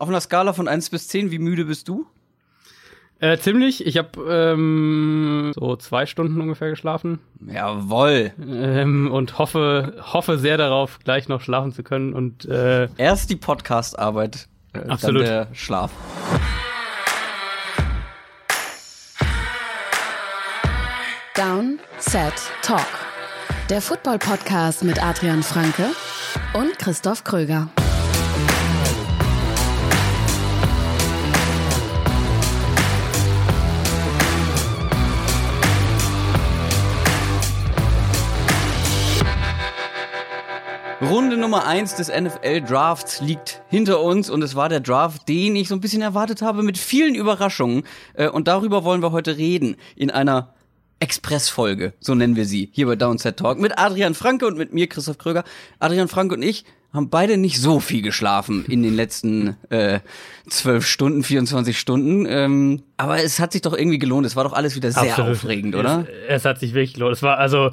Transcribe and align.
Auf 0.00 0.08
einer 0.08 0.20
Skala 0.20 0.52
von 0.52 0.66
1 0.66 0.90
bis 0.90 1.08
10, 1.08 1.30
wie 1.30 1.38
müde 1.38 1.66
bist 1.66 1.86
du? 1.88 2.06
Äh, 3.20 3.38
ziemlich. 3.38 3.86
Ich 3.86 3.96
habe 3.96 4.20
ähm, 4.28 5.52
so 5.54 5.76
zwei 5.76 6.04
Stunden 6.06 6.40
ungefähr 6.40 6.68
geschlafen. 6.68 7.20
Jawoll. 7.46 8.32
Ähm, 8.44 9.10
und 9.12 9.38
hoffe, 9.38 9.94
hoffe 10.12 10.36
sehr 10.38 10.56
darauf, 10.58 10.98
gleich 10.98 11.28
noch 11.28 11.40
schlafen 11.40 11.72
zu 11.72 11.84
können. 11.84 12.12
Und 12.12 12.44
äh, 12.46 12.88
erst 12.96 13.30
die 13.30 13.36
Podcast-Arbeit, 13.36 14.48
äh, 14.72 14.80
Absolut. 14.88 15.22
dann 15.22 15.28
der 15.28 15.48
Schlaf. 15.54 15.92
Down, 21.36 21.78
Set, 21.98 22.34
Talk. 22.62 22.80
Der 23.70 23.80
Football-Podcast 23.80 24.82
mit 24.82 25.02
Adrian 25.02 25.44
Franke 25.44 25.86
und 26.52 26.78
Christoph 26.78 27.22
Kröger. 27.22 27.68
Runde 41.08 41.36
Nummer 41.36 41.66
1 41.66 41.96
des 41.96 42.08
NFL 42.08 42.62
Drafts 42.62 43.20
liegt 43.20 43.62
hinter 43.68 44.00
uns 44.00 44.30
und 44.30 44.42
es 44.42 44.54
war 44.54 44.68
der 44.68 44.80
Draft, 44.80 45.28
den 45.28 45.54
ich 45.54 45.68
so 45.68 45.74
ein 45.74 45.80
bisschen 45.80 46.02
erwartet 46.02 46.40
habe 46.40 46.62
mit 46.62 46.78
vielen 46.78 47.14
Überraschungen 47.14 47.84
äh, 48.14 48.28
und 48.28 48.48
darüber 48.48 48.84
wollen 48.84 49.02
wir 49.02 49.12
heute 49.12 49.36
reden 49.36 49.76
in 49.96 50.10
einer 50.10 50.54
Expressfolge, 51.00 51.92
so 52.00 52.14
nennen 52.14 52.36
wir 52.36 52.46
sie, 52.46 52.70
hier 52.72 52.86
bei 52.86 52.96
Downset 52.96 53.36
Talk 53.36 53.58
mit 53.58 53.78
Adrian 53.78 54.14
Franke 54.14 54.46
und 54.46 54.56
mit 54.56 54.72
mir 54.72 54.86
Christoph 54.86 55.18
Kröger. 55.18 55.44
Adrian 55.78 56.08
Franke 56.08 56.36
und 56.36 56.42
ich 56.42 56.64
haben 56.94 57.10
beide 57.10 57.36
nicht 57.36 57.60
so 57.60 57.80
viel 57.80 58.00
geschlafen 58.00 58.64
in 58.66 58.82
den 58.82 58.94
letzten 58.94 59.56
äh, 59.68 60.00
12 60.48 60.86
Stunden, 60.86 61.24
24 61.24 61.78
Stunden. 61.78 62.24
Ähm, 62.26 62.82
aber 62.96 63.22
es 63.22 63.40
hat 63.40 63.52
sich 63.52 63.62
doch 63.62 63.76
irgendwie 63.76 63.98
gelohnt. 63.98 64.26
Es 64.26 64.36
war 64.36 64.44
doch 64.44 64.52
alles 64.52 64.76
wieder 64.76 64.92
sehr 64.92 65.10
Absolut. 65.10 65.32
aufregend, 65.32 65.74
oder? 65.74 66.06
Es, 66.28 66.40
es, 66.40 66.44
hat 66.44 66.60
sich 66.60 66.72
wirklich 66.72 66.94
gelohnt. 66.94 67.16
Es 67.16 67.22
war 67.22 67.38
also 67.38 67.72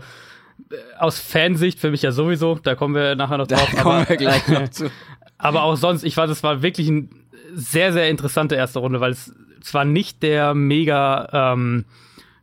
aus 0.98 1.20
Fansicht 1.20 1.80
für 1.80 1.92
mich 1.92 2.02
ja 2.02 2.12
sowieso, 2.12 2.56
da 2.56 2.76
kommen 2.76 2.96
wir 2.96 3.16
nachher 3.16 3.38
noch 3.38 3.48
drauf. 3.48 3.70
Da 3.76 3.82
kommen 3.82 3.96
aber, 4.02 4.10
wir 4.10 4.18
gleich 4.18 4.48
noch 4.48 4.70
zu. 4.70 4.90
aber 5.38 5.64
auch 5.64 5.76
sonst, 5.76 6.04
ich 6.04 6.16
fand, 6.16 6.32
es 6.32 6.44
war 6.44 6.62
wirklich 6.62 6.88
eine 6.88 7.08
sehr, 7.54 7.94
sehr 7.94 8.10
interessante 8.10 8.56
erste 8.56 8.80
Runde, 8.80 9.00
weil 9.00 9.12
es 9.12 9.34
zwar 9.62 9.86
nicht 9.86 10.24
der 10.24 10.54
mega 10.54 11.54
ähm, 11.54 11.86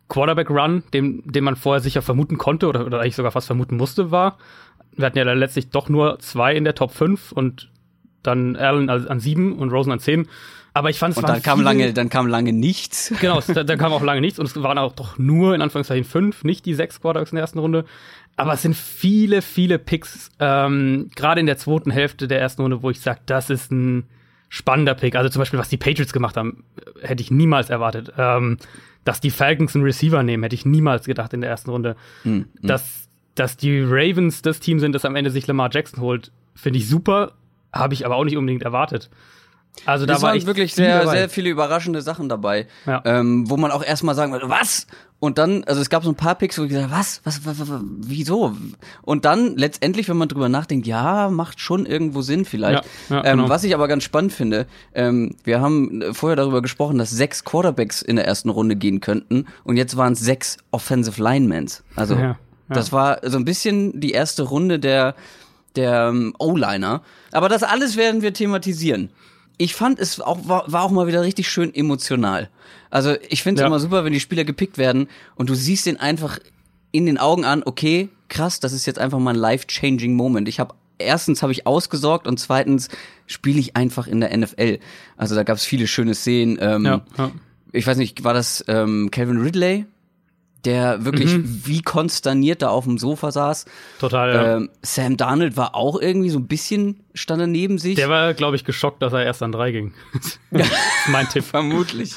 Quarterback-Run, 0.08 0.84
den, 0.92 1.22
den 1.24 1.44
man 1.44 1.56
vorher 1.56 1.80
sicher 1.80 2.02
vermuten 2.02 2.38
konnte 2.38 2.66
oder, 2.66 2.86
oder 2.86 3.00
eigentlich 3.00 3.16
sogar 3.16 3.32
fast 3.32 3.46
vermuten 3.46 3.76
musste, 3.76 4.10
war. 4.10 4.38
Wir 4.92 5.06
hatten 5.06 5.18
ja 5.18 5.24
letztlich 5.32 5.70
doch 5.70 5.88
nur 5.88 6.18
zwei 6.18 6.54
in 6.54 6.64
der 6.64 6.74
Top 6.74 6.92
5 6.92 7.32
und 7.32 7.70
dann 8.22 8.56
Allen 8.56 8.90
an 8.90 9.20
7 9.20 9.58
und 9.58 9.70
Rosen 9.70 9.92
an 9.92 10.00
10. 10.00 10.28
Aber 10.74 10.90
ich 10.90 10.98
fand 10.98 11.12
es 11.12 11.18
Und 11.18 11.28
dann 11.28 11.42
kam 11.42 11.60
lange, 11.60 11.92
dann 11.92 12.08
kam 12.08 12.26
lange 12.26 12.52
nichts. 12.52 13.12
Genau, 13.20 13.40
dann, 13.40 13.66
dann 13.66 13.78
kam 13.78 13.92
auch 13.92 14.02
lange 14.02 14.20
nichts 14.20 14.38
und 14.38 14.46
es 14.46 14.62
waren 14.62 14.78
auch 14.78 14.92
doch 14.92 15.18
nur 15.18 15.54
in 15.54 15.62
Anführungszeichen 15.62 16.04
fünf, 16.04 16.44
nicht 16.44 16.66
die 16.66 16.74
sechs 16.74 17.00
Quarterbacks 17.00 17.32
in 17.32 17.36
der 17.36 17.42
ersten 17.42 17.58
Runde. 17.58 17.84
Aber 18.36 18.52
es 18.52 18.62
sind 18.62 18.76
viele, 18.76 19.42
viele 19.42 19.78
Picks, 19.78 20.30
ähm, 20.38 21.10
gerade 21.16 21.40
in 21.40 21.46
der 21.46 21.58
zweiten 21.58 21.90
Hälfte 21.90 22.28
der 22.28 22.40
ersten 22.40 22.62
Runde, 22.62 22.82
wo 22.82 22.90
ich 22.90 23.00
sage, 23.00 23.20
das 23.26 23.50
ist 23.50 23.72
ein 23.72 24.04
spannender 24.48 24.94
Pick. 24.94 25.16
Also 25.16 25.28
zum 25.28 25.40
Beispiel, 25.40 25.58
was 25.58 25.68
die 25.68 25.76
Patriots 25.76 26.12
gemacht 26.12 26.36
haben, 26.36 26.64
hätte 27.02 27.22
ich 27.22 27.30
niemals 27.30 27.70
erwartet. 27.70 28.12
Ähm, 28.16 28.58
dass 29.04 29.20
die 29.20 29.30
Falcons 29.30 29.74
einen 29.74 29.84
Receiver 29.84 30.22
nehmen, 30.22 30.42
hätte 30.42 30.54
ich 30.54 30.66
niemals 30.66 31.06
gedacht 31.06 31.32
in 31.32 31.40
der 31.40 31.50
ersten 31.50 31.70
Runde. 31.70 31.96
Mhm. 32.24 32.46
Dass, 32.62 33.08
dass 33.34 33.56
die 33.56 33.80
Ravens 33.80 34.42
das 34.42 34.60
Team 34.60 34.80
sind, 34.80 34.92
das 34.92 35.04
am 35.04 35.16
Ende 35.16 35.30
sich 35.30 35.46
Lamar 35.46 35.70
Jackson 35.72 36.02
holt, 36.02 36.30
finde 36.54 36.78
ich 36.78 36.88
super, 36.88 37.32
habe 37.72 37.94
ich 37.94 38.04
aber 38.04 38.16
auch 38.16 38.24
nicht 38.24 38.36
unbedingt 38.36 38.62
erwartet. 38.62 39.10
Also 39.84 40.06
da 40.06 40.20
war 40.20 40.34
waren 40.34 40.46
wirklich 40.46 40.74
sehr, 40.74 41.00
dabei. 41.00 41.16
sehr 41.16 41.28
viele 41.28 41.50
überraschende 41.50 42.02
Sachen 42.02 42.28
dabei, 42.28 42.66
ja. 42.86 43.02
ähm, 43.04 43.48
wo 43.48 43.56
man 43.56 43.70
auch 43.70 43.84
erstmal 43.84 44.14
sagen 44.14 44.32
würde, 44.32 44.48
was? 44.48 44.86
Und 45.20 45.38
dann, 45.38 45.64
also 45.64 45.80
es 45.80 45.90
gab 45.90 46.04
so 46.04 46.10
ein 46.10 46.14
paar 46.14 46.36
Picks, 46.36 46.58
wo 46.58 46.64
ich 46.64 46.68
gesagt 46.68 46.92
was, 46.92 47.20
was, 47.24 47.44
was, 47.44 47.58
was, 47.60 47.80
wieso? 47.82 48.54
Und 49.02 49.24
dann 49.24 49.56
letztendlich, 49.56 50.08
wenn 50.08 50.16
man 50.16 50.28
drüber 50.28 50.48
nachdenkt, 50.48 50.86
ja, 50.86 51.28
macht 51.28 51.60
schon 51.60 51.86
irgendwo 51.86 52.22
Sinn 52.22 52.44
vielleicht. 52.44 52.84
Ja, 53.08 53.16
ja, 53.16 53.24
ähm, 53.24 53.38
genau. 53.38 53.48
Was 53.48 53.64
ich 53.64 53.74
aber 53.74 53.88
ganz 53.88 54.04
spannend 54.04 54.32
finde, 54.32 54.66
ähm, 54.94 55.34
wir 55.44 55.60
haben 55.60 56.04
vorher 56.12 56.36
darüber 56.36 56.62
gesprochen, 56.62 56.98
dass 56.98 57.10
sechs 57.10 57.44
Quarterbacks 57.44 58.02
in 58.02 58.16
der 58.16 58.26
ersten 58.26 58.48
Runde 58.48 58.76
gehen 58.76 59.00
könnten 59.00 59.46
und 59.64 59.76
jetzt 59.76 59.96
waren 59.96 60.12
es 60.12 60.20
sechs 60.20 60.58
Offensive 60.70 61.22
Linemans. 61.22 61.82
Also 61.96 62.16
das 62.68 62.92
war 62.92 63.20
so 63.24 63.38
ein 63.38 63.44
bisschen 63.44 64.00
die 64.00 64.12
erste 64.12 64.42
Runde 64.42 64.78
der 64.78 65.14
der 65.76 66.08
ähm, 66.08 66.34
O-Liner. 66.38 67.02
Aber 67.32 67.48
das 67.48 67.62
alles 67.62 67.96
werden 67.96 68.22
wir 68.22 68.32
thematisieren 68.32 69.10
ich 69.58 69.74
fand 69.74 69.98
es 69.98 70.20
auch 70.20 70.48
war, 70.48 70.70
war 70.70 70.84
auch 70.84 70.90
mal 70.90 71.06
wieder 71.06 71.22
richtig 71.22 71.48
schön 71.48 71.74
emotional. 71.74 72.48
Also 72.90 73.16
ich 73.28 73.42
finde 73.42 73.60
es 73.60 73.62
ja. 73.62 73.66
immer 73.66 73.80
super, 73.80 74.04
wenn 74.04 74.12
die 74.12 74.20
Spieler 74.20 74.44
gepickt 74.44 74.78
werden 74.78 75.08
und 75.34 75.50
du 75.50 75.54
siehst 75.54 75.86
den 75.86 75.98
einfach 75.98 76.38
in 76.92 77.06
den 77.06 77.18
Augen 77.18 77.44
an, 77.44 77.62
okay, 77.64 78.08
krass, 78.28 78.60
das 78.60 78.72
ist 78.72 78.86
jetzt 78.86 78.98
einfach 78.98 79.18
mal 79.18 79.34
ein 79.34 79.36
life-changing 79.36 80.14
Moment. 80.14 80.48
Ich 80.48 80.60
habe 80.60 80.74
erstens 80.98 81.42
habe 81.42 81.52
ich 81.52 81.66
ausgesorgt 81.66 82.26
und 82.26 82.38
zweitens 82.38 82.88
spiele 83.26 83.58
ich 83.58 83.76
einfach 83.76 84.06
in 84.06 84.20
der 84.20 84.36
NFL. 84.36 84.78
Also 85.16 85.34
da 85.34 85.42
gab 85.42 85.56
es 85.56 85.64
viele 85.64 85.86
schöne 85.86 86.14
Szenen. 86.14 86.58
Ähm, 86.60 86.84
ja, 86.84 87.04
ja. 87.16 87.30
Ich 87.72 87.86
weiß 87.86 87.98
nicht, 87.98 88.24
war 88.24 88.34
das 88.34 88.64
ähm, 88.68 89.10
Calvin 89.10 89.38
Ridley, 89.38 89.86
der 90.64 91.04
wirklich 91.04 91.36
mhm. 91.36 91.62
wie 91.64 91.82
konsterniert 91.82 92.62
da 92.62 92.68
auf 92.68 92.84
dem 92.84 92.98
Sofa 92.98 93.30
saß. 93.30 93.66
Total, 94.00 94.34
ja. 94.34 94.56
Ähm, 94.56 94.70
Sam 94.82 95.16
Darnold 95.16 95.56
war 95.56 95.74
auch 95.74 96.00
irgendwie 96.00 96.30
so 96.30 96.38
ein 96.38 96.46
bisschen, 96.46 97.00
stand 97.14 97.40
er 97.40 97.46
neben 97.46 97.78
sich. 97.78 97.94
Der 97.94 98.08
war, 98.08 98.34
glaube 98.34 98.56
ich, 98.56 98.64
geschockt, 98.64 99.02
dass 99.02 99.12
er 99.12 99.24
erst 99.24 99.42
an 99.42 99.52
drei 99.52 99.70
ging. 99.70 99.94
mein 101.08 101.28
Tipp. 101.28 101.44
Vermutlich. 101.44 102.16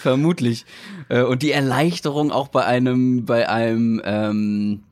Vermutlich. 0.00 0.64
Äh, 1.08 1.22
und 1.22 1.42
die 1.42 1.52
Erleichterung 1.52 2.32
auch 2.32 2.48
bei 2.48 2.64
einem, 2.64 3.26
bei 3.26 3.48
einem 3.48 4.00
ähm, 4.04 4.82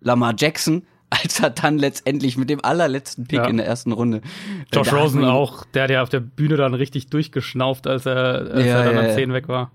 Lamar 0.00 0.34
Jackson, 0.36 0.82
als 1.10 1.40
er 1.40 1.50
dann 1.50 1.78
letztendlich 1.78 2.36
mit 2.36 2.50
dem 2.50 2.64
allerletzten 2.64 3.26
Pick 3.26 3.38
ja. 3.38 3.46
in 3.46 3.58
der 3.58 3.66
ersten 3.66 3.92
Runde. 3.92 4.18
Äh, 4.18 4.76
Josh 4.76 4.92
Rosen 4.92 5.24
auch, 5.24 5.64
der 5.74 5.84
hat 5.84 5.90
ja 5.90 6.02
auf 6.02 6.08
der 6.08 6.20
Bühne 6.20 6.56
dann 6.56 6.74
richtig 6.74 7.06
durchgeschnauft, 7.08 7.86
als 7.86 8.06
er, 8.06 8.16
als 8.50 8.66
ja, 8.66 8.78
er 8.78 8.84
dann 8.84 8.96
ja, 8.96 9.10
an 9.10 9.14
10 9.14 9.32
weg 9.32 9.46
war. 9.46 9.70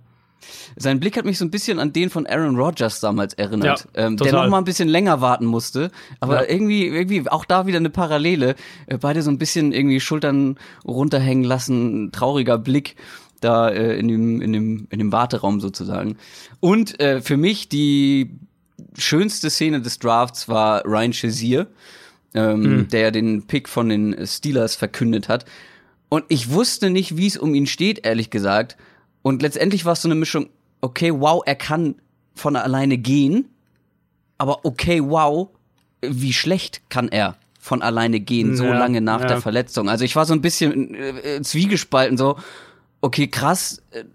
Sein 0.75 0.99
Blick 0.99 1.17
hat 1.17 1.25
mich 1.25 1.37
so 1.37 1.45
ein 1.45 1.51
bisschen 1.51 1.79
an 1.79 1.93
den 1.93 2.09
von 2.09 2.25
Aaron 2.25 2.55
Rodgers 2.55 2.99
damals 2.99 3.33
erinnert, 3.33 3.87
ja, 3.95 4.05
ähm, 4.05 4.17
der 4.17 4.31
noch 4.31 4.47
mal 4.49 4.59
ein 4.59 4.63
bisschen 4.63 4.87
länger 4.87 5.21
warten 5.21 5.45
musste, 5.45 5.91
aber 6.19 6.43
ja. 6.43 6.49
irgendwie, 6.49 6.87
irgendwie 6.87 7.27
auch 7.29 7.45
da 7.45 7.67
wieder 7.67 7.77
eine 7.77 7.89
Parallele. 7.89 8.55
Äh, 8.85 8.97
beide 8.97 9.21
so 9.21 9.31
ein 9.31 9.37
bisschen 9.37 9.71
irgendwie 9.73 9.99
Schultern 9.99 10.57
runterhängen 10.85 11.43
lassen, 11.43 12.11
trauriger 12.11 12.57
Blick 12.57 12.95
da 13.41 13.69
äh, 13.69 13.97
in 13.99 14.07
dem 14.07 14.41
in 14.41 14.53
dem 14.53 14.87
in 14.89 14.99
dem 14.99 15.11
Warteraum 15.11 15.59
sozusagen. 15.59 16.17
Und 16.59 16.99
äh, 16.99 17.21
für 17.21 17.37
mich 17.37 17.69
die 17.69 18.31
schönste 18.97 19.49
Szene 19.49 19.81
des 19.81 19.99
Drafts 19.99 20.47
war 20.47 20.85
Ryan 20.85 21.13
Shazier, 21.13 21.67
ähm, 22.33 22.61
mhm. 22.61 22.87
der 22.89 23.11
den 23.11 23.43
Pick 23.47 23.69
von 23.69 23.89
den 23.89 24.25
Steelers 24.25 24.75
verkündet 24.75 25.29
hat. 25.29 25.45
Und 26.09 26.25
ich 26.29 26.51
wusste 26.51 26.89
nicht, 26.89 27.17
wie 27.17 27.27
es 27.27 27.37
um 27.37 27.53
ihn 27.53 27.67
steht, 27.67 28.05
ehrlich 28.05 28.29
gesagt. 28.29 28.77
Und 29.27 29.41
letztendlich 29.41 29.83
war 29.83 29.91
es 29.91 30.01
so 30.01 30.07
eine 30.07 30.15
Mischung, 30.15 30.47
okay, 30.79 31.11
wow, 31.13 31.43
er 31.45 31.55
kann 31.55 31.95
von 32.33 32.55
alleine 32.55 32.97
gehen, 32.97 33.49
aber 34.37 34.63
okay, 34.63 35.01
wow, 35.03 35.49
wie 35.99 36.31
schlecht 36.31 36.89
kann 36.89 37.09
er 37.09 37.35
von 37.59 37.81
alleine 37.81 38.21
gehen, 38.21 38.55
so 38.55 38.63
ja, 38.63 38.79
lange 38.79 39.01
nach 39.01 39.19
ja. 39.19 39.27
der 39.27 39.41
Verletzung. 39.41 39.89
Also 39.89 40.05
ich 40.05 40.15
war 40.15 40.25
so 40.25 40.31
ein 40.31 40.39
bisschen 40.39 40.95
äh, 40.95 41.41
zwiegespalten, 41.41 42.17
so, 42.17 42.37
okay, 43.01 43.27
krass, 43.27 43.81
äh, 43.91 44.05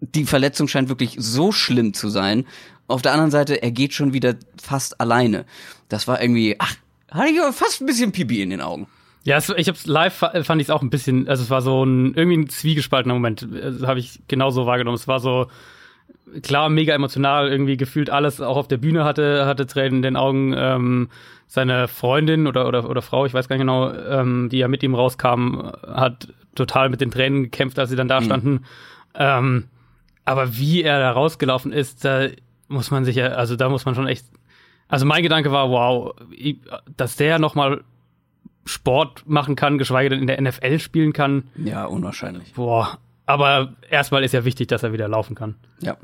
die 0.00 0.24
Verletzung 0.24 0.68
scheint 0.68 0.88
wirklich 0.88 1.16
so 1.18 1.52
schlimm 1.52 1.92
zu 1.92 2.08
sein. 2.08 2.46
Auf 2.88 3.02
der 3.02 3.12
anderen 3.12 3.30
Seite, 3.30 3.62
er 3.62 3.72
geht 3.72 3.92
schon 3.92 4.14
wieder 4.14 4.36
fast 4.56 5.02
alleine. 5.02 5.44
Das 5.90 6.08
war 6.08 6.22
irgendwie, 6.22 6.56
ach, 6.58 6.76
hatte 7.10 7.28
ich 7.28 7.38
fast 7.54 7.82
ein 7.82 7.86
bisschen 7.86 8.10
Pipi 8.10 8.40
in 8.40 8.48
den 8.48 8.62
Augen. 8.62 8.86
Ja, 9.24 9.36
es, 9.36 9.48
ich 9.50 9.68
hab's 9.68 9.86
live 9.86 10.14
fand 10.14 10.60
ich 10.60 10.66
es 10.66 10.70
auch 10.70 10.82
ein 10.82 10.90
bisschen, 10.90 11.28
also 11.28 11.42
es 11.42 11.50
war 11.50 11.62
so 11.62 11.84
ein 11.84 12.14
irgendwie 12.14 12.38
ein 12.38 12.48
zwiegespaltener 12.48 13.14
Moment, 13.14 13.46
das 13.52 13.82
habe 13.82 14.00
ich 14.00 14.20
genauso 14.26 14.66
wahrgenommen. 14.66 14.96
Es 14.96 15.06
war 15.06 15.20
so 15.20 15.46
klar 16.42 16.68
mega 16.68 16.94
emotional, 16.94 17.48
irgendwie 17.48 17.76
gefühlt 17.76 18.10
alles 18.10 18.40
auch 18.40 18.56
auf 18.56 18.68
der 18.68 18.78
Bühne 18.78 19.04
hatte 19.04 19.46
hatte 19.46 19.66
Tränen 19.66 19.98
in 19.98 20.02
den 20.02 20.16
Augen. 20.16 20.54
Ähm, 20.56 21.08
seine 21.46 21.86
Freundin 21.86 22.46
oder 22.46 22.66
oder 22.66 22.88
oder 22.88 23.02
Frau, 23.02 23.26
ich 23.26 23.34
weiß 23.34 23.46
gar 23.46 23.56
nicht 23.56 23.62
genau, 23.62 23.92
ähm, 23.92 24.48
die 24.50 24.58
ja 24.58 24.68
mit 24.68 24.82
ihm 24.82 24.94
rauskam, 24.94 25.70
hat 25.86 26.28
total 26.54 26.88
mit 26.88 27.00
den 27.00 27.10
Tränen 27.10 27.44
gekämpft, 27.44 27.78
als 27.78 27.90
sie 27.90 27.96
dann 27.96 28.08
da 28.08 28.20
mhm. 28.20 28.24
standen. 28.24 28.64
Ähm, 29.14 29.68
aber 30.24 30.56
wie 30.56 30.82
er 30.82 30.98
da 30.98 31.10
rausgelaufen 31.12 31.72
ist, 31.72 32.04
da 32.04 32.28
muss 32.68 32.90
man 32.90 33.04
sich 33.04 33.16
ja, 33.16 33.26
also 33.28 33.54
da 33.56 33.68
muss 33.68 33.84
man 33.84 33.94
schon 33.94 34.06
echt 34.06 34.24
also 34.92 35.06
mein 35.06 35.22
Gedanke 35.22 35.50
war, 35.50 35.70
wow, 35.70 36.14
dass 36.98 37.16
der 37.16 37.38
noch 37.38 37.54
mal 37.54 37.82
Sport 38.64 39.24
machen 39.26 39.56
kann, 39.56 39.78
geschweige 39.78 40.10
denn 40.10 40.20
in 40.20 40.26
der 40.26 40.40
NFL 40.40 40.78
spielen 40.78 41.12
kann. 41.12 41.44
Ja, 41.56 41.84
unwahrscheinlich. 41.84 42.52
Boah. 42.54 42.98
Aber 43.24 43.74
erstmal 43.88 44.24
ist 44.24 44.32
ja 44.32 44.44
wichtig, 44.44 44.66
dass 44.66 44.82
er 44.82 44.92
wieder 44.92 45.08
laufen 45.08 45.36
kann. 45.36 45.54
Ja. 45.80 45.96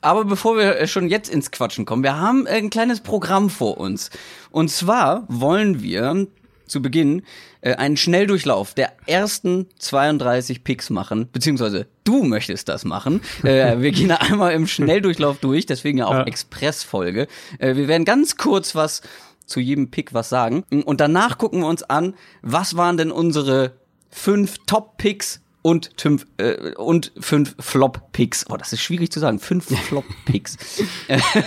Aber 0.00 0.24
bevor 0.24 0.56
wir 0.56 0.76
äh, 0.76 0.88
schon 0.88 1.08
jetzt 1.08 1.32
ins 1.32 1.50
Quatschen 1.50 1.86
kommen, 1.86 2.02
wir 2.02 2.18
haben 2.18 2.46
ein 2.46 2.70
kleines 2.70 3.00
Programm 3.00 3.50
vor 3.50 3.78
uns. 3.78 4.10
Und 4.50 4.68
zwar 4.70 5.24
wollen 5.28 5.80
wir 5.82 6.26
zu 6.66 6.82
Beginn 6.82 7.22
äh, 7.60 7.74
einen 7.74 7.96
Schnelldurchlauf 7.96 8.74
der 8.74 8.92
ersten 9.06 9.66
32 9.78 10.64
Picks 10.64 10.90
machen, 10.90 11.28
beziehungsweise 11.32 11.86
du 12.04 12.24
möchtest 12.24 12.68
das 12.68 12.84
machen. 12.84 13.20
Äh, 13.42 13.78
wir 13.80 13.92
gehen 13.92 14.10
einmal 14.10 14.52
im 14.52 14.66
Schnelldurchlauf 14.66 15.38
durch, 15.38 15.66
deswegen 15.66 15.98
ja 15.98 16.06
auch 16.06 16.12
ja. 16.12 16.24
Expressfolge. 16.24 17.28
Äh, 17.58 17.76
wir 17.76 17.88
werden 17.88 18.04
ganz 18.04 18.36
kurz 18.36 18.74
was 18.74 19.02
zu 19.46 19.60
jedem 19.60 19.90
Pick 19.90 20.12
was 20.12 20.28
sagen 20.28 20.64
und 20.84 21.00
danach 21.00 21.38
gucken 21.38 21.60
wir 21.60 21.68
uns 21.68 21.82
an, 21.82 22.14
was 22.42 22.76
waren 22.76 22.96
denn 22.96 23.10
unsere 23.10 23.72
fünf 24.10 24.58
Top-Picks 24.66 25.40
und 25.66 25.90
fünf, 25.96 26.28
äh, 26.36 26.74
und 26.76 27.10
fünf 27.18 27.56
Flop-Picks. 27.58 28.46
Oh, 28.48 28.56
das 28.56 28.72
ist 28.72 28.82
schwierig 28.82 29.10
zu 29.10 29.18
sagen. 29.18 29.40
Fünf 29.40 29.66
Flop-Picks. 29.88 30.56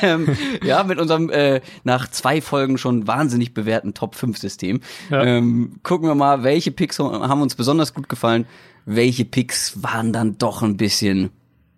ähm, 0.01 0.35
ja, 0.61 0.83
mit 0.83 0.99
unserem 0.99 1.29
äh, 1.29 1.61
nach 1.85 2.11
zwei 2.11 2.41
Folgen 2.41 2.77
schon 2.77 3.07
wahnsinnig 3.07 3.53
bewährten 3.53 3.93
Top-5-System. 3.93 4.81
Ja. 5.09 5.23
Ähm, 5.23 5.79
gucken 5.83 6.09
wir 6.09 6.15
mal, 6.15 6.43
welche 6.43 6.71
Picks 6.71 6.99
haben 6.99 7.41
uns 7.41 7.55
besonders 7.55 7.93
gut 7.93 8.09
gefallen. 8.09 8.45
Welche 8.85 9.23
Picks 9.23 9.81
waren 9.83 10.11
dann 10.11 10.37
doch 10.37 10.63
ein 10.63 10.75
bisschen 10.75 11.29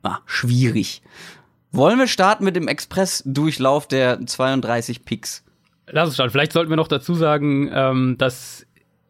ah, 0.01 0.17
schwierig. 0.25 1.03
Wollen 1.71 1.99
wir 1.99 2.07
starten 2.07 2.43
mit 2.43 2.55
dem 2.55 2.67
Express-Durchlauf 2.67 3.87
der 3.87 4.25
32 4.25 5.05
Picks? 5.05 5.43
Lass 5.91 6.07
uns 6.07 6.15
starten. 6.15 6.31
Vielleicht 6.31 6.53
sollten 6.53 6.69
wir 6.69 6.77
noch 6.77 6.87
dazu 6.87 7.13
sagen, 7.13 7.69
ähm, 7.73 8.17
dass 8.17 8.65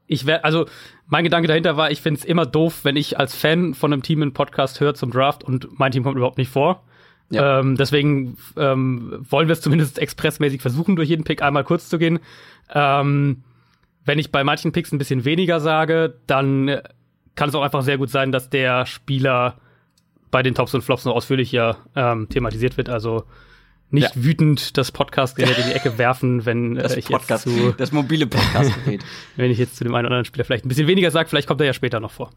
ich 0.08 0.26
werde, 0.26 0.44
also 0.44 0.66
mein 1.08 1.24
Gedanke 1.24 1.48
dahinter 1.48 1.78
war, 1.78 1.92
ich 1.92 2.02
finde 2.02 2.20
es 2.20 2.26
immer 2.26 2.46
doof, 2.46 2.84
wenn 2.84 2.96
ich 2.96 3.18
als 3.18 3.36
Fan 3.36 3.74
von 3.74 3.94
einem 3.94 4.02
Team 4.02 4.22
einen 4.22 4.34
Podcast 4.34 4.80
höre 4.80 4.94
zum 4.94 5.12
Draft 5.12 5.44
und 5.44 5.80
mein 5.80 5.92
Team 5.92 6.04
kommt 6.04 6.18
überhaupt 6.18 6.38
nicht 6.38 6.52
vor. 6.52 6.84
Ja. 7.30 7.60
Ähm, 7.60 7.78
deswegen 7.78 8.38
ähm, 8.58 9.26
wollen 9.30 9.48
wir 9.48 9.54
es 9.54 9.62
zumindest 9.62 10.00
expressmäßig 10.00 10.62
versuchen, 10.62 10.98
durch 10.98 11.10
jeden 11.10 11.24
Pick 11.24 11.42
einmal 11.42 11.64
kurz 11.64 11.88
zu 11.88 11.98
gehen. 11.98 12.20
Ähm, 12.74 13.44
wenn 14.04 14.20
ich 14.20 14.32
bei 14.32 14.44
manchen 14.44 14.72
Picks 14.72 14.92
ein 14.92 14.98
bisschen 14.98 15.24
weniger 15.26 15.60
sage, 15.60 16.16
dann 16.28 16.82
kann 17.36 17.50
es 17.50 17.56
auch 17.56 17.62
einfach 17.62 17.84
sehr 17.84 17.98
gut 17.98 18.10
sein, 18.10 18.32
dass 18.32 18.50
der 18.50 18.86
Spieler 18.86 19.58
bei 20.30 20.44
den 20.44 20.56
Tops 20.56 20.74
und 20.74 20.82
Flops 20.82 21.06
noch 21.06 21.16
ausführlicher 21.16 21.78
ähm, 21.96 22.28
thematisiert 22.30 22.78
wird. 22.78 22.90
Also 22.90 23.24
nicht 23.92 24.16
ja. 24.16 24.24
wütend 24.24 24.78
das 24.78 24.92
Podcastgerät 24.92 25.58
in 25.58 25.66
die 25.66 25.74
Ecke 25.74 25.98
werfen, 25.98 26.46
wenn 26.46 26.78
äh, 26.78 26.98
ich 26.98 27.06
Podcast, 27.06 27.46
jetzt 27.46 27.56
zu 27.56 27.74
das 27.74 27.92
mobile 27.92 28.28
Podcastgerät. 28.28 29.04
wenn 29.36 29.52
ich 29.52 29.58
jetzt 29.58 29.76
zu 29.76 29.84
dem 29.84 29.94
einen 29.94 30.06
oder 30.06 30.16
anderen 30.16 30.26
Spieler 30.26 30.46
vielleicht 30.46 30.66
ein 30.66 30.70
bisschen 30.70 30.88
weniger 30.88 31.12
sage, 31.12 31.30
vielleicht 31.30 31.48
kommt 31.48 31.62
er 31.62 31.68
ja 31.68 31.74
später 31.74 32.00
noch 32.00 32.12
vor. 32.12 32.32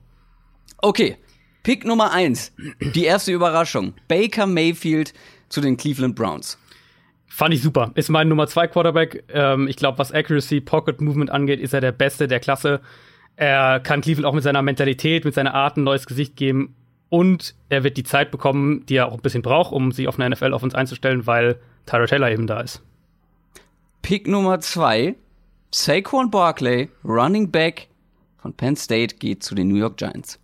Okay, 0.79 1.17
Pick 1.63 1.85
Nummer 1.85 2.13
eins, 2.13 2.53
die 2.81 3.05
erste 3.05 3.33
Überraschung: 3.33 3.95
Baker 4.09 4.47
Mayfield 4.47 5.15
zu 5.49 5.61
den 5.61 5.77
Cleveland 5.77 6.17
Browns. 6.17 6.59
Fand 7.27 7.55
ich 7.55 7.63
super. 7.63 7.91
Ist 7.95 8.11
mein 8.11 8.29
Nummer 8.29 8.47
zwei 8.47 8.69
Quarterback. 8.69 9.25
Ähm, 9.29 9.67
ich 9.67 9.77
glaube, 9.77 9.99
was 9.99 10.13
Accuracy, 10.13 10.61
Pocket 10.61 11.01
Movement 11.01 11.31
angeht, 11.31 11.59
ist 11.59 11.75
er 11.75 11.81
der 11.81 11.93
Beste 11.93 12.29
der 12.29 12.39
Klasse. 12.39 12.81
Er 13.37 13.81
kann 13.81 14.03
Cleveland 14.03 14.27
auch 14.27 14.35
mit 14.35 14.45
seiner 14.45 14.63
Mentalität, 14.63 15.25
mit 15.25 15.35
seiner 15.35 15.55
Art 15.55 15.77
ein 15.77 15.83
neues 15.83 16.07
Gesicht 16.07 16.37
geben 16.37 16.77
und 17.09 17.55
er 17.69 17.85
wird 17.85 17.97
die 17.97 18.05
Zeit 18.05 18.31
bekommen, 18.31 18.85
die 18.87 18.97
er 18.97 19.09
auch 19.09 19.15
ein 19.15 19.23
bisschen 19.23 19.43
braucht, 19.43 19.73
um 19.73 19.93
sich 19.93 20.09
auf 20.09 20.19
eine 20.19 20.35
NFL 20.35 20.53
auf 20.53 20.63
uns 20.63 20.75
einzustellen, 20.75 21.27
weil 21.27 21.61
Tyra 21.87 22.07
Taylor 22.07 22.31
eben 22.31 22.47
da 22.47 22.61
ist. 22.61 22.83
Pick 24.03 24.27
Nummer 24.27 24.61
zwei, 24.61 25.15
Saquon 25.71 26.31
Barkley, 26.31 26.91
Running 27.05 27.51
Back 27.51 27.89
von 28.39 28.53
Penn 28.53 28.77
State, 28.77 29.17
geht 29.17 29.43
zu 29.43 29.55
den 29.55 29.69
New 29.69 29.77
York 29.77 29.97
Giants. 29.97 30.39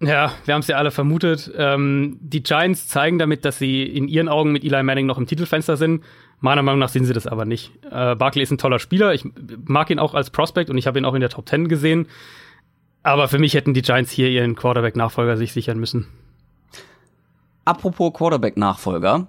Ja, 0.00 0.32
wir 0.44 0.54
haben 0.54 0.62
es 0.62 0.66
ja 0.66 0.76
alle 0.76 0.90
vermutet. 0.90 1.52
Ähm, 1.56 2.18
die 2.20 2.42
Giants 2.42 2.88
zeigen 2.88 3.20
damit, 3.20 3.44
dass 3.44 3.58
sie 3.58 3.84
in 3.84 4.08
ihren 4.08 4.28
Augen 4.28 4.50
mit 4.50 4.64
Eli 4.64 4.82
Manning 4.82 5.06
noch 5.06 5.16
im 5.16 5.26
Titelfenster 5.26 5.76
sind. 5.76 6.02
Meiner 6.40 6.62
Meinung 6.62 6.80
nach 6.80 6.88
sind 6.88 7.04
sie 7.04 7.12
das 7.12 7.28
aber 7.28 7.44
nicht. 7.44 7.70
Äh, 7.88 8.16
Barkley 8.16 8.42
ist 8.42 8.50
ein 8.50 8.58
toller 8.58 8.80
Spieler. 8.80 9.14
Ich 9.14 9.24
mag 9.64 9.90
ihn 9.90 10.00
auch 10.00 10.14
als 10.14 10.30
Prospect 10.30 10.70
und 10.70 10.78
ich 10.78 10.88
habe 10.88 10.98
ihn 10.98 11.04
auch 11.04 11.14
in 11.14 11.20
der 11.20 11.30
Top 11.30 11.48
10 11.48 11.68
gesehen. 11.68 12.08
Aber 13.02 13.28
für 13.28 13.38
mich 13.38 13.54
hätten 13.54 13.74
die 13.74 13.82
Giants 13.82 14.10
hier 14.10 14.28
ihren 14.28 14.54
Quarterback-Nachfolger 14.54 15.36
sich 15.36 15.52
sichern 15.52 15.78
müssen. 15.78 16.06
Apropos 17.64 18.12
Quarterback-Nachfolger. 18.12 19.28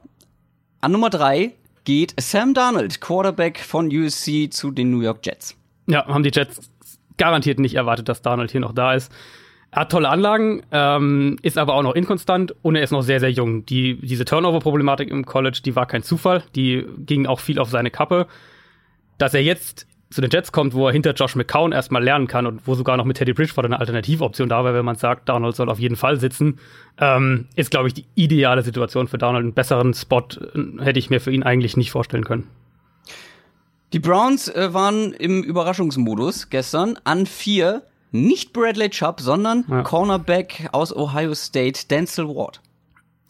An 0.82 0.92
Nummer 0.92 1.10
drei 1.10 1.54
geht 1.86 2.14
Sam 2.20 2.54
Darnold, 2.54 3.02
Quarterback 3.02 3.60
von 3.60 3.88
USC 3.88 4.50
zu 4.50 4.72
den 4.72 4.92
New 4.92 5.02
York 5.02 5.26
Jets. 5.26 5.56
Ja, 5.88 6.06
haben 6.08 6.24
die 6.24 6.32
Jets 6.34 6.72
garantiert 7.18 7.60
nicht 7.60 7.76
erwartet, 7.76 8.10
dass 8.10 8.22
Darnold 8.22 8.52
hier 8.52 8.62
noch 8.62 8.74
da 8.74 8.94
ist. 8.94 9.12
Er 9.72 9.82
hat 9.82 9.92
tolle 9.92 10.10
Anlagen, 10.10 10.64
ähm, 10.72 11.38
ist 11.42 11.58
aber 11.58 11.74
auch 11.74 11.82
noch 11.82 11.96
inkonstant 11.96 12.54
und 12.62 12.76
er 12.76 12.84
ist 12.84 12.92
noch 12.92 13.02
sehr, 13.02 13.20
sehr 13.20 13.32
jung. 13.32 13.66
Die, 13.66 14.00
diese 14.00 14.24
Turnover-Problematik 14.24 15.10
im 15.10 15.26
College, 15.26 15.62
die 15.66 15.76
war 15.76 15.88
kein 15.88 16.04
Zufall. 16.04 16.44
Die 16.56 16.86
ging 17.00 17.26
auch 17.26 17.40
viel 17.40 17.58
auf 17.58 17.70
seine 17.70 17.90
Kappe. 17.90 18.28
Dass 19.18 19.34
er 19.34 19.42
jetzt 19.42 19.88
zu 20.14 20.22
den 20.22 20.30
Jets 20.30 20.52
kommt, 20.52 20.74
wo 20.74 20.88
er 20.88 20.94
hinter 20.94 21.14
Josh 21.14 21.36
McCown 21.36 21.72
erstmal 21.72 22.04
lernen 22.04 22.28
kann 22.28 22.46
und 22.46 22.68
wo 22.68 22.76
sogar 22.76 22.98
noch 22.98 23.06
mit 23.06 23.18
Teddy 23.18 23.34
Bridgewater 23.34 23.66
eine 23.66 23.80
Alternativoption 23.80 24.48
da 24.50 24.64
wäre, 24.64 24.76
wenn 24.76 24.86
man 24.86 24.96
sagt, 24.96 25.28
Donald 25.28 25.56
soll 25.56 25.70
auf 25.70 25.80
jeden 25.80 25.96
Fall 25.96 26.20
sitzen, 26.20 26.60
ähm, 27.00 27.48
ist, 27.56 27.72
glaube 27.72 27.88
ich, 27.88 27.94
die 27.94 28.06
ideale 28.16 28.62
Situation 28.62 29.08
für 29.08 29.18
Donald. 29.18 29.44
Einen 29.44 29.54
besseren 29.54 29.94
Spot 29.94 30.22
äh, 30.22 30.84
hätte 30.84 31.00
ich 31.00 31.10
mir 31.10 31.20
für 31.20 31.32
ihn 31.32 31.44
eigentlich 31.44 31.78
nicht 31.78 31.92
vorstellen 31.92 32.24
können. 32.24 32.48
Die 33.92 34.00
Browns 34.00 34.48
äh, 34.48 34.74
waren 34.74 35.14
im 35.14 35.44
Überraschungsmodus 35.44 36.50
gestern 36.50 36.98
an 37.04 37.26
vier. 37.26 37.84
Nicht 38.12 38.54
Bradley 38.54 38.90
Chubb, 38.90 39.22
sondern 39.22 39.66
ja. 39.68 39.82
Cornerback 39.82 40.70
aus 40.72 40.96
Ohio 40.96 41.34
State, 41.34 41.88
Denzel 41.90 42.28
Ward. 42.28 42.62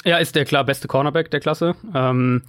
Er 0.04 0.20
ist 0.20 0.36
der 0.36 0.44
klar 0.44 0.66
beste 0.66 0.90
Cornerback 0.90 1.32
der 1.32 1.40
Klasse. 1.40 1.76
Ähm, 1.96 2.44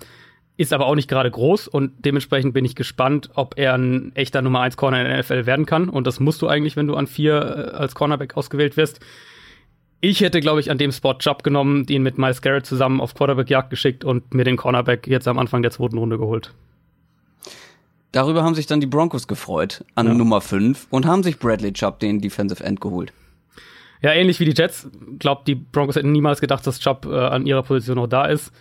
ist 0.57 0.73
aber 0.73 0.87
auch 0.87 0.95
nicht 0.95 1.09
gerade 1.09 1.31
groß 1.31 1.67
und 1.67 1.93
dementsprechend 2.05 2.55
bin 2.55 2.65
ich 2.65 2.77
gespannt, 2.77 3.31
ob 3.35 3.59
er 3.59 3.75
ein 3.75 4.13
echter 4.15 4.41
Nummer 4.41 4.61
1 4.61 4.77
Corner 4.77 5.01
in 5.01 5.09
der 5.09 5.19
NFL 5.19 5.47
werden 5.47 5.67
kann. 5.67 5.89
Und 5.89 6.07
das 6.07 6.21
musst 6.21 6.43
du 6.43 6.49
eigentlich, 6.49 6.77
wenn 6.77 6.87
du 6.87 6.95
an 6.95 7.07
vier 7.07 7.73
äh, 7.73 7.77
als 7.77 7.95
Cornerback 7.95 8.37
ausgewählt 8.37 8.77
wirst. 8.77 9.01
Ich 10.01 10.21
hätte, 10.21 10.41
glaube 10.41 10.61
ich, 10.61 10.71
an 10.71 10.79
dem 10.79 10.93
Spot 10.93 11.17
Job 11.19 11.43
genommen, 11.43 11.87
ihn 11.89 12.03
mit 12.03 12.19
Miles 12.19 12.43
Garrett 12.43 12.67
zusammen 12.67 13.01
auf 13.01 13.15
Quarterback-Jagd 13.15 13.71
geschickt 13.71 14.05
und 14.05 14.35
mir 14.35 14.45
den 14.45 14.57
Cornerback 14.57 15.07
jetzt 15.07 15.27
am 15.27 15.39
Anfang 15.39 15.63
der 15.63 15.71
zweiten 15.71 15.99
Runde 15.99 16.19
geholt. 16.19 16.53
Darüber 18.13 18.45
haben 18.45 18.55
sich 18.55 18.67
dann 18.67 18.81
die 18.81 18.87
Broncos 18.87 19.27
gefreut 19.27 19.85
an 19.97 20.07
ja. 20.07 20.15
Nummer 20.15 20.41
5 20.41 20.87
und 20.91 21.07
haben 21.07 21.25
sich 21.25 21.39
Bradley 21.39 21.73
Chubb, 21.73 21.99
den 21.99 22.21
Defensive 22.21 22.63
End, 22.63 22.81
geholt. 22.81 23.13
Ja, 24.03 24.13
ähnlich 24.13 24.39
wie 24.39 24.45
die 24.45 24.53
Jets. 24.53 24.89
Glaubt, 25.19 25.49
die 25.49 25.57
Broncos 25.57 25.97
hätten 25.97 26.13
niemals 26.13 26.41
gedacht, 26.41 26.65
dass 26.65 26.79
Chubb 26.79 27.07
äh, 27.07 27.19
an 27.19 27.47
ihrer 27.47 27.63
Position 27.63 27.97
noch 27.97 28.07
da 28.07 28.27
ist. 28.27 28.53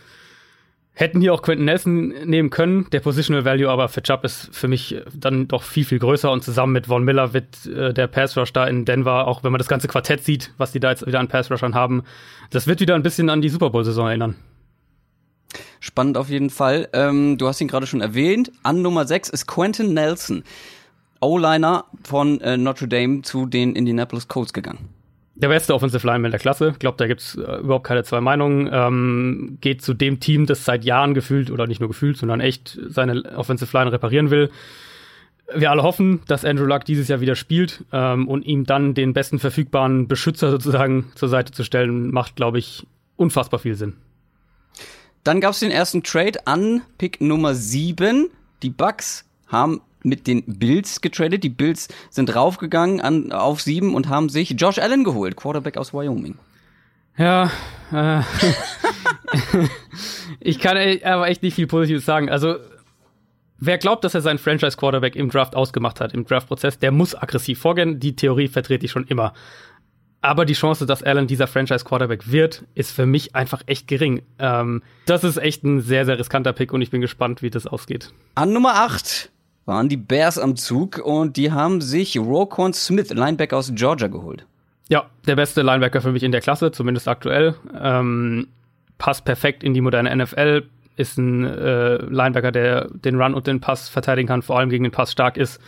Hätten 0.95 1.21
hier 1.21 1.33
auch 1.33 1.41
Quentin 1.41 1.65
Nelson 1.65 2.09
nehmen 2.25 2.51
können. 2.51 2.87
Der 2.91 2.99
Positional 2.99 3.45
Value 3.45 3.67
aber 3.67 3.89
für 3.89 4.03
Chubb 4.03 4.23
ist 4.23 4.49
für 4.55 4.67
mich 4.67 4.95
dann 5.11 5.47
doch 5.47 5.63
viel, 5.63 5.85
viel 5.85 5.97
größer. 5.97 6.31
Und 6.31 6.43
zusammen 6.43 6.71
mit 6.73 6.85
Von 6.85 7.03
Miller 7.03 7.33
wird 7.33 7.65
äh, 7.65 7.93
der 7.93 8.05
Pass 8.05 8.37
Rush 8.37 8.53
da 8.53 8.67
in 8.67 8.85
Denver, 8.85 9.27
auch 9.27 9.43
wenn 9.43 9.51
man 9.51 9.57
das 9.57 9.67
ganze 9.67 9.87
Quartett 9.87 10.23
sieht, 10.23 10.53
was 10.57 10.71
die 10.71 10.79
da 10.79 10.91
jetzt 10.91 11.05
wieder 11.07 11.19
an 11.19 11.27
Pass 11.27 11.49
Rushern 11.49 11.73
haben, 11.73 12.03
das 12.51 12.67
wird 12.67 12.79
wieder 12.79 12.93
ein 12.93 13.01
bisschen 13.01 13.31
an 13.31 13.41
die 13.41 13.49
Super 13.49 13.71
Bowl-Saison 13.71 14.07
erinnern. 14.07 14.35
Spannend 15.79 16.15
auf 16.15 16.29
jeden 16.29 16.51
Fall. 16.51 16.87
Ähm, 16.93 17.39
du 17.39 17.47
hast 17.47 17.59
ihn 17.59 17.67
gerade 17.67 17.87
schon 17.87 18.01
erwähnt. 18.01 18.51
An 18.61 18.83
Nummer 18.83 19.07
6 19.07 19.29
ist 19.29 19.47
Quentin 19.47 19.95
Nelson, 19.95 20.43
O-Liner 21.21 21.85
von 22.03 22.39
äh, 22.41 22.55
Notre 22.55 22.87
Dame 22.87 23.23
zu 23.23 23.47
den 23.47 23.75
Indianapolis 23.75 24.27
Colts 24.27 24.53
gegangen 24.53 24.92
der 25.35 25.47
beste 25.47 25.73
Offensive 25.73 26.05
Lineman 26.05 26.31
der 26.31 26.39
Klasse. 26.39 26.69
Ich 26.73 26.79
glaube, 26.79 26.97
da 26.97 27.07
gibt's 27.07 27.35
äh, 27.35 27.59
überhaupt 27.59 27.85
keine 27.87 28.03
zwei 28.03 28.21
Meinungen. 28.21 28.69
Ähm, 28.71 29.57
geht 29.61 29.81
zu 29.81 29.93
dem 29.93 30.19
Team, 30.19 30.45
das 30.45 30.65
seit 30.65 30.85
Jahren 30.85 31.13
gefühlt, 31.13 31.49
oder 31.49 31.67
nicht 31.67 31.79
nur 31.79 31.89
gefühlt, 31.89 32.17
sondern 32.17 32.39
echt 32.39 32.79
seine 32.87 33.23
Offensive 33.35 33.75
Line 33.75 33.91
reparieren 33.91 34.29
will. 34.29 34.51
Wir 35.53 35.71
alle 35.71 35.83
hoffen, 35.83 36.21
dass 36.27 36.45
Andrew 36.45 36.65
Luck 36.65 36.85
dieses 36.85 37.07
Jahr 37.07 37.19
wieder 37.19 37.35
spielt 37.35 37.83
ähm, 37.91 38.27
und 38.27 38.45
ihm 38.45 38.65
dann 38.65 38.93
den 38.93 39.13
besten 39.13 39.39
verfügbaren 39.39 40.07
Beschützer 40.07 40.51
sozusagen 40.51 41.11
zur 41.15 41.29
Seite 41.29 41.51
zu 41.51 41.63
stellen, 41.63 42.11
macht, 42.11 42.35
glaube 42.35 42.59
ich, 42.59 42.87
unfassbar 43.17 43.59
viel 43.59 43.75
Sinn. 43.75 43.97
Dann 45.23 45.41
gab's 45.41 45.59
den 45.59 45.71
ersten 45.71 46.03
Trade 46.03 46.45
an 46.47 46.81
Pick 46.97 47.21
Nummer 47.21 47.55
7. 47.55 48.29
Die 48.61 48.69
Bucks 48.69 49.25
haben 49.47 49.81
mit 50.03 50.27
den 50.27 50.43
Bills 50.45 51.01
getradet. 51.01 51.43
Die 51.43 51.49
Bills 51.49 51.87
sind 52.09 52.35
raufgegangen 52.35 53.01
an, 53.01 53.31
auf 53.31 53.61
sieben 53.61 53.95
und 53.95 54.09
haben 54.09 54.29
sich 54.29 54.55
Josh 54.57 54.79
Allen 54.79 55.03
geholt, 55.03 55.35
Quarterback 55.35 55.77
aus 55.77 55.93
Wyoming. 55.93 56.37
Ja, 57.17 57.51
äh, 57.91 58.21
ich 60.39 60.59
kann 60.59 60.77
aber 61.03 61.27
echt 61.27 61.43
nicht 61.43 61.55
viel 61.55 61.67
Positives 61.67 62.05
sagen. 62.05 62.29
Also, 62.29 62.55
wer 63.59 63.77
glaubt, 63.77 64.03
dass 64.03 64.15
er 64.15 64.21
seinen 64.21 64.39
Franchise-Quarterback 64.39 65.15
im 65.15 65.29
Draft 65.29 65.55
ausgemacht 65.55 66.01
hat, 66.01 66.13
im 66.13 66.25
Draft-Prozess, 66.25 66.79
der 66.79 66.91
muss 66.91 67.15
aggressiv 67.15 67.59
vorgehen. 67.59 67.99
Die 67.99 68.15
Theorie 68.15 68.47
vertrete 68.47 68.85
ich 68.85 68.91
schon 68.91 69.05
immer. 69.05 69.33
Aber 70.21 70.45
die 70.45 70.53
Chance, 70.53 70.85
dass 70.85 71.03
Allen 71.03 71.27
dieser 71.27 71.47
Franchise-Quarterback 71.47 72.31
wird, 72.31 72.63
ist 72.75 72.93
für 72.93 73.05
mich 73.05 73.35
einfach 73.35 73.61
echt 73.65 73.89
gering. 73.89 74.23
Ähm, 74.39 74.81
das 75.05 75.25
ist 75.25 75.35
echt 75.35 75.63
ein 75.65 75.81
sehr, 75.81 76.05
sehr 76.05 76.17
riskanter 76.17 76.53
Pick 76.53 76.71
und 76.71 76.81
ich 76.81 76.89
bin 76.89 77.01
gespannt, 77.01 77.41
wie 77.41 77.49
das 77.49 77.67
ausgeht. 77.67 78.13
An 78.33 78.53
Nummer 78.53 78.75
8 78.75 79.32
waren 79.65 79.89
die 79.89 79.97
Bears 79.97 80.37
am 80.37 80.55
Zug 80.55 80.99
und 80.99 81.37
die 81.37 81.51
haben 81.51 81.81
sich 81.81 82.17
Roquan 82.17 82.73
Smith, 82.73 83.09
Linebacker 83.09 83.57
aus 83.57 83.71
Georgia, 83.73 84.07
geholt. 84.07 84.45
Ja, 84.89 85.05
der 85.25 85.35
beste 85.35 85.61
Linebacker 85.61 86.01
für 86.01 86.11
mich 86.11 86.23
in 86.23 86.31
der 86.31 86.41
Klasse, 86.41 86.71
zumindest 86.71 87.07
aktuell. 87.07 87.55
Ähm, 87.79 88.47
passt 88.97 89.25
perfekt 89.25 89.63
in 89.63 89.73
die 89.73 89.81
moderne 89.81 90.15
NFL, 90.15 90.63
ist 90.95 91.17
ein 91.17 91.45
äh, 91.45 91.95
Linebacker, 91.95 92.51
der 92.51 92.89
den 92.89 93.19
Run 93.19 93.33
und 93.33 93.47
den 93.47 93.59
Pass 93.59 93.89
verteidigen 93.89 94.27
kann, 94.27 94.41
vor 94.41 94.59
allem 94.59 94.69
gegen 94.69 94.83
den 94.83 94.91
Pass 94.91 95.11
stark 95.11 95.37
ist. 95.37 95.61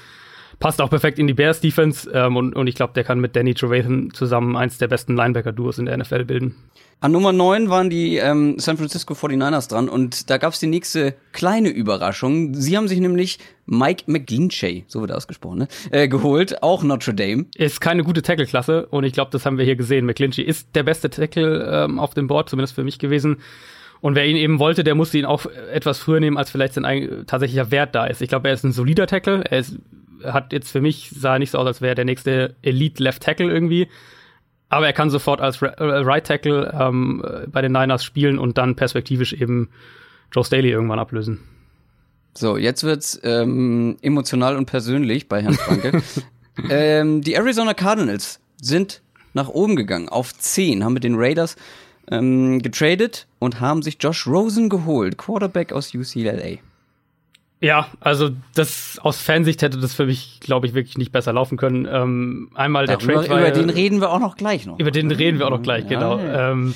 Passt 0.59 0.81
auch 0.81 0.89
perfekt 0.89 1.19
in 1.19 1.27
die 1.27 1.33
Bears 1.33 1.62
Defense 1.62 2.09
ähm, 2.12 2.38
und, 2.38 2.55
und 2.55 2.67
ich 2.67 2.75
glaube, 2.75 2.93
der 2.93 3.03
kann 3.03 3.19
mit 3.19 3.35
Danny 3.35 3.53
Trevathan 3.53 4.12
zusammen 4.13 4.55
eins 4.55 4.77
der 4.77 4.88
besten 4.88 5.15
Linebacker-Duos 5.15 5.77
in 5.79 5.85
der 5.85 5.97
NFL 5.97 6.25
bilden. 6.25 6.55
An 7.01 7.12
Nummer 7.12 7.33
9 7.33 7.69
waren 7.69 7.89
die 7.89 8.17
ähm, 8.17 8.57
San 8.57 8.77
Francisco 8.77 9.13
49ers 9.13 9.69
dran 9.69 9.89
und 9.89 10.29
da 10.29 10.38
gab 10.38 10.53
es 10.53 10.59
die 10.59 10.67
nächste 10.67 11.15
kleine 11.33 11.69
Überraschung. 11.69 12.53
Sie 12.55 12.77
haben 12.77 12.88
sich 12.88 13.00
nämlich 13.00 13.38
Mike 13.65 14.05
McGlinchey, 14.07 14.85
so 14.88 15.01
wird 15.01 15.12
er 15.12 15.17
ausgesprochen, 15.17 15.59
ne? 15.59 15.67
äh, 15.91 16.07
geholt, 16.07 16.63
auch 16.63 16.83
Notre 16.83 17.13
Dame. 17.13 17.45
Ist 17.55 17.81
keine 17.81 18.03
gute 18.03 18.21
Tackle-Klasse 18.21 18.88
und 18.88 19.03
ich 19.03 19.13
glaube, 19.13 19.31
das 19.31 19.45
haben 19.45 19.57
wir 19.57 19.65
hier 19.65 19.75
gesehen. 19.75 20.05
McGlinchey 20.05 20.41
ist 20.41 20.69
der 20.74 20.83
beste 20.83 21.09
Tackle 21.09 21.69
ähm, 21.69 22.00
auf 22.00 22.13
dem 22.13 22.27
Board, 22.27 22.50
zumindest 22.50 22.75
für 22.75 22.83
mich 22.83 22.97
gewesen. 22.97 23.38
Und 24.01 24.15
wer 24.15 24.25
ihn 24.25 24.38
eben 24.38 24.59
wollte, 24.59 24.83
der 24.83 24.95
musste 24.95 25.17
ihn 25.17 25.25
auch 25.25 25.45
etwas 25.74 26.00
früher 26.00 26.19
nehmen, 26.19 26.38
als 26.38 26.51
vielleicht 26.51 26.74
sein 26.74 27.24
tatsächlicher 27.27 27.71
Wert 27.71 27.95
da 27.95 28.05
ist. 28.05 28.21
Ich 28.21 28.29
glaube, 28.29 28.47
er 28.47 28.53
ist 28.53 28.63
ein 28.63 28.71
solider 28.71 29.07
Tackle. 29.07 29.43
Er 29.50 29.59
ist, 29.59 29.79
hat 30.34 30.53
jetzt 30.53 30.72
für 30.72 30.82
mich, 30.82 31.12
sah 31.15 31.39
nicht 31.39 31.51
so 31.51 31.58
aus, 31.58 31.67
als 31.67 31.82
wäre 31.82 31.91
er 31.91 31.96
der 31.96 32.05
nächste 32.05 32.55
Elite 32.62 33.01
Left 33.03 33.24
Tackle 33.24 33.51
irgendwie. 33.51 33.88
Aber 34.70 34.88
er 34.88 34.94
kann 34.94 35.10
sofort 35.10 35.41
als 35.41 35.62
äh, 35.62 35.67
Right 35.77 36.25
Tackle 36.25 36.75
ähm, 36.79 37.24
bei 37.48 37.62
den 37.62 37.72
Niners 37.72 38.03
spielen 38.03 38.39
und 38.39 38.58
dann 38.58 38.75
perspektivisch 38.75 39.34
eben 39.34 39.70
Joe 40.32 40.44
Staley 40.44 40.70
irgendwann 40.70 41.00
ablösen. 41.00 41.39
So, 42.34 42.58
jetzt 42.58 42.84
wird's 42.84 43.20
ähm, 43.24 43.98
emotional 44.01 44.58
und 44.58 44.65
persönlich 44.65 45.29
bei 45.29 45.41
Herrn 45.41 45.53
Franke. 45.53 46.01
ähm, 46.70 47.22
die 47.22 47.34
Arizona 47.34 47.74
Cardinals 47.74 48.41
sind 48.62 49.01
nach 49.34 49.48
oben 49.48 49.75
gegangen 49.75 50.10
auf 50.10 50.34
10, 50.34 50.84
haben 50.84 50.94
mit 50.94 51.03
den 51.03 51.15
Raiders 51.15 51.55
ähm, 52.12 52.62
getradet 52.62 53.27
und 53.39 53.62
haben 53.62 53.82
sich 53.82 53.98
Josh 54.00 54.27
Rosen 54.27 54.70
geholt, 54.70 55.17
Quarterback 55.17 55.72
aus 55.72 55.94
UCLA. 55.94 56.58
Ja, 57.62 57.88
also 58.00 58.29
das 58.53 59.00
aus 59.01 59.21
Fansicht 59.21 59.62
hätte 59.62 59.79
das 59.79 59.93
für 59.93 60.05
mich, 60.05 60.39
glaube 60.41 60.67
ich, 60.67 60.74
wirklich 60.74 60.97
nicht 60.97 61.12
besser 61.12 61.33
laufen 61.33 61.57
können. 61.57 61.88
Ähm, 61.89 62.51
einmal 62.53 62.85
der 62.85 62.97
Darüber, 62.97 63.13
Trade 63.13 63.29
war 63.29 63.39
über 63.39 63.51
den 63.51 63.69
reden 63.69 64.01
wir 64.01 64.12
auch 64.12 64.19
noch 64.19 64.35
gleich 64.35 64.65
noch. 64.65 64.77
Über 64.77 64.91
den 64.91 65.09
reden 65.09 65.39
wir 65.39 65.47
auch 65.47 65.51
noch 65.51 65.62
gleich, 65.62 65.83
ja, 65.85 65.89
genau. 65.89 66.19
Ja. 66.19 66.51
Ähm, 66.51 66.75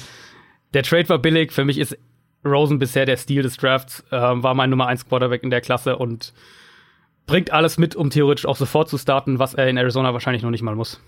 der 0.73 0.83
Trade 0.83 1.09
war 1.09 1.19
billig. 1.19 1.51
Für 1.51 1.65
mich 1.65 1.77
ist 1.77 1.97
Rosen 2.45 2.79
bisher 2.79 3.05
der 3.05 3.17
Stil 3.17 3.43
des 3.43 3.57
Drafts. 3.57 4.03
Ähm, 4.11 4.41
war 4.43 4.53
mein 4.53 4.69
Nummer 4.69 4.87
1 4.87 5.07
Quarterback 5.07 5.43
in 5.43 5.49
der 5.49 5.61
Klasse 5.61 5.97
und 5.97 6.33
bringt 7.27 7.51
alles 7.51 7.77
mit, 7.77 7.95
um 7.95 8.09
theoretisch 8.09 8.45
auch 8.45 8.55
sofort 8.55 8.89
zu 8.89 8.97
starten, 8.97 9.37
was 9.37 9.53
er 9.53 9.67
in 9.67 9.77
Arizona 9.77 10.13
wahrscheinlich 10.13 10.43
noch 10.43 10.49
nicht 10.49 10.63
mal 10.63 10.75
muss. 10.75 10.99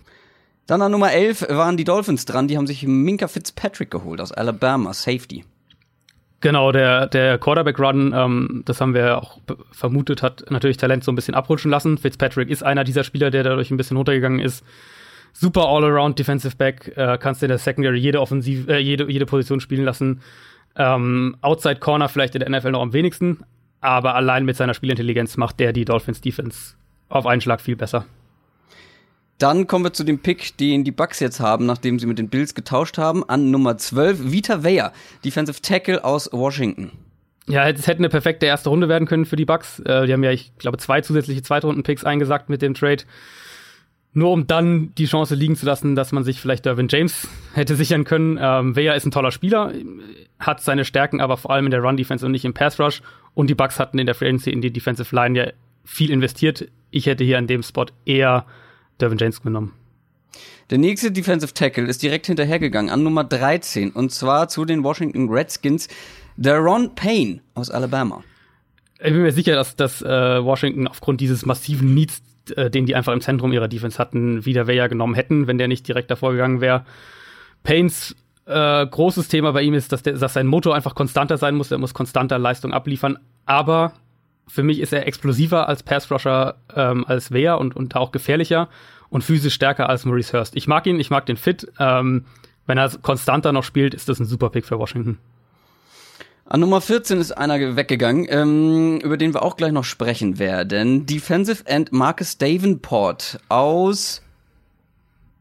Dann 0.68 0.82
an 0.82 0.92
Nummer 0.92 1.12
11 1.12 1.48
waren 1.50 1.78
die 1.78 1.84
Dolphins 1.86 2.26
dran. 2.26 2.48
Die 2.48 2.58
haben 2.58 2.68
sich 2.68 2.86
Minka 2.86 3.28
Fitzpatrick 3.28 3.90
geholt 3.90 4.22
aus 4.22 4.32
Alabama, 4.32 4.94
Safety. 4.94 5.44
Genau, 6.42 6.72
der, 6.72 7.06
der 7.06 7.38
Quarterback-Run, 7.38 8.14
ähm, 8.16 8.64
das 8.66 8.82
haben 8.82 8.96
wir 8.96 9.20
auch 9.20 9.40
vermutet, 9.72 10.24
hat 10.24 10.44
natürlich 10.50 10.78
Talent 10.78 11.04
so 11.04 11.12
ein 11.12 11.16
bisschen 11.16 11.36
abrutschen 11.36 11.70
lassen. 11.70 12.00
Fitzpatrick 12.00 12.50
ist 12.50 12.64
einer 12.64 12.84
dieser 12.84 13.04
Spieler, 13.04 13.30
der 13.30 13.44
dadurch 13.44 13.70
ein 13.70 13.78
bisschen 13.78 13.96
runtergegangen 13.96 14.40
ist. 14.40 14.66
Super 15.34 15.68
All-Around 15.68 16.18
Defensive 16.18 16.56
Back, 16.56 16.92
äh, 16.98 17.20
kannst 17.20 17.44
in 17.44 17.50
der 17.50 17.60
Secondary 17.60 18.00
jede 18.00 18.20
Offensiv, 18.20 18.68
äh, 18.68 18.80
jede, 18.80 19.10
jede 19.10 19.28
Position 19.28 19.60
spielen 19.60 19.86
lassen. 19.86 20.22
Ähm, 20.76 21.38
Outside 21.42 21.78
Corner 21.78 22.10
vielleicht 22.10 22.34
in 22.34 22.40
der 22.40 22.50
NFL 22.50 22.72
noch 22.72 22.82
am 22.82 22.92
wenigsten, 22.92 23.44
aber 23.80 24.16
allein 24.16 24.44
mit 24.44 24.58
seiner 24.58 24.74
Spielintelligenz 24.74 25.38
macht 25.38 25.60
der 25.60 25.74
die 25.74 25.86
Dolphins 25.86 26.22
Defense 26.22 26.74
auf 27.08 27.28
einen 27.28 27.42
Schlag 27.42 27.62
viel 27.62 27.76
besser. 27.76 28.06
Dann 29.42 29.66
kommen 29.66 29.86
wir 29.86 29.94
zu 29.94 30.04
dem 30.04 30.20
Pick, 30.20 30.56
den 30.58 30.84
die 30.84 30.92
Bucks 30.92 31.20
jetzt 31.20 31.40
haben, 31.40 31.66
nachdem 31.66 31.98
sie 31.98 32.06
mit 32.06 32.20
den 32.20 32.30
Bills 32.30 32.54
getauscht 32.54 33.00
haben. 33.00 33.28
An 33.28 33.50
Nummer 33.50 33.76
12, 33.76 34.32
Vita 34.32 34.64
Weyer, 34.64 34.94
Defensive 35.26 35.62
Tackle 35.62 36.06
aus 36.06 36.30
Washington. 36.32 36.92
Ja, 37.48 37.68
es 37.68 37.88
hätte 37.88 38.00
eine 38.00 38.10
perfekte 38.10 38.46
erste 38.46 38.70
Runde 38.70 38.88
werden 38.88 39.08
können 39.08 39.26
für 39.26 39.38
die 39.38 39.46
Bucks. 39.46 39.80
Äh, 39.80 40.06
die 40.06 40.14
haben 40.14 40.24
ja, 40.24 40.30
ich 40.30 40.56
glaube, 40.60 40.78
zwei 40.78 41.02
zusätzliche 41.02 41.42
Zweitrunden-Picks 41.42 42.04
eingesagt 42.04 42.50
mit 42.50 42.62
dem 42.62 42.76
Trade. 42.76 43.04
Nur 44.14 44.30
um 44.30 44.46
dann 44.46 44.94
die 44.96 45.08
Chance 45.08 45.34
liegen 45.34 45.56
zu 45.56 45.66
lassen, 45.66 45.96
dass 45.96 46.12
man 46.12 46.24
sich 46.24 46.40
vielleicht 46.40 46.66
Dervin 46.66 46.88
James 46.88 47.28
hätte 47.56 47.76
sichern 47.76 48.04
können. 48.04 48.38
Ähm, 48.40 48.76
Weyer 48.76 48.96
ist 48.96 49.08
ein 49.08 49.12
toller 49.12 49.32
Spieler, 49.32 49.74
hat 50.38 50.62
seine 50.62 50.86
Stärken 50.86 51.20
aber 51.20 51.38
vor 51.38 51.50
allem 51.50 51.66
in 51.66 51.72
der 51.72 51.82
Run-Defense 51.82 52.24
und 52.24 52.32
nicht 52.32 52.46
im 52.46 52.54
Pass-Rush. 52.54 53.02
Und 53.34 53.50
die 53.50 53.56
Bucks 53.56 53.80
hatten 53.80 53.98
in 53.98 54.06
der 54.06 54.14
Free 54.14 54.28
Agency 54.28 54.52
in 54.52 54.62
die 54.62 54.72
Defensive 54.72 55.16
Line 55.16 55.40
ja 55.40 55.52
viel 55.84 56.12
investiert. 56.12 56.68
Ich 56.92 57.08
hätte 57.08 57.24
hier 57.24 57.40
an 57.40 57.48
dem 57.48 57.64
Spot 57.64 57.88
eher 58.06 58.46
Dervin 59.02 59.18
James 59.18 59.42
genommen. 59.42 59.74
Der 60.70 60.78
nächste 60.78 61.12
Defensive 61.12 61.54
Tackle 61.54 61.86
ist 61.86 62.02
direkt 62.02 62.28
hinterhergegangen 62.28 62.92
an 62.92 63.04
Nummer 63.04 63.24
13 63.24 63.92
und 63.92 64.12
zwar 64.12 64.48
zu 64.48 64.64
den 64.64 64.84
Washington 64.84 65.30
Redskins, 65.30 65.90
Daron 66.38 66.96
Payne 66.96 67.42
aus 67.56 67.70
Alabama. 67.70 68.24
Ich 69.00 69.12
bin 69.12 69.22
mir 69.22 69.32
sicher, 69.32 69.56
dass, 69.56 69.76
dass 69.76 70.02
äh, 70.02 70.08
Washington 70.44 70.88
aufgrund 70.88 71.20
dieses 71.20 71.46
massiven 71.46 71.94
Needs, 71.94 72.22
äh, 72.56 72.70
den 72.70 72.86
die 72.86 72.96
einfach 72.96 73.12
im 73.12 73.22
Zentrum 73.22 73.52
ihrer 73.52 73.68
Defense 73.68 73.98
hatten, 73.98 74.46
wieder 74.46 74.68
Weyer 74.68 74.88
genommen 74.88 75.16
hätten, 75.16 75.48
wenn 75.48 75.58
der 75.58 75.68
nicht 75.68 75.88
direkt 75.88 76.10
davor 76.10 76.32
gegangen 76.32 76.62
wäre. 76.62 76.86
Paynes 77.64 78.16
äh, 78.46 78.86
großes 78.86 79.28
Thema 79.28 79.52
bei 79.52 79.64
ihm 79.64 79.74
ist, 79.74 79.92
dass, 79.92 80.04
der, 80.04 80.14
dass 80.14 80.34
sein 80.34 80.48
Motor 80.48 80.76
einfach 80.76 80.96
konstanter 80.96 81.38
sein 81.38 81.56
muss. 81.56 81.72
Er 81.72 81.80
muss 81.80 81.94
konstanter 81.94 82.40
Leistung 82.40 82.74
abliefern. 82.74 83.18
Aber 83.46 83.94
für 84.48 84.64
mich 84.64 84.80
ist 84.80 84.94
er 84.94 85.08
explosiver 85.08 85.68
als 85.68 85.84
Pass-Rusher, 85.84 86.56
ähm, 86.76 87.06
als 87.08 87.32
Wehr 87.32 87.58
und, 87.58 87.76
und 87.76 87.96
auch 87.96 88.12
gefährlicher 88.12 88.70
und 89.10 89.24
physisch 89.24 89.54
stärker 89.54 89.90
als 89.90 90.06
Maurice 90.06 90.38
Hurst. 90.38 90.56
Ich 90.56 90.68
mag 90.68 90.86
ihn, 90.88 91.00
ich 91.00 91.10
mag 91.10 91.26
den 91.26 91.38
Fit. 91.38 91.72
Ähm, 91.80 92.26
wenn 92.66 92.78
er 92.78 92.90
konstanter 93.02 93.52
noch 93.52 93.64
spielt, 93.64 93.94
ist 93.94 94.10
das 94.10 94.20
ein 94.20 94.26
super 94.26 94.50
Pick 94.50 94.66
für 94.66 94.80
Washington. 94.80 95.18
An 96.46 96.60
Nummer 96.60 96.82
14 96.82 97.20
ist 97.20 97.32
einer 97.32 97.78
weggegangen, 97.78 98.28
ähm, 98.30 99.00
über 99.00 99.16
den 99.16 99.34
wir 99.34 99.42
auch 99.42 99.56
gleich 99.56 99.72
noch 99.72 99.86
sprechen 99.86 100.38
werden. 100.38 101.06
Defensive 101.06 101.66
End 101.66 101.94
Marcus 101.94 102.38
Davenport 102.38 103.40
aus 103.48 104.22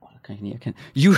oh, 0.00 0.06
kann 0.22 0.36
ich 0.36 0.40
nicht 0.40 0.52
erkennen. 0.52 0.76
U 0.96 1.14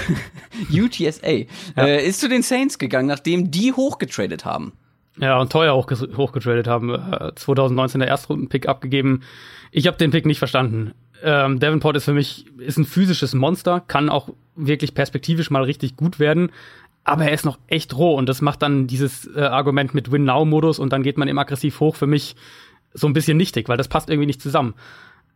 UTSA 0.84 1.28
ja. 1.28 1.46
äh, 1.76 2.06
ist 2.06 2.20
zu 2.20 2.28
den 2.30 2.42
Saints 2.42 2.78
gegangen, 2.78 3.06
nachdem 3.06 3.50
die 3.50 3.72
hochgetradet 3.74 4.46
haben. 4.46 4.72
Ja, 5.18 5.38
und 5.38 5.52
teuer 5.52 5.74
hoch, 5.74 5.90
hochgetradet 6.16 6.66
haben. 6.66 6.94
Äh, 6.94 7.34
2019 7.34 8.00
der 8.00 8.08
Erstrunden-Pick 8.08 8.68
abgegeben. 8.68 9.22
Ich 9.70 9.86
habe 9.86 9.96
den 9.96 10.10
Pick 10.10 10.26
nicht 10.26 10.38
verstanden. 10.38 10.92
Ähm, 11.22 11.60
Davenport 11.60 11.96
ist 11.96 12.04
für 12.04 12.14
mich 12.14 12.46
ist 12.58 12.78
ein 12.78 12.84
physisches 12.84 13.34
Monster, 13.34 13.80
kann 13.80 14.08
auch 14.08 14.30
wirklich 14.56 14.94
perspektivisch 14.94 15.50
mal 15.50 15.62
richtig 15.62 15.96
gut 15.96 16.18
werden, 16.18 16.50
aber 17.04 17.24
er 17.24 17.32
ist 17.32 17.44
noch 17.44 17.58
echt 17.68 17.96
roh 17.96 18.14
und 18.16 18.28
das 18.28 18.42
macht 18.42 18.62
dann 18.62 18.86
dieses 18.86 19.28
äh, 19.34 19.40
Argument 19.40 19.94
mit 19.94 20.10
Win-Now-Modus 20.10 20.78
und 20.78 20.92
dann 20.92 21.02
geht 21.02 21.18
man 21.18 21.28
eben 21.28 21.38
aggressiv 21.38 21.80
hoch 21.80 21.96
für 21.96 22.06
mich 22.06 22.34
so 22.92 23.06
ein 23.06 23.12
bisschen 23.12 23.36
nichtig, 23.36 23.68
weil 23.68 23.76
das 23.76 23.88
passt 23.88 24.10
irgendwie 24.10 24.26
nicht 24.26 24.42
zusammen. 24.42 24.74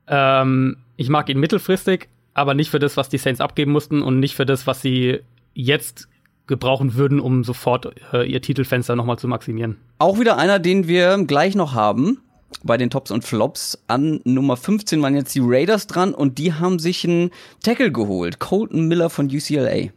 Ähm, 0.09 0.77
ich 0.97 1.09
mag 1.09 1.29
ihn 1.29 1.39
mittelfristig, 1.39 2.09
aber 2.35 2.55
nicht 2.55 2.71
für 2.71 2.79
das, 2.79 2.97
was 2.97 3.09
die 3.09 3.19
Saints 3.19 3.41
abgeben 3.41 3.73
mussten 3.73 4.03
und 4.03 4.19
nicht 4.19 4.35
für 4.35 4.47
das, 4.47 4.67
was 4.67 4.83
sie 4.83 5.21
jetzt 5.55 6.09
gebrauchen 6.47 6.95
würden, 6.95 7.21
um 7.21 7.45
sofort 7.45 7.93
äh, 8.13 8.25
ihr 8.31 8.41
Titelfenster 8.41 8.97
nochmal 8.97 9.19
zu 9.19 9.29
maximieren. 9.29 9.77
Auch 9.99 10.21
wieder 10.21 10.37
einer, 10.37 10.59
den 10.59 10.87
wir 10.89 11.19
gleich 11.25 11.55
noch 11.55 11.75
haben 11.75 12.19
bei 12.63 12.77
den 12.77 12.91
Tops 12.91 13.11
und 13.11 13.25
Flops. 13.25 13.83
An 13.87 14.21
Nummer 14.25 14.57
15 14.57 15.03
waren 15.03 15.15
jetzt 15.15 15.35
die 15.35 15.43
Raiders 15.43 15.87
dran 15.87 16.15
und 16.15 16.39
die 16.39 16.53
haben 16.53 16.79
sich 16.79 17.05
einen 17.05 17.31
Tackle 17.63 17.93
geholt. 17.93 18.39
Colton 18.39 18.87
Miller 18.89 19.11
von 19.11 19.27
UCLA. 19.27 19.91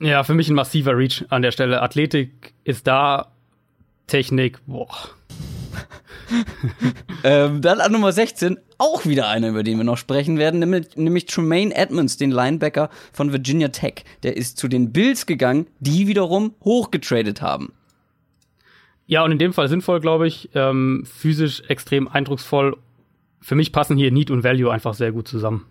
Ja, 0.00 0.24
für 0.24 0.34
mich 0.34 0.48
ein 0.48 0.54
massiver 0.54 0.96
Reach 0.96 1.24
an 1.30 1.42
der 1.42 1.52
Stelle. 1.52 1.82
Athletik 1.82 2.52
ist 2.64 2.86
da, 2.86 3.32
Technik, 4.06 4.58
boah. 4.66 4.88
ähm, 7.24 7.62
dann 7.62 7.80
an 7.80 7.92
Nummer 7.92 8.12
16 8.12 8.58
auch 8.78 9.06
wieder 9.06 9.28
einer, 9.28 9.48
über 9.48 9.62
den 9.62 9.78
wir 9.78 9.84
noch 9.84 9.98
sprechen 9.98 10.38
werden, 10.38 10.60
nämlich, 10.60 10.96
nämlich 10.96 11.26
Tremaine 11.26 11.74
Edmonds, 11.74 12.16
den 12.16 12.30
Linebacker 12.30 12.90
von 13.12 13.32
Virginia 13.32 13.68
Tech. 13.68 14.04
Der 14.22 14.36
ist 14.36 14.58
zu 14.58 14.68
den 14.68 14.92
Bills 14.92 15.26
gegangen, 15.26 15.66
die 15.80 16.06
wiederum 16.06 16.54
hochgetradet 16.64 17.42
haben. 17.42 17.72
Ja, 19.06 19.24
und 19.24 19.32
in 19.32 19.38
dem 19.38 19.52
Fall 19.52 19.68
sinnvoll, 19.68 20.00
glaube 20.00 20.26
ich. 20.26 20.50
Ähm, 20.54 21.04
physisch 21.06 21.62
extrem 21.68 22.08
eindrucksvoll. 22.08 22.76
Für 23.40 23.54
mich 23.54 23.72
passen 23.72 23.96
hier 23.96 24.10
Need 24.10 24.30
und 24.30 24.42
Value 24.42 24.72
einfach 24.72 24.94
sehr 24.94 25.12
gut 25.12 25.28
zusammen. 25.28 25.64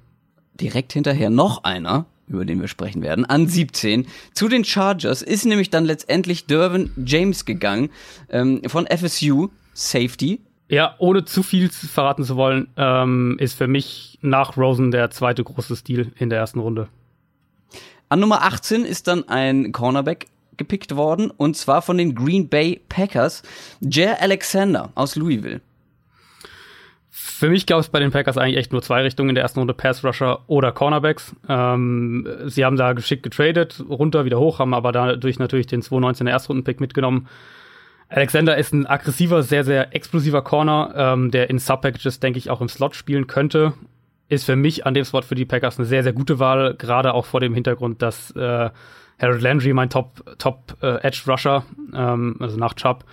Direkt 0.54 0.94
hinterher 0.94 1.30
noch 1.30 1.66
einer, 1.66 2.06
über 2.28 2.46
den 2.46 2.62
wir 2.62 2.70
sprechen 2.70 3.02
werden, 3.02 3.26
an 3.26 3.48
17. 3.48 4.08
Zu 4.34 4.48
den 4.48 4.64
Chargers 4.64 5.22
ist 5.22 5.46
nämlich 5.46 5.70
dann 5.70 5.84
letztendlich 5.84 6.46
Dervin 6.46 6.92
James 7.06 7.44
gegangen 7.44 7.90
ähm, 8.30 8.62
von 8.68 8.88
FSU, 8.88 9.50
Safety. 9.74 10.40
Ja, 10.68 10.96
ohne 10.98 11.26
zu 11.26 11.44
viel 11.44 11.70
verraten 11.70 12.24
zu 12.24 12.36
wollen, 12.38 12.68
ähm, 12.76 13.38
ist 13.40 13.56
für 13.56 13.68
mich 13.68 14.18
nach 14.22 14.58
Rosen 14.58 14.92
der 14.92 15.12
zweite 15.12 15.44
große 15.44 15.76
Stil 15.76 16.12
in 16.18 16.30
der 16.30 16.40
ersten 16.40 16.60
Runde. 16.60 16.88
An 18.10 18.20
Nummer 18.20 18.44
18 18.44 18.84
ist 18.84 19.08
dann 19.08 19.28
ein 19.30 19.72
Cornerback 19.72 20.28
gepickt 20.58 20.96
worden 20.96 21.32
und 21.32 21.56
zwar 21.56 21.82
von 21.82 21.98
den 21.98 22.16
Green 22.16 22.48
Bay 22.48 22.82
Packers, 22.90 23.44
Jer 23.82 24.22
Alexander 24.22 24.92
aus 24.96 25.16
Louisville. 25.16 25.62
Für 27.10 27.50
mich 27.50 27.66
gab 27.66 27.80
es 27.80 27.90
bei 27.90 28.00
den 28.00 28.12
Packers 28.12 28.38
eigentlich 28.38 28.58
echt 28.58 28.72
nur 28.72 28.82
zwei 28.82 29.02
Richtungen 29.02 29.30
in 29.30 29.36
der 29.36 29.44
ersten 29.44 29.60
Runde, 29.60 29.74
Pass 29.74 30.04
Rusher 30.04 30.40
oder 30.48 30.72
Cornerbacks. 30.72 31.36
Ähm, 31.48 32.28
sie 32.46 32.64
haben 32.64 32.78
da 32.78 32.94
geschickt 32.94 33.24
getradet, 33.24 33.84
runter, 33.90 34.26
wieder 34.26 34.40
hoch, 34.40 34.60
haben 34.60 34.74
aber 34.74 34.92
dadurch 34.92 35.40
natürlich 35.40 35.68
den 35.68 35.82
2019er 35.82 36.30
Erstrunden-Pick 36.30 36.80
mitgenommen. 36.80 37.28
Alexander 38.10 38.58
ist 38.58 38.74
ein 38.74 38.86
aggressiver, 38.86 39.44
sehr, 39.44 39.64
sehr 39.64 39.96
explosiver 39.96 40.42
Corner, 40.44 40.94
ähm, 40.96 41.32
der 41.32 41.50
in 41.50 41.60
Sub-Packages, 41.60 42.20
denke 42.20 42.38
ich, 42.38 42.50
auch 42.50 42.62
im 42.62 42.70
Slot 42.70 42.96
spielen 42.96 43.28
könnte. 43.28 43.74
Ist 44.30 44.46
für 44.46 44.56
mich 44.56 44.86
an 44.86 44.94
dem 44.94 45.06
Spot 45.06 45.22
für 45.22 45.36
die 45.36 45.46
Packers 45.46 45.78
eine 45.78 45.88
sehr, 45.88 46.04
sehr 46.04 46.14
gute 46.14 46.40
Wahl, 46.40 46.76
gerade 46.76 47.14
auch 47.14 47.26
vor 47.26 47.40
dem 47.40 47.54
Hintergrund, 47.54 48.02
dass 48.02 48.32
äh, 48.32 48.70
Harold 49.20 49.42
Landry, 49.42 49.74
mein 49.74 49.90
Top, 49.90 50.24
Top 50.38 50.78
äh, 50.82 51.12
Rusher, 51.28 51.66
ähm, 51.94 52.36
also 52.40 52.58
nach 52.58 52.74
Chubb, 52.74 53.06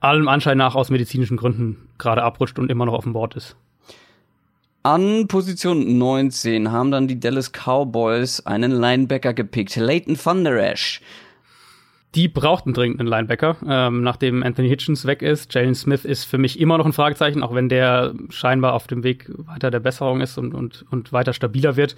allem 0.00 0.28
Anschein 0.28 0.58
nach 0.58 0.74
aus 0.74 0.90
medizinischen 0.90 1.36
Gründen 1.36 1.88
gerade 1.98 2.22
abrutscht 2.22 2.58
und 2.58 2.70
immer 2.70 2.86
noch 2.86 2.94
auf 2.94 3.04
dem 3.04 3.12
Board 3.12 3.36
ist. 3.36 3.56
An 4.82 5.26
Position 5.28 5.98
19 5.98 6.70
haben 6.70 6.90
dann 6.90 7.08
die 7.08 7.18
Dallas 7.18 7.52
Cowboys 7.52 8.40
einen 8.46 8.70
Linebacker 8.70 9.34
gepickt, 9.34 9.76
Leighton 9.76 10.16
Van 10.22 10.44
Der 10.44 10.72
Esch 10.72 11.02
die 12.18 12.26
brauchten 12.26 12.74
dringend 12.74 12.98
einen 12.98 13.08
Linebacker, 13.08 13.56
ähm, 13.64 14.02
nachdem 14.02 14.42
Anthony 14.42 14.68
Hitchens 14.68 15.06
weg 15.06 15.22
ist. 15.22 15.54
Jalen 15.54 15.76
Smith 15.76 16.04
ist 16.04 16.24
für 16.24 16.36
mich 16.36 16.58
immer 16.58 16.76
noch 16.76 16.84
ein 16.84 16.92
Fragezeichen, 16.92 17.44
auch 17.44 17.54
wenn 17.54 17.68
der 17.68 18.12
scheinbar 18.30 18.72
auf 18.72 18.88
dem 18.88 19.04
Weg 19.04 19.30
weiter 19.36 19.70
der 19.70 19.78
Besserung 19.78 20.20
ist 20.20 20.36
und, 20.36 20.52
und, 20.52 20.84
und 20.90 21.12
weiter 21.12 21.32
stabiler 21.32 21.76
wird. 21.76 21.94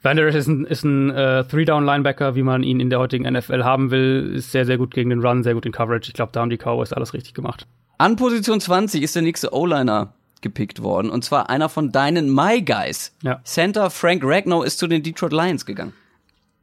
Van 0.00 0.16
Der 0.16 0.28
ist 0.28 0.46
ein, 0.46 0.64
ist 0.64 0.84
ein 0.84 1.10
äh, 1.10 1.42
Three-Down-Linebacker, 1.42 2.36
wie 2.36 2.44
man 2.44 2.62
ihn 2.62 2.78
in 2.78 2.88
der 2.88 3.00
heutigen 3.00 3.24
NFL 3.24 3.64
haben 3.64 3.90
will. 3.90 4.32
Ist 4.36 4.52
sehr, 4.52 4.64
sehr 4.64 4.78
gut 4.78 4.94
gegen 4.94 5.10
den 5.10 5.26
Run, 5.26 5.42
sehr 5.42 5.54
gut 5.54 5.66
in 5.66 5.72
Coverage. 5.72 6.08
Ich 6.08 6.14
glaube, 6.14 6.30
da 6.32 6.40
haben 6.40 6.50
die 6.50 6.56
Cowboys 6.56 6.92
alles 6.92 7.12
richtig 7.12 7.34
gemacht. 7.34 7.66
An 7.98 8.14
Position 8.14 8.60
20 8.60 9.02
ist 9.02 9.16
der 9.16 9.22
nächste 9.22 9.52
O-Liner 9.52 10.14
gepickt 10.40 10.84
worden. 10.84 11.10
Und 11.10 11.24
zwar 11.24 11.50
einer 11.50 11.68
von 11.68 11.90
deinen 11.90 12.32
My 12.32 12.62
Guys. 12.62 13.12
Ja. 13.22 13.40
Center 13.42 13.90
Frank 13.90 14.22
Ragnow 14.24 14.64
ist 14.64 14.78
zu 14.78 14.86
den 14.86 15.02
Detroit 15.02 15.32
Lions 15.32 15.66
gegangen. 15.66 15.94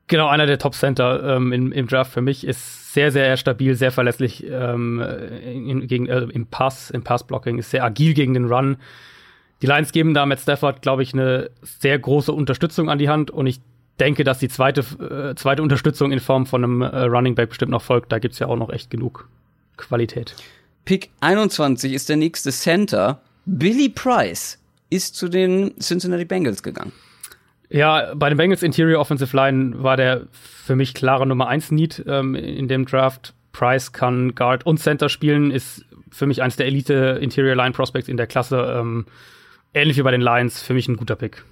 Genau, 0.09 0.27
einer 0.27 0.47
der 0.47 0.57
Top-Center 0.57 1.35
ähm, 1.35 1.53
im, 1.53 1.71
im 1.71 1.87
Draft 1.87 2.11
für 2.11 2.21
mich 2.21 2.45
ist 2.45 2.93
sehr, 2.93 3.11
sehr 3.11 3.37
stabil, 3.37 3.75
sehr 3.75 3.91
verlässlich 3.91 4.43
ähm, 4.49 4.99
in, 4.99 5.85
gegen, 5.87 6.07
äh, 6.07 6.21
im 6.21 6.47
Pass, 6.47 6.89
im 6.89 7.03
Pass-Blocking, 7.03 7.59
ist 7.59 7.69
sehr 7.69 7.83
agil 7.83 8.15
gegen 8.15 8.33
den 8.33 8.45
Run. 8.45 8.77
Die 9.61 9.67
Lions 9.67 9.91
geben 9.91 10.15
da 10.15 10.25
mit 10.25 10.39
Stafford, 10.39 10.81
glaube 10.81 11.03
ich, 11.03 11.13
eine 11.13 11.51
sehr 11.61 11.99
große 11.99 12.33
Unterstützung 12.33 12.89
an 12.89 12.97
die 12.97 13.07
Hand 13.07 13.29
und 13.29 13.45
ich 13.45 13.61
denke, 13.99 14.23
dass 14.23 14.39
die 14.39 14.49
zweite, 14.49 14.81
äh, 14.81 15.35
zweite 15.35 15.61
Unterstützung 15.61 16.11
in 16.11 16.19
Form 16.19 16.47
von 16.47 16.63
einem 16.63 16.81
äh, 16.81 17.03
Running 17.03 17.35
Back 17.35 17.49
bestimmt 17.49 17.71
noch 17.71 17.83
folgt. 17.83 18.11
Da 18.11 18.17
gibt's 18.17 18.39
ja 18.39 18.47
auch 18.47 18.55
noch 18.55 18.71
echt 18.71 18.89
genug 18.89 19.27
Qualität. 19.77 20.35
Pick 20.85 21.11
21 21.19 21.93
ist 21.93 22.09
der 22.09 22.17
nächste 22.17 22.51
Center. 22.51 23.21
Billy 23.45 23.89
Price 23.89 24.57
ist 24.89 25.15
zu 25.15 25.29
den 25.29 25.79
Cincinnati 25.79 26.25
Bengals 26.25 26.63
gegangen. 26.63 26.93
Ja, 27.69 28.13
bei 28.15 28.29
den 28.29 28.37
Bengals 28.37 28.63
Interior 28.63 28.99
Offensive 28.99 29.35
Line 29.35 29.83
war 29.83 29.95
der 29.95 30.27
für 30.31 30.75
mich 30.75 30.93
klare 30.93 31.27
Nummer 31.27 31.47
1 31.47 31.71
Need 31.71 32.03
ähm, 32.07 32.35
in 32.35 32.67
dem 32.67 32.85
Draft. 32.85 33.33
Price 33.51 33.91
kann 33.91 34.35
Guard 34.35 34.65
und 34.65 34.79
Center 34.79 35.09
spielen, 35.09 35.51
ist 35.51 35.85
für 36.11 36.25
mich 36.25 36.41
eines 36.41 36.55
der 36.55 36.65
Elite 36.65 37.19
Interior 37.21 37.55
Line 37.55 37.71
Prospects 37.71 38.07
in 38.07 38.17
der 38.17 38.27
Klasse. 38.27 38.75
Ähm, 38.77 39.05
ähnlich 39.73 39.97
wie 39.97 40.01
bei 40.01 40.11
den 40.11 40.21
Lions, 40.21 40.61
für 40.61 40.73
mich 40.73 40.87
ein 40.87 40.97
guter 40.97 41.15
Pick. 41.15 41.43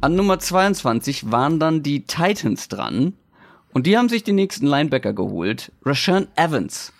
An 0.00 0.14
Nummer 0.14 0.38
22 0.38 1.30
waren 1.32 1.58
dann 1.58 1.82
die 1.82 2.06
Titans 2.06 2.68
dran 2.68 3.14
und 3.72 3.86
die 3.86 3.98
haben 3.98 4.08
sich 4.08 4.24
den 4.24 4.36
nächsten 4.36 4.66
Linebacker 4.66 5.12
geholt, 5.12 5.72
Rashawn 5.84 6.28
Evans. 6.36 6.92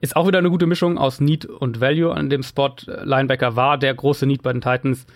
Ist 0.00 0.16
auch 0.16 0.26
wieder 0.26 0.38
eine 0.38 0.50
gute 0.50 0.66
Mischung 0.66 0.98
aus 0.98 1.20
Need 1.20 1.46
und 1.46 1.80
Value 1.80 2.12
an 2.12 2.30
dem 2.30 2.42
Spot. 2.42 2.74
Linebacker 2.86 3.56
war 3.56 3.78
der 3.78 3.94
große 3.94 4.26
Need 4.26 4.42
bei 4.42 4.52
den 4.52 4.60
Titans. 4.60 5.06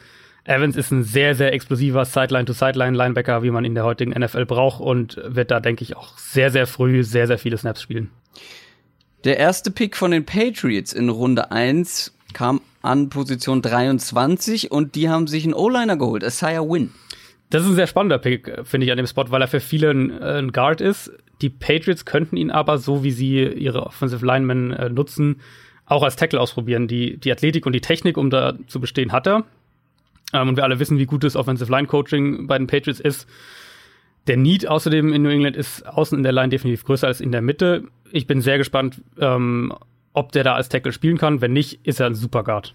Evans 0.49 0.77
ist 0.77 0.91
ein 0.91 1.03
sehr, 1.03 1.35
sehr 1.35 1.53
explosiver 1.53 2.07
Sideline-to-Sideline-Linebacker, 2.07 3.43
wie 3.43 3.51
man 3.51 3.67
in 3.67 3.75
der 3.75 3.85
heutigen 3.85 4.19
NFL 4.19 4.47
braucht 4.47 4.81
und 4.81 5.21
wird 5.23 5.51
da, 5.51 5.61
denke 5.61 5.83
ich, 5.85 5.95
auch 5.95 6.17
sehr, 6.17 6.51
sehr 6.51 6.67
früh 6.67 7.05
sehr, 7.05 7.27
sehr 7.27 7.39
viele 7.39 7.59
Snaps 7.59 7.83
spielen. 7.83 8.11
Der 9.25 9.37
erste 9.37 9.71
Pick 9.71 9.95
von 9.95 10.11
den 10.11 10.25
Patriots 10.25 10.95
in 10.95 11.11
Runde 11.11 11.51
1 11.51 12.17
kam 12.33 12.63
an 12.81 13.11
Position 13.11 13.61
23 13.61 14.71
und 14.71 14.95
die 14.95 15.11
haben 15.11 15.27
sich 15.27 15.45
einen 15.45 15.53
O-Liner 15.53 15.99
geholt, 15.99 16.23
Isaiah 16.23 16.63
Wynn. 16.63 16.95
Das 17.51 17.65
ist 17.65 17.69
ein 17.69 17.77
sehr 17.77 17.87
spannender 17.87 18.19
Pick, 18.19 18.51
finde 18.65 18.87
ich, 18.87 18.91
an 18.91 18.97
dem 18.97 19.07
Spot, 19.07 19.31
weil 19.31 19.43
er 19.43 19.49
für 19.49 19.61
viele 19.61 19.91
ein, 19.91 20.23
ein, 20.23 20.53
Guard 20.53 20.81
ist. 20.81 21.13
Die 21.43 21.51
Patriots 21.51 22.07
könnten 22.07 22.39
ihn 22.39 22.51
aber, 22.51 22.79
so 22.79 23.05
wie 23.05 23.11
sie 23.11 23.43
ihre 23.45 23.85
Offensive 23.85 24.25
Linemen 24.25 24.73
äh, 24.73 24.89
nutzen, 24.89 25.43
auch 25.85 26.03
als 26.03 26.17
Tackle 26.17 26.41
ausprobieren. 26.41 26.89
Die, 26.89 27.19
die 27.19 27.33
Athletik 27.33 27.67
und 27.67 27.75
die 27.75 27.83
Technik, 27.83 28.17
um 28.17 28.31
da 28.31 28.55
zu 28.67 28.81
bestehen, 28.81 29.13
hat 29.13 29.27
er. 29.27 29.45
Ähm, 30.33 30.51
und 30.51 30.57
wir 30.57 30.65
alle 30.65 30.79
wissen, 30.79 30.99
wie 30.99 31.07
gut 31.07 31.25
das 31.25 31.37
Offensive 31.37 31.71
Line 31.71 31.87
Coaching 31.87 32.47
bei 32.47 32.59
den 32.59 32.67
Patriots 32.67 33.01
ist. 33.01 33.29
Der 34.27 34.37
Need 34.37 34.69
außerdem 34.69 35.13
in 35.13 35.23
New 35.23 35.31
England 35.31 35.57
ist 35.57 35.87
außen 35.87 36.19
in 36.19 36.23
der 36.23 36.33
Line 36.33 36.51
definitiv 36.51 36.85
größer 36.85 37.07
als 37.07 37.21
in 37.21 37.33
der 37.33 37.41
Mitte. 37.41 37.85
Ich 38.13 38.27
bin 38.27 38.43
sehr 38.43 38.59
gespannt, 38.59 39.01
ähm, 39.19 39.73
ob 40.13 40.33
der 40.33 40.45
da 40.45 40.55
als 40.55 40.69
Tackle 40.69 40.93
spielen 40.93 41.17
kann. 41.17 41.41
Wenn 41.41 41.55
nicht, 41.55 41.81
ist 41.87 42.01
er 42.01 42.07
ein 42.07 42.15
Super 42.15 42.45
Guard. 42.45 42.75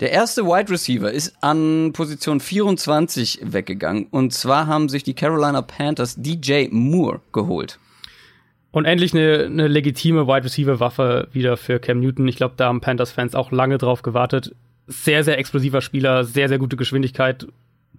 Der 0.00 0.10
erste 0.10 0.46
Wide 0.46 0.72
Receiver 0.72 1.12
ist 1.12 1.36
an 1.42 1.92
Position 1.92 2.40
24 2.40 3.40
weggegangen. 3.42 4.06
Und 4.10 4.32
zwar 4.32 4.66
haben 4.66 4.88
sich 4.88 5.02
die 5.02 5.14
Carolina 5.14 5.60
Panthers 5.60 6.16
DJ 6.16 6.68
Moore 6.70 7.20
geholt. 7.32 7.78
Und 8.70 8.86
endlich 8.86 9.12
eine, 9.12 9.44
eine 9.44 9.68
legitime 9.68 10.26
Wide 10.26 10.44
Receiver 10.44 10.80
Waffe 10.80 11.28
wieder 11.32 11.58
für 11.58 11.78
Cam 11.78 12.00
Newton. 12.00 12.26
Ich 12.26 12.36
glaube, 12.36 12.54
da 12.56 12.68
haben 12.68 12.80
Panthers 12.80 13.12
Fans 13.12 13.34
auch 13.34 13.52
lange 13.52 13.76
drauf 13.76 14.00
gewartet 14.02 14.54
sehr, 14.86 15.24
sehr 15.24 15.38
explosiver 15.38 15.80
Spieler, 15.80 16.24
sehr, 16.24 16.48
sehr 16.48 16.58
gute 16.58 16.76
Geschwindigkeit, 16.76 17.46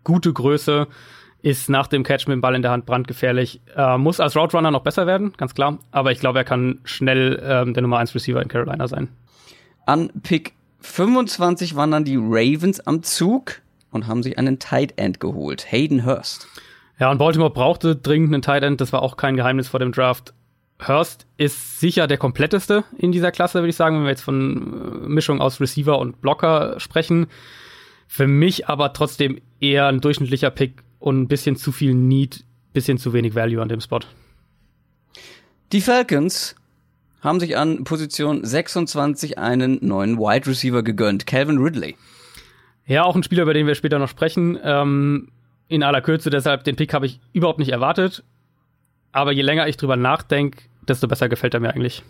gute 0.03 0.33
Größe, 0.33 0.87
ist 1.41 1.69
nach 1.69 1.87
dem 1.87 2.03
Catch 2.03 2.27
mit 2.27 2.35
dem 2.35 2.41
Ball 2.41 2.55
in 2.55 2.61
der 2.61 2.71
Hand 2.71 2.85
brandgefährlich. 2.85 3.61
Äh, 3.75 3.97
muss 3.97 4.19
als 4.19 4.35
Route 4.35 4.55
Runner 4.55 4.71
noch 4.71 4.83
besser 4.83 5.05
werden, 5.05 5.33
ganz 5.35 5.53
klar. 5.53 5.77
Aber 5.91 6.11
ich 6.11 6.19
glaube, 6.19 6.39
er 6.39 6.45
kann 6.45 6.79
schnell 6.85 7.41
ähm, 7.43 7.73
der 7.73 7.81
Nummer 7.81 7.97
1 7.97 8.15
Receiver 8.15 8.41
in 8.41 8.47
Carolina 8.47 8.87
sein. 8.87 9.09
An 9.85 10.09
Pick 10.23 10.53
25 10.79 11.75
waren 11.75 11.91
dann 11.91 12.05
die 12.05 12.17
Ravens 12.17 12.79
am 12.79 13.03
Zug 13.03 13.61
und 13.91 14.07
haben 14.07 14.23
sich 14.23 14.37
einen 14.37 14.59
Tight 14.59 14.93
End 14.97 15.19
geholt, 15.19 15.69
Hayden 15.69 16.05
Hurst. 16.05 16.47
Ja, 16.99 17.11
und 17.11 17.17
Baltimore 17.17 17.51
brauchte 17.51 17.95
dringend 17.95 18.33
einen 18.33 18.41
Tight 18.41 18.63
End, 18.63 18.79
das 18.79 18.93
war 18.93 19.01
auch 19.01 19.17
kein 19.17 19.35
Geheimnis 19.35 19.67
vor 19.67 19.79
dem 19.79 19.91
Draft. 19.91 20.33
Hurst 20.79 21.27
ist 21.37 21.79
sicher 21.79 22.07
der 22.07 22.17
kompletteste 22.17 22.83
in 22.97 23.11
dieser 23.11 23.31
Klasse, 23.31 23.59
würde 23.59 23.69
ich 23.69 23.75
sagen, 23.75 23.97
wenn 23.97 24.03
wir 24.03 24.09
jetzt 24.09 24.21
von 24.21 25.03
äh, 25.03 25.07
Mischung 25.07 25.41
aus 25.41 25.61
Receiver 25.61 25.97
und 25.97 26.21
Blocker 26.21 26.79
sprechen. 26.79 27.27
Für 28.07 28.27
mich 28.27 28.67
aber 28.67 28.93
trotzdem 28.93 29.39
eher 29.59 29.87
ein 29.87 30.01
durchschnittlicher 30.01 30.51
Pick 30.51 30.83
und 30.99 31.21
ein 31.21 31.27
bisschen 31.27 31.55
zu 31.55 31.71
viel 31.71 31.93
Need, 31.93 32.43
bisschen 32.73 32.97
zu 32.97 33.13
wenig 33.13 33.35
Value 33.35 33.61
an 33.61 33.69
dem 33.69 33.81
Spot. 33.81 34.01
Die 35.71 35.81
Falcons 35.81 36.55
haben 37.21 37.39
sich 37.39 37.57
an 37.57 37.85
Position 37.85 38.43
26 38.43 39.37
einen 39.37 39.79
neuen 39.81 40.17
Wide 40.17 40.47
Receiver 40.47 40.83
gegönnt, 40.83 41.25
Calvin 41.25 41.57
Ridley. 41.57 41.95
Ja, 42.85 43.03
auch 43.03 43.15
ein 43.15 43.23
Spieler, 43.23 43.43
über 43.43 43.53
den 43.53 43.65
wir 43.65 43.75
später 43.75 43.97
noch 43.97 44.09
sprechen. 44.09 44.59
Ähm, 44.61 45.29
in 45.69 45.83
aller 45.83 46.01
Kürze, 46.01 46.29
deshalb 46.29 46.65
den 46.65 46.75
Pick 46.75 46.93
habe 46.93 47.05
ich 47.05 47.19
überhaupt 47.31 47.59
nicht 47.59 47.71
erwartet. 47.71 48.23
Aber 49.13 49.31
je 49.31 49.43
länger 49.43 49.67
ich 49.67 49.77
drüber 49.77 49.95
nachdenke, 49.95 50.63
desto 50.87 51.07
besser 51.07 51.29
gefällt 51.29 51.53
er 51.53 51.61
mir 51.61 51.69
eigentlich. 51.69 52.03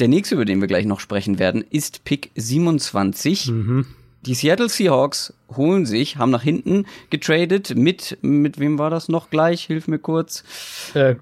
Der 0.00 0.08
nächste, 0.08 0.34
über 0.34 0.44
den 0.44 0.60
wir 0.60 0.68
gleich 0.68 0.86
noch 0.86 1.00
sprechen 1.00 1.38
werden, 1.38 1.64
ist 1.70 2.04
Pick 2.04 2.30
27. 2.34 3.48
Mhm. 3.48 3.86
Die 4.22 4.34
Seattle 4.34 4.68
Seahawks 4.68 5.32
holen 5.56 5.86
sich, 5.86 6.16
haben 6.16 6.30
nach 6.30 6.42
hinten 6.42 6.86
getradet 7.10 7.74
mit, 7.76 8.18
mit 8.20 8.58
wem 8.58 8.78
war 8.78 8.90
das 8.90 9.08
noch 9.08 9.30
gleich? 9.30 9.64
Hilf 9.64 9.86
mir 9.86 9.98
kurz. 9.98 10.44
Äh, 10.94 11.14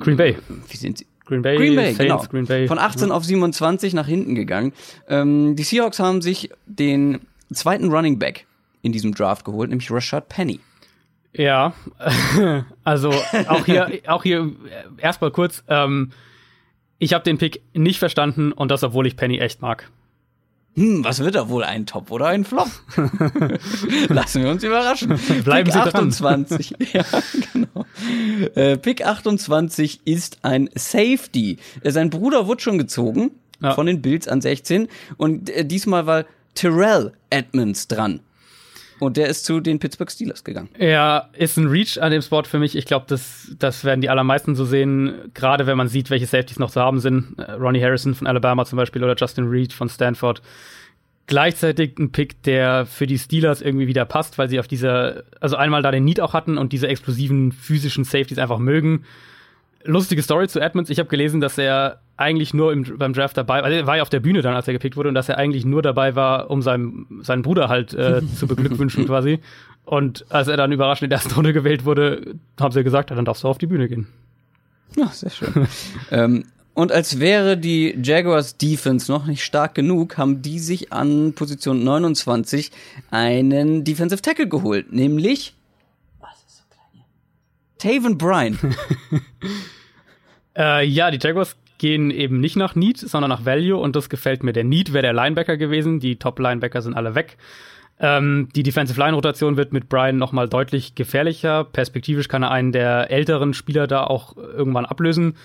Green 0.00 0.16
Bay. 0.16 0.36
Wie 0.68 0.76
sind 0.76 0.98
sie? 0.98 1.06
Green 1.24 1.42
Bay, 1.42 1.56
Green 1.56 1.76
Bay, 1.76 1.94
Saints, 1.94 1.98
genau. 1.98 2.24
Green 2.28 2.46
Bay. 2.46 2.66
Von 2.66 2.78
18 2.78 3.08
ja. 3.08 3.14
auf 3.14 3.24
27 3.24 3.94
nach 3.94 4.06
hinten 4.06 4.34
gegangen. 4.34 4.72
Ähm, 5.08 5.54
die 5.54 5.62
Seahawks 5.62 6.00
haben 6.00 6.22
sich 6.22 6.50
den 6.66 7.20
zweiten 7.52 7.90
Running 7.90 8.18
Back 8.18 8.46
in 8.82 8.92
diesem 8.92 9.14
Draft 9.14 9.44
geholt, 9.44 9.70
nämlich 9.70 9.90
Rashad 9.90 10.28
Penny. 10.28 10.60
Ja, 11.32 11.74
also 12.84 13.12
auch 13.48 13.64
hier, 13.64 14.00
auch 14.06 14.22
hier 14.22 14.52
erstmal 14.98 15.30
kurz. 15.30 15.62
Ähm, 15.68 16.10
ich 16.98 17.14
habe 17.14 17.24
den 17.24 17.38
Pick 17.38 17.62
nicht 17.72 17.98
verstanden 17.98 18.52
und 18.52 18.70
das, 18.70 18.82
obwohl 18.82 19.06
ich 19.06 19.16
Penny 19.16 19.38
echt 19.38 19.62
mag. 19.62 19.90
Hm, 20.74 21.04
was 21.04 21.18
wird 21.20 21.34
da 21.34 21.48
wohl 21.48 21.64
ein 21.64 21.86
Top 21.86 22.10
oder 22.10 22.26
ein 22.28 22.44
Flop? 22.44 22.68
Lassen 24.08 24.42
wir 24.42 24.50
uns 24.50 24.62
überraschen. 24.62 25.18
Bleiben 25.44 25.70
Pick 25.70 25.72
Sie 25.72 25.80
28. 25.80 26.76
ja, 26.92 27.04
genau. 27.52 27.86
Äh, 28.54 28.76
Pick 28.76 29.04
28 29.04 30.02
ist 30.04 30.38
ein 30.42 30.70
Safety. 30.74 31.58
Äh, 31.82 31.90
sein 31.90 32.10
Bruder 32.10 32.46
wurde 32.46 32.62
schon 32.62 32.78
gezogen 32.78 33.32
ja. 33.60 33.74
von 33.74 33.86
den 33.86 34.00
Bills 34.00 34.28
an 34.28 34.40
16 34.40 34.88
und 35.16 35.50
äh, 35.50 35.64
diesmal 35.64 36.06
war 36.06 36.24
Terrell 36.54 37.12
Edmonds 37.30 37.88
dran. 37.88 38.20
Und 39.00 39.16
der 39.16 39.28
ist 39.28 39.46
zu 39.46 39.60
den 39.60 39.78
Pittsburgh 39.78 40.10
Steelers 40.10 40.44
gegangen. 40.44 40.68
Ja, 40.78 41.30
ist 41.32 41.56
ein 41.56 41.66
Reach 41.66 42.00
an 42.00 42.12
dem 42.12 42.20
Spot 42.20 42.44
für 42.44 42.58
mich. 42.58 42.76
Ich 42.76 42.84
glaube, 42.84 43.06
das, 43.08 43.50
das 43.58 43.84
werden 43.84 44.02
die 44.02 44.10
allermeisten 44.10 44.54
so 44.54 44.66
sehen, 44.66 45.14
gerade 45.32 45.66
wenn 45.66 45.78
man 45.78 45.88
sieht, 45.88 46.10
welche 46.10 46.26
Safeties 46.26 46.58
noch 46.58 46.70
zu 46.70 46.80
haben 46.80 47.00
sind. 47.00 47.38
Äh, 47.38 47.52
Ronnie 47.52 47.82
Harrison 47.82 48.14
von 48.14 48.26
Alabama 48.26 48.66
zum 48.66 48.76
Beispiel 48.76 49.02
oder 49.02 49.16
Justin 49.16 49.48
Reed 49.48 49.72
von 49.72 49.88
Stanford. 49.88 50.42
Gleichzeitig 51.26 51.98
ein 51.98 52.12
Pick, 52.12 52.42
der 52.42 52.84
für 52.84 53.06
die 53.06 53.18
Steelers 53.18 53.62
irgendwie 53.62 53.86
wieder 53.86 54.04
passt, 54.04 54.36
weil 54.36 54.48
sie 54.48 54.60
auf 54.60 54.68
dieser, 54.68 55.22
also 55.40 55.56
einmal 55.56 55.80
da 55.80 55.90
den 55.90 56.04
Need 56.04 56.20
auch 56.20 56.34
hatten 56.34 56.58
und 56.58 56.72
diese 56.72 56.88
explosiven 56.88 57.52
physischen 57.52 58.04
Safeties 58.04 58.38
einfach 58.38 58.58
mögen. 58.58 59.04
Lustige 59.84 60.22
Story 60.22 60.48
zu 60.48 60.60
Edmonds. 60.60 60.90
Ich 60.90 60.98
habe 60.98 61.08
gelesen, 61.08 61.40
dass 61.40 61.58
er 61.58 62.00
eigentlich 62.16 62.52
nur 62.52 62.72
im, 62.72 62.98
beim 62.98 63.12
Draft 63.12 63.36
dabei 63.36 63.58
war. 63.58 63.64
Also 63.64 63.78
er 63.78 63.86
war 63.86 63.96
ja 63.96 64.02
auf 64.02 64.10
der 64.10 64.20
Bühne 64.20 64.42
dann, 64.42 64.54
als 64.54 64.68
er 64.68 64.74
gepickt 64.74 64.96
wurde, 64.96 65.08
und 65.08 65.14
dass 65.14 65.28
er 65.28 65.38
eigentlich 65.38 65.64
nur 65.64 65.82
dabei 65.82 66.14
war, 66.14 66.50
um 66.50 66.62
seinem, 66.62 67.20
seinen 67.22 67.42
Bruder 67.42 67.68
halt 67.68 67.94
äh, 67.94 68.22
zu 68.36 68.46
beglückwünschen 68.46 69.06
quasi. 69.06 69.40
Und 69.84 70.26
als 70.28 70.48
er 70.48 70.56
dann 70.56 70.72
überraschend 70.72 71.04
in 71.04 71.10
der 71.10 71.18
ersten 71.18 71.34
Runde 71.34 71.52
gewählt 71.52 71.84
wurde, 71.84 72.34
haben 72.60 72.72
sie 72.72 72.84
gesagt, 72.84 73.10
ja, 73.10 73.16
dann 73.16 73.24
darfst 73.24 73.44
du 73.44 73.48
auf 73.48 73.58
die 73.58 73.66
Bühne 73.66 73.88
gehen. 73.88 74.06
Ja, 74.96 75.06
sehr 75.06 75.30
schön. 75.30 75.66
ähm, 76.10 76.44
und 76.74 76.92
als 76.92 77.18
wäre 77.18 77.56
die 77.56 77.98
Jaguars 78.02 78.56
Defense 78.56 79.10
noch 79.10 79.26
nicht 79.26 79.42
stark 79.44 79.74
genug, 79.74 80.16
haben 80.18 80.42
die 80.42 80.58
sich 80.58 80.92
an 80.92 81.32
Position 81.32 81.82
29 81.82 82.70
einen 83.10 83.84
Defensive 83.84 84.22
Tackle 84.22 84.48
geholt, 84.48 84.92
nämlich 84.92 85.54
Taven 87.80 88.18
Bryan. 88.18 88.58
äh, 90.56 90.86
ja, 90.86 91.10
die 91.10 91.18
Jaguars 91.20 91.56
gehen 91.78 92.10
eben 92.10 92.40
nicht 92.40 92.56
nach 92.56 92.74
Need, 92.74 92.98
sondern 92.98 93.30
nach 93.30 93.46
Value 93.46 93.76
und 93.76 93.96
das 93.96 94.10
gefällt 94.10 94.42
mir. 94.42 94.52
Der 94.52 94.64
Need 94.64 94.92
wäre 94.92 95.02
der 95.02 95.12
Linebacker 95.14 95.56
gewesen, 95.56 95.98
die 95.98 96.16
Top-Linebacker 96.16 96.82
sind 96.82 96.94
alle 96.94 97.14
weg. 97.14 97.38
Ähm, 97.98 98.48
die 98.54 98.62
Defensive 98.62 99.00
Line 99.00 99.14
Rotation 99.14 99.56
wird 99.56 99.72
mit 99.72 99.88
Brian 99.88 100.18
nochmal 100.18 100.48
deutlich 100.48 100.94
gefährlicher. 100.94 101.64
Perspektivisch 101.64 102.28
kann 102.28 102.42
er 102.42 102.50
einen 102.50 102.72
der 102.72 103.10
älteren 103.10 103.54
Spieler 103.54 103.86
da 103.86 104.04
auch 104.04 104.36
irgendwann 104.36 104.86
ablösen. 104.86 105.36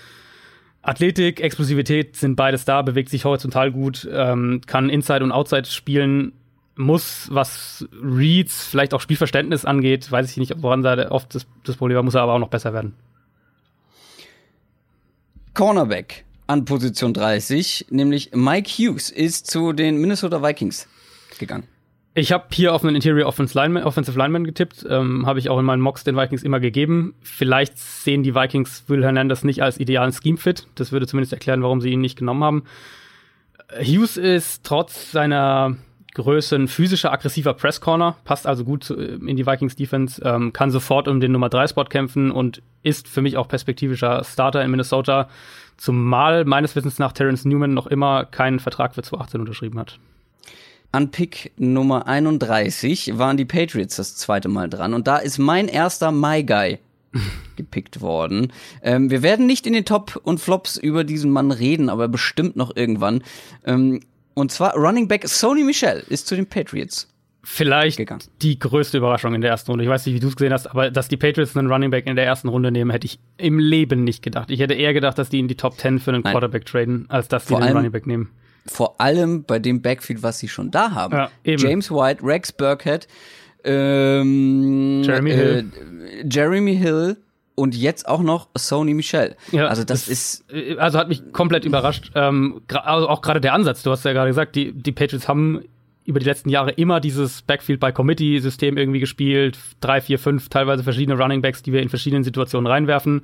Athletik, 0.82 1.40
Explosivität 1.40 2.16
sind 2.16 2.36
beides 2.36 2.64
da, 2.64 2.82
bewegt 2.82 3.08
sich 3.08 3.24
horizontal 3.24 3.72
gut, 3.72 4.08
ähm, 4.12 4.60
kann 4.66 4.88
Inside 4.88 5.24
und 5.24 5.32
Outside 5.32 5.64
spielen, 5.64 6.32
muss, 6.76 7.28
was 7.32 7.86
Reads, 8.02 8.66
vielleicht 8.66 8.94
auch 8.94 9.00
Spielverständnis 9.00 9.64
angeht, 9.64 10.10
weiß 10.10 10.30
ich 10.30 10.36
nicht, 10.36 10.54
woran 10.62 10.82
da 10.82 11.10
oft 11.10 11.34
das, 11.34 11.46
das 11.64 11.76
Problem 11.76 11.96
war, 11.96 12.02
muss 12.02 12.14
er 12.14 12.22
aber 12.22 12.34
auch 12.34 12.38
noch 12.38 12.48
besser 12.48 12.72
werden. 12.72 12.94
Cornerback 15.54 16.24
an 16.46 16.64
Position 16.64 17.14
30, 17.14 17.86
nämlich 17.90 18.30
Mike 18.34 18.70
Hughes, 18.70 19.10
ist 19.10 19.50
zu 19.50 19.72
den 19.72 19.98
Minnesota 20.00 20.42
Vikings 20.42 20.86
gegangen. 21.38 21.64
Ich 22.18 22.32
habe 22.32 22.46
hier 22.50 22.74
auf 22.74 22.82
einen 22.82 22.94
Interior 22.94 23.28
Offensive 23.28 23.58
Lineman, 23.58 23.84
Offensive 23.84 24.18
Lineman 24.18 24.44
getippt, 24.44 24.86
ähm, 24.88 25.26
habe 25.26 25.38
ich 25.38 25.50
auch 25.50 25.58
in 25.58 25.66
meinen 25.66 25.82
Mocks 25.82 26.02
den 26.02 26.16
Vikings 26.16 26.42
immer 26.42 26.60
gegeben. 26.60 27.14
Vielleicht 27.20 27.76
sehen 27.78 28.22
die 28.22 28.34
Vikings 28.34 28.84
Will 28.88 29.04
Hernandez 29.04 29.44
nicht 29.44 29.62
als 29.62 29.78
idealen 29.78 30.12
Scheme-Fit. 30.12 30.66
Das 30.76 30.92
würde 30.92 31.06
zumindest 31.06 31.34
erklären, 31.34 31.62
warum 31.62 31.82
sie 31.82 31.90
ihn 31.90 32.00
nicht 32.00 32.16
genommen 32.18 32.42
haben. 32.42 32.62
Hughes 33.82 34.16
ist 34.16 34.64
trotz 34.64 35.12
seiner 35.12 35.76
Größe 36.16 36.56
ein 36.56 36.66
physischer, 36.66 37.12
aggressiver 37.12 37.52
Press-Corner, 37.52 38.16
passt 38.24 38.46
also 38.46 38.64
gut 38.64 38.88
in 38.88 39.36
die 39.36 39.46
Vikings-Defense, 39.46 40.22
ähm, 40.24 40.50
kann 40.54 40.70
sofort 40.70 41.08
um 41.08 41.20
den 41.20 41.30
Nummer 41.30 41.48
3-Spot 41.48 41.84
kämpfen 41.84 42.30
und 42.30 42.62
ist 42.82 43.06
für 43.06 43.20
mich 43.20 43.36
auch 43.36 43.48
perspektivischer 43.48 44.24
Starter 44.24 44.64
in 44.64 44.70
Minnesota, 44.70 45.28
zumal 45.76 46.46
meines 46.46 46.74
Wissens 46.74 46.98
nach 46.98 47.12
Terrence 47.12 47.44
Newman 47.44 47.74
noch 47.74 47.86
immer 47.86 48.24
keinen 48.24 48.60
Vertrag 48.60 48.94
für 48.94 49.02
2018 49.02 49.40
unterschrieben 49.42 49.78
hat. 49.78 49.98
An 50.90 51.10
Pick 51.10 51.52
Nummer 51.58 52.06
31 52.06 53.18
waren 53.18 53.36
die 53.36 53.44
Patriots 53.44 53.96
das 53.96 54.16
zweite 54.16 54.48
Mal 54.48 54.70
dran. 54.70 54.94
Und 54.94 55.06
da 55.06 55.18
ist 55.18 55.36
mein 55.36 55.68
erster 55.68 56.12
My 56.12 56.42
Guy 56.42 56.78
gepickt 57.56 58.00
worden. 58.00 58.54
Ähm, 58.80 59.10
wir 59.10 59.20
werden 59.20 59.46
nicht 59.46 59.66
in 59.66 59.74
den 59.74 59.84
Top 59.84 60.18
und 60.22 60.40
Flops 60.40 60.78
über 60.78 61.04
diesen 61.04 61.30
Mann 61.30 61.50
reden, 61.50 61.90
aber 61.90 62.08
bestimmt 62.08 62.56
noch 62.56 62.74
irgendwann. 62.74 63.22
Ähm, 63.66 64.00
und 64.36 64.52
zwar 64.52 64.74
Running 64.76 65.08
Back 65.08 65.26
Sony 65.26 65.64
Michel 65.64 66.04
ist 66.08 66.28
zu 66.28 66.36
den 66.36 66.46
Patriots. 66.46 67.08
Vielleicht 67.42 67.96
gegangen. 67.96 68.22
die 68.42 68.58
größte 68.58 68.98
Überraschung 68.98 69.32
in 69.32 69.40
der 69.40 69.50
ersten 69.50 69.70
Runde. 69.70 69.84
Ich 69.84 69.90
weiß 69.90 70.04
nicht, 70.06 70.16
wie 70.16 70.20
du 70.20 70.26
es 70.26 70.34
gesehen 70.34 70.52
hast, 70.52 70.66
aber 70.66 70.90
dass 70.90 71.06
die 71.06 71.16
Patriots 71.16 71.56
einen 71.56 71.70
Running 71.70 71.90
Back 71.90 72.06
in 72.06 72.16
der 72.16 72.26
ersten 72.26 72.48
Runde 72.48 72.72
nehmen, 72.72 72.90
hätte 72.90 73.06
ich 73.06 73.20
im 73.36 73.60
Leben 73.60 74.02
nicht 74.02 74.22
gedacht. 74.22 74.50
Ich 74.50 74.58
hätte 74.58 74.74
eher 74.74 74.92
gedacht, 74.92 75.16
dass 75.16 75.28
die 75.28 75.38
in 75.38 75.46
die 75.46 75.54
Top 75.54 75.78
10 75.78 76.00
für 76.00 76.10
einen 76.10 76.22
Nein. 76.22 76.32
Quarterback 76.32 76.66
traden, 76.66 77.06
als 77.08 77.28
dass 77.28 77.44
die 77.44 77.54
Vor 77.54 77.62
einen 77.62 77.76
Running 77.76 77.92
Back 77.92 78.06
nehmen 78.06 78.30
vor 78.68 79.00
allem 79.00 79.44
bei 79.44 79.58
dem 79.58 79.80
Backfield, 79.80 80.22
was 80.22 80.38
sie 80.38 80.48
schon 80.48 80.70
da 80.70 80.90
haben. 80.92 81.14
Ja, 81.14 81.30
James 81.44 81.90
White, 81.90 82.22
Rex 82.22 82.52
Burkhead, 82.52 83.06
ähm, 83.64 85.02
Jeremy 85.04 85.30
äh, 85.30 85.34
Hill. 85.34 85.72
Jeremy 86.30 86.76
Hill 86.76 87.16
und 87.56 87.74
jetzt 87.74 88.06
auch 88.06 88.22
noch 88.22 88.48
Sony 88.56 88.94
Michel. 88.94 89.34
Ja, 89.50 89.66
also 89.66 89.82
das, 89.82 90.04
das, 90.04 90.08
ist 90.08 90.52
äh, 90.52 90.76
also 90.76 90.98
hat 90.98 91.08
mich 91.08 91.32
komplett 91.32 91.64
überrascht. 91.64 92.12
Ähm, 92.14 92.60
also 92.68 93.08
auch 93.08 93.22
gerade 93.22 93.40
der 93.40 93.54
Ansatz. 93.54 93.82
Du 93.82 93.90
hast 93.90 94.04
ja 94.04 94.12
gerade 94.12 94.28
gesagt, 94.28 94.54
die 94.54 94.72
die 94.72 94.92
Patriots 94.92 95.26
haben 95.26 95.62
über 96.04 96.20
die 96.20 96.26
letzten 96.26 96.50
Jahre 96.50 96.70
immer 96.70 97.00
dieses 97.00 97.42
Backfield 97.42 97.80
by 97.80 97.92
Committee 97.92 98.38
System 98.38 98.76
irgendwie 98.76 99.00
gespielt. 99.00 99.58
Drei, 99.80 100.00
vier, 100.00 100.20
fünf, 100.20 100.48
teilweise 100.48 100.84
verschiedene 100.84 101.18
Running 101.20 101.42
Backs, 101.42 101.62
die 101.62 101.72
wir 101.72 101.82
in 101.82 101.88
verschiedenen 101.88 102.22
Situationen 102.22 102.70
reinwerfen. 102.70 103.22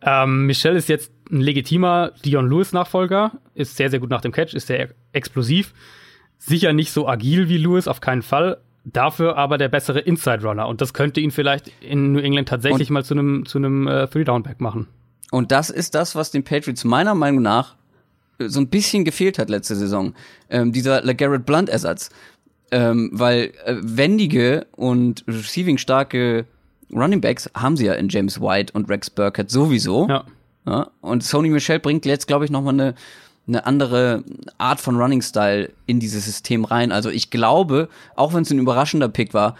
Ähm, 0.00 0.46
Michel 0.46 0.76
ist 0.76 0.88
jetzt 0.88 1.10
ein 1.30 1.40
legitimer 1.40 2.12
Dion 2.24 2.48
Lewis-Nachfolger, 2.48 3.32
ist 3.54 3.76
sehr, 3.76 3.90
sehr 3.90 3.98
gut 3.98 4.10
nach 4.10 4.20
dem 4.20 4.30
Catch, 4.30 4.54
ist 4.54 4.68
sehr 4.68 4.90
explosiv. 5.12 5.74
Sicher 6.36 6.72
nicht 6.72 6.92
so 6.92 7.08
agil 7.08 7.48
wie 7.48 7.58
Lewis, 7.58 7.88
auf 7.88 8.00
keinen 8.00 8.22
Fall. 8.22 8.58
Dafür 8.92 9.36
aber 9.36 9.58
der 9.58 9.68
bessere 9.68 10.00
Inside-Runner. 10.00 10.66
Und 10.68 10.80
das 10.80 10.94
könnte 10.94 11.20
ihn 11.20 11.30
vielleicht 11.30 11.72
in 11.80 12.12
New 12.12 12.20
England 12.20 12.48
tatsächlich 12.48 12.90
und, 12.90 12.94
mal 12.94 13.04
zu 13.04 13.14
einem 13.14 13.46
zu 13.46 13.58
einem 13.58 13.86
äh, 13.86 14.06
Three-Down-Back 14.06 14.60
machen. 14.60 14.88
Und 15.30 15.52
das 15.52 15.70
ist 15.70 15.94
das, 15.94 16.14
was 16.14 16.30
den 16.30 16.44
Patriots 16.44 16.84
meiner 16.84 17.14
Meinung 17.14 17.42
nach 17.42 17.76
äh, 18.38 18.48
so 18.48 18.60
ein 18.60 18.68
bisschen 18.68 19.04
gefehlt 19.04 19.38
hat 19.38 19.50
letzte 19.50 19.76
Saison. 19.76 20.14
Ähm, 20.48 20.72
dieser 20.72 21.02
LeGarrette 21.02 21.44
Blunt-Ersatz. 21.44 22.10
Ähm, 22.70 23.10
weil 23.14 23.52
äh, 23.64 23.76
wendige 23.80 24.66
und 24.72 25.24
receiving-starke 25.26 26.44
Running 26.92 27.20
Backs 27.20 27.50
haben 27.54 27.76
sie 27.78 27.86
ja 27.86 27.94
in 27.94 28.08
James 28.10 28.40
White 28.40 28.74
und 28.74 28.88
Rex 28.90 29.08
Burkett 29.10 29.50
sowieso. 29.50 30.06
Ja. 30.08 30.24
ja 30.66 30.90
und 31.00 31.24
Sony 31.24 31.48
Michel 31.48 31.78
bringt 31.78 32.04
jetzt, 32.04 32.26
glaube 32.26 32.44
ich, 32.44 32.50
nochmal 32.50 32.74
eine, 32.74 32.94
eine 33.48 33.66
andere 33.66 34.22
Art 34.58 34.80
von 34.80 34.96
Running 34.96 35.22
Style 35.22 35.72
in 35.86 36.00
dieses 36.00 36.26
System 36.26 36.64
rein. 36.64 36.92
Also 36.92 37.10
ich 37.10 37.30
glaube, 37.30 37.88
auch 38.14 38.34
wenn 38.34 38.42
es 38.42 38.50
ein 38.50 38.58
überraschender 38.58 39.08
Pick 39.08 39.34
war, 39.34 39.56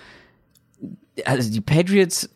also 1.24 1.50
die 1.50 1.60
Patriots 1.60 2.30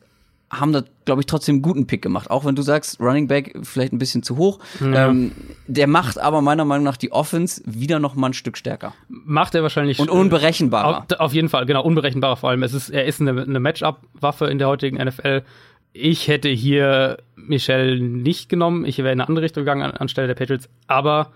haben 0.53 0.73
da, 0.73 0.83
glaube 1.07 1.23
ich, 1.23 1.27
trotzdem 1.27 1.57
einen 1.57 1.63
guten 1.63 1.87
Pick 1.87 2.03
gemacht. 2.03 2.31
Auch 2.31 2.45
wenn 2.45 2.55
du 2.55 2.61
sagst, 2.61 3.01
Running 3.01 3.27
Back 3.27 3.59
vielleicht 3.63 3.93
ein 3.93 3.99
bisschen 3.99 4.23
zu 4.23 4.37
hoch. 4.37 4.59
Ja. 4.81 5.09
Ähm, 5.09 5.33
der 5.67 5.87
macht 5.87 6.19
aber 6.19 6.43
meiner 6.43 6.67
Meinung 6.67 6.85
nach 6.85 6.99
die 6.99 7.11
Offense 7.11 7.63
wieder 7.65 7.99
noch 7.99 8.15
mal 8.15 8.29
ein 8.29 8.35
Stück 8.35 8.59
stärker. 8.59 8.93
Macht 9.09 9.55
er 9.55 9.63
wahrscheinlich. 9.63 9.99
Und 9.99 10.11
unberechenbarer. 10.11 11.07
Auf, 11.11 11.21
auf 11.21 11.33
jeden 11.33 11.49
Fall, 11.49 11.65
genau, 11.65 11.83
unberechenbarer 11.83 12.37
vor 12.37 12.51
allem. 12.51 12.63
Es 12.63 12.75
ist, 12.75 12.91
er 12.91 13.07
ist 13.07 13.21
eine, 13.21 13.41
eine 13.43 13.61
Matchup-Waffe 13.61 14.47
in 14.47 14.59
der 14.59 14.69
heutigen 14.69 15.03
NFL. 15.03 15.43
Ich 15.95 16.29
hätte 16.29 16.51
hier 16.51 17.19
Michel 17.35 17.99
nicht 17.99 18.51
genommen. 18.51 18.85
Ich 18.85 18.99
wäre 18.99 19.09
in 19.09 19.21
eine 19.21 19.29
andere 19.29 19.45
Richtung 19.45 19.63
gegangen 19.63 19.83
an, 19.83 19.93
anstelle 19.93 20.27
der 20.27 20.35
Patriots. 20.35 20.69
Aber 20.87 21.33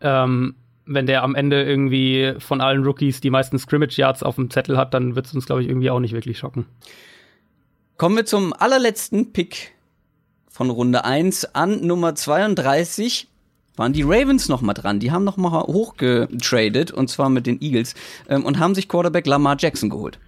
ähm, 0.00 0.54
wenn 0.86 1.06
der 1.06 1.22
am 1.22 1.34
Ende 1.34 1.64
irgendwie 1.64 2.34
von 2.38 2.60
allen 2.60 2.84
Rookies 2.84 3.20
die 3.20 3.30
meisten 3.30 3.58
Scrimmage 3.58 3.98
Yards 3.98 4.22
auf 4.22 4.36
dem 4.36 4.50
Zettel 4.50 4.76
hat, 4.76 4.94
dann 4.94 5.16
wird 5.16 5.26
es 5.26 5.34
uns, 5.34 5.46
glaube 5.46 5.62
ich, 5.62 5.68
irgendwie 5.68 5.90
auch 5.90 6.00
nicht 6.00 6.14
wirklich 6.14 6.38
schocken. 6.38 6.66
Kommen 7.96 8.16
wir 8.16 8.26
zum 8.26 8.52
allerletzten 8.52 9.32
Pick 9.32 9.72
von 10.48 10.70
Runde 10.70 11.04
1 11.04 11.54
an 11.54 11.86
Nummer 11.86 12.14
32 12.14 13.28
waren 13.76 13.92
die 13.92 14.02
Ravens 14.02 14.48
noch 14.48 14.62
mal 14.62 14.74
dran. 14.74 15.00
Die 15.00 15.10
haben 15.10 15.24
noch 15.24 15.36
mal 15.36 15.50
hochgetradet 15.50 16.90
und 16.90 17.08
zwar 17.08 17.28
mit 17.28 17.46
den 17.46 17.60
Eagles 17.60 17.94
ähm, 18.28 18.44
und 18.44 18.58
haben 18.58 18.74
sich 18.74 18.88
Quarterback 18.88 19.26
Lamar 19.26 19.56
Jackson 19.58 19.90
geholt. 19.90 20.18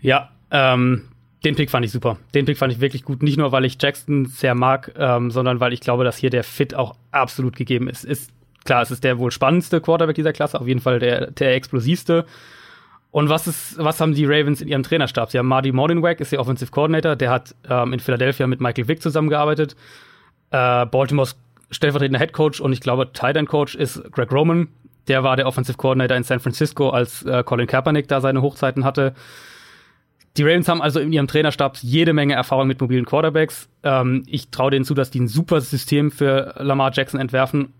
Ja, 0.00 0.30
ähm, 0.50 1.08
den 1.44 1.56
Pick 1.56 1.70
fand 1.70 1.84
ich 1.84 1.92
super. 1.92 2.18
Den 2.34 2.44
Pick 2.44 2.58
fand 2.58 2.72
ich 2.72 2.80
wirklich 2.80 3.02
gut. 3.02 3.22
Nicht 3.22 3.38
nur, 3.38 3.50
weil 3.50 3.64
ich 3.64 3.76
Jackson 3.80 4.26
sehr 4.26 4.54
mag, 4.54 4.92
ähm, 4.96 5.30
sondern 5.30 5.58
weil 5.58 5.72
ich 5.72 5.80
glaube, 5.80 6.04
dass 6.04 6.16
hier 6.16 6.30
der 6.30 6.44
Fit 6.44 6.74
auch 6.74 6.96
absolut 7.10 7.56
gegeben 7.56 7.88
ist. 7.88 8.04
Ist 8.04 8.30
klar, 8.70 8.82
es 8.82 8.92
ist 8.92 9.02
der 9.02 9.18
wohl 9.18 9.32
spannendste 9.32 9.80
Quarterback 9.80 10.14
dieser 10.14 10.32
Klasse, 10.32 10.60
auf 10.60 10.68
jeden 10.68 10.80
Fall 10.80 11.00
der, 11.00 11.32
der 11.32 11.56
explosivste. 11.56 12.24
Und 13.10 13.28
was 13.28 13.48
ist, 13.48 13.76
was 13.78 14.00
haben 14.00 14.14
die 14.14 14.24
Ravens 14.24 14.60
in 14.60 14.68
ihrem 14.68 14.84
Trainerstab? 14.84 15.32
Sie 15.32 15.38
haben 15.38 15.48
Marty 15.48 15.72
Morningweg, 15.72 16.20
ist 16.20 16.30
der 16.30 16.40
Offensive 16.40 16.70
Coordinator, 16.70 17.16
der 17.16 17.30
hat 17.30 17.56
ähm, 17.68 17.92
in 17.92 17.98
Philadelphia 17.98 18.46
mit 18.46 18.60
Michael 18.60 18.86
Vick 18.86 19.02
zusammengearbeitet. 19.02 19.74
Äh, 20.52 20.86
Baltimores 20.86 21.36
stellvertretender 21.72 22.20
Head 22.20 22.32
Coach 22.32 22.60
und 22.60 22.72
ich 22.72 22.80
glaube 22.80 23.12
Tight 23.12 23.34
End 23.34 23.48
Coach 23.48 23.74
ist 23.74 24.04
Greg 24.12 24.30
Roman. 24.30 24.68
Der 25.08 25.24
war 25.24 25.34
der 25.34 25.48
Offensive 25.48 25.76
Coordinator 25.76 26.16
in 26.16 26.22
San 26.22 26.38
Francisco, 26.38 26.90
als 26.90 27.24
äh, 27.24 27.42
Colin 27.42 27.66
Kaepernick 27.66 28.06
da 28.06 28.20
seine 28.20 28.40
Hochzeiten 28.40 28.84
hatte. 28.84 29.14
Die 30.36 30.44
Ravens 30.44 30.68
haben 30.68 30.80
also 30.80 31.00
in 31.00 31.12
ihrem 31.12 31.26
Trainerstab 31.26 31.78
jede 31.78 32.12
Menge 32.12 32.34
Erfahrung 32.34 32.68
mit 32.68 32.80
mobilen 32.80 33.04
Quarterbacks. 33.04 33.68
Ähm, 33.82 34.22
ich 34.28 34.50
traue 34.50 34.70
denen 34.70 34.84
zu, 34.84 34.94
dass 34.94 35.10
die 35.10 35.18
ein 35.18 35.26
super 35.26 35.60
System 35.60 36.12
für 36.12 36.54
Lamar 36.58 36.92
Jackson 36.94 37.18
entwerfen. 37.18 37.72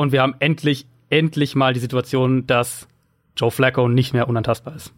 Und 0.00 0.12
wir 0.12 0.22
haben 0.22 0.34
endlich, 0.38 0.86
endlich 1.10 1.54
mal 1.54 1.74
die 1.74 1.80
Situation, 1.80 2.46
dass 2.46 2.88
Joe 3.36 3.50
Flacco 3.50 3.86
nicht 3.86 4.14
mehr 4.14 4.30
unantastbar 4.30 4.74
ist. 4.74 4.94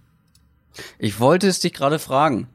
Ich 0.96 1.18
wollte 1.18 1.48
es 1.48 1.58
dich 1.58 1.72
gerade 1.72 1.98
fragen. 1.98 2.46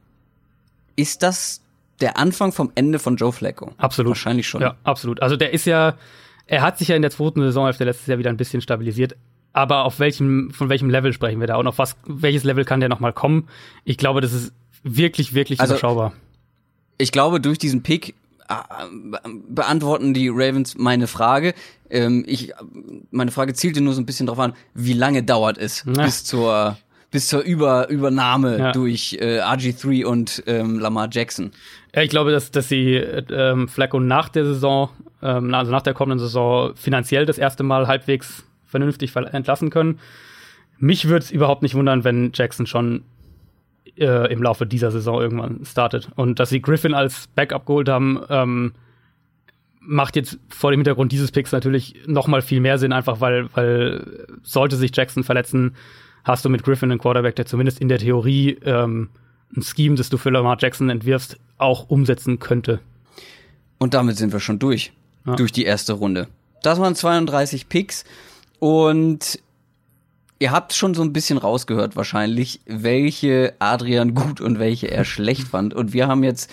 Ist 0.96 1.22
das 1.22 1.60
der 2.00 2.16
Anfang 2.16 2.52
vom 2.52 2.72
Ende 2.74 2.98
von 3.00 3.16
Joe 3.16 3.32
Flacco? 3.32 3.72
Absolut. 3.76 4.12
Wahrscheinlich 4.12 4.48
schon. 4.48 4.62
Ja, 4.62 4.76
absolut. 4.82 5.20
Also 5.20 5.36
der 5.36 5.52
ist 5.52 5.66
ja, 5.66 5.98
er 6.46 6.62
hat 6.62 6.78
sich 6.78 6.88
ja 6.88 6.96
in 6.96 7.02
der 7.02 7.10
zweiten 7.10 7.42
Saisonhälfte 7.42 7.84
letztes 7.84 8.06
Jahr 8.06 8.18
wieder 8.18 8.30
ein 8.30 8.38
bisschen 8.38 8.62
stabilisiert. 8.62 9.14
Aber 9.52 9.84
auf 9.84 9.98
welchem, 9.98 10.50
von 10.50 10.70
welchem 10.70 10.88
Level 10.88 11.12
sprechen 11.12 11.40
wir 11.40 11.48
da? 11.48 11.56
Und 11.56 11.66
auf 11.66 11.76
was, 11.76 11.98
welches 12.06 12.44
Level 12.44 12.64
kann 12.64 12.80
der 12.80 12.88
nochmal 12.88 13.12
kommen? 13.12 13.46
Ich 13.84 13.98
glaube, 13.98 14.22
das 14.22 14.32
ist 14.32 14.54
wirklich, 14.82 15.34
wirklich 15.34 15.60
also, 15.60 15.74
überschaubar. 15.74 16.14
Ich 16.96 17.12
glaube, 17.12 17.42
durch 17.42 17.58
diesen 17.58 17.82
Pick 17.82 18.14
beantworten 19.48 20.14
die 20.14 20.28
Ravens 20.28 20.76
meine 20.76 21.06
Frage. 21.06 21.54
Ähm, 21.90 22.24
ich, 22.26 22.52
meine 23.10 23.30
Frage 23.30 23.54
zielte 23.54 23.80
nur 23.80 23.94
so 23.94 24.00
ein 24.00 24.06
bisschen 24.06 24.26
darauf 24.26 24.40
an, 24.40 24.54
wie 24.74 24.92
lange 24.92 25.22
dauert 25.22 25.58
es 25.58 25.84
ja. 25.86 26.04
bis 26.04 26.24
zur 26.24 26.76
bis 27.10 27.28
zur 27.28 27.40
Über 27.40 27.88
Übernahme 27.88 28.58
ja. 28.58 28.72
durch 28.72 29.16
äh, 29.20 29.40
RG3 29.40 30.04
und 30.04 30.42
ähm, 30.46 30.78
Lamar 30.78 31.08
Jackson. 31.10 31.52
Ja, 31.94 32.02
ich 32.02 32.10
glaube, 32.10 32.32
dass, 32.32 32.50
dass 32.50 32.68
sie 32.68 32.96
ähm, 32.96 33.66
Flacco 33.68 33.98
nach 33.98 34.28
der 34.28 34.44
Saison, 34.44 34.90
ähm, 35.22 35.54
also 35.54 35.72
nach 35.72 35.82
der 35.82 35.94
kommenden 35.94 36.18
Saison, 36.18 36.76
finanziell 36.76 37.24
das 37.24 37.38
erste 37.38 37.62
Mal 37.62 37.86
halbwegs 37.86 38.44
vernünftig 38.66 39.16
entlassen 39.16 39.70
können. 39.70 40.00
Mich 40.78 41.08
würde 41.08 41.24
es 41.24 41.30
überhaupt 41.30 41.62
nicht 41.62 41.74
wundern, 41.74 42.04
wenn 42.04 42.30
Jackson 42.34 42.66
schon 42.66 43.04
äh, 43.98 44.32
im 44.32 44.42
Laufe 44.42 44.66
dieser 44.66 44.90
Saison 44.90 45.20
irgendwann 45.20 45.64
startet. 45.64 46.10
Und 46.16 46.38
dass 46.38 46.50
sie 46.50 46.62
Griffin 46.62 46.94
als 46.94 47.28
Backup 47.34 47.66
geholt 47.66 47.88
haben, 47.88 48.20
ähm, 48.28 48.72
macht 49.80 50.16
jetzt 50.16 50.38
vor 50.48 50.70
dem 50.70 50.80
Hintergrund 50.80 51.12
dieses 51.12 51.32
Picks 51.32 51.52
natürlich 51.52 51.94
noch 52.06 52.26
mal 52.26 52.42
viel 52.42 52.60
mehr 52.60 52.78
Sinn, 52.78 52.92
einfach 52.92 53.20
weil, 53.20 53.48
weil 53.54 54.26
sollte 54.42 54.76
sich 54.76 54.94
Jackson 54.94 55.24
verletzen, 55.24 55.74
hast 56.24 56.44
du 56.44 56.50
mit 56.50 56.62
Griffin 56.62 56.90
einen 56.90 57.00
Quarterback, 57.00 57.36
der 57.36 57.46
zumindest 57.46 57.80
in 57.80 57.88
der 57.88 57.98
Theorie 57.98 58.58
ähm, 58.64 59.08
ein 59.56 59.62
Scheme, 59.62 59.94
das 59.94 60.10
du 60.10 60.18
für 60.18 60.30
Lamar 60.30 60.58
Jackson 60.60 60.90
entwirfst, 60.90 61.38
auch 61.56 61.88
umsetzen 61.88 62.38
könnte. 62.38 62.80
Und 63.78 63.94
damit 63.94 64.16
sind 64.16 64.32
wir 64.32 64.40
schon 64.40 64.58
durch. 64.58 64.92
Ja. 65.26 65.36
Durch 65.36 65.52
die 65.52 65.64
erste 65.64 65.94
Runde. 65.94 66.28
Das 66.62 66.80
waren 66.80 66.94
32 66.94 67.68
Picks. 67.68 68.04
Und 68.58 69.40
ihr 70.38 70.50
habt 70.50 70.72
schon 70.72 70.94
so 70.94 71.02
ein 71.02 71.12
bisschen 71.12 71.38
rausgehört 71.38 71.96
wahrscheinlich, 71.96 72.60
welche 72.66 73.54
Adrian 73.58 74.14
gut 74.14 74.40
und 74.40 74.58
welche 74.58 74.90
er 74.90 75.04
schlecht 75.04 75.48
fand. 75.48 75.74
Und 75.74 75.92
wir 75.92 76.08
haben 76.08 76.24
jetzt 76.24 76.50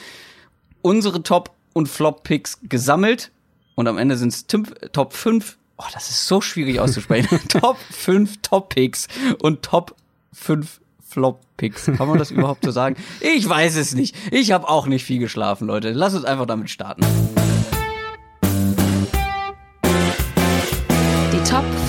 unsere 0.81 1.23
Top- 1.23 1.51
und 1.73 1.87
Flop-Picks 1.87 2.59
gesammelt. 2.63 3.31
Und 3.75 3.87
am 3.87 3.97
Ende 3.97 4.17
sind 4.17 4.29
es 4.29 4.47
Top 4.47 5.13
5. 5.13 5.57
Oh, 5.77 5.83
das 5.93 6.09
ist 6.09 6.27
so 6.27 6.39
schwierig 6.39 6.79
auszusprechen. 6.79 7.39
Top 7.49 7.77
5 7.91 8.41
Top-Picks 8.41 9.07
und 9.41 9.61
Top 9.61 9.95
5 10.33 10.79
Flop-Picks. 11.07 11.85
Kann 11.97 12.07
man 12.07 12.17
das 12.17 12.31
überhaupt 12.31 12.63
so 12.63 12.71
sagen? 12.71 12.95
Ich 13.19 13.47
weiß 13.47 13.75
es 13.75 13.93
nicht. 13.93 14.15
Ich 14.31 14.51
habe 14.51 14.69
auch 14.69 14.87
nicht 14.87 15.03
viel 15.03 15.19
geschlafen, 15.19 15.67
Leute. 15.67 15.91
Lass 15.91 16.15
uns 16.15 16.23
einfach 16.23 16.45
damit 16.45 16.69
starten. 16.69 17.05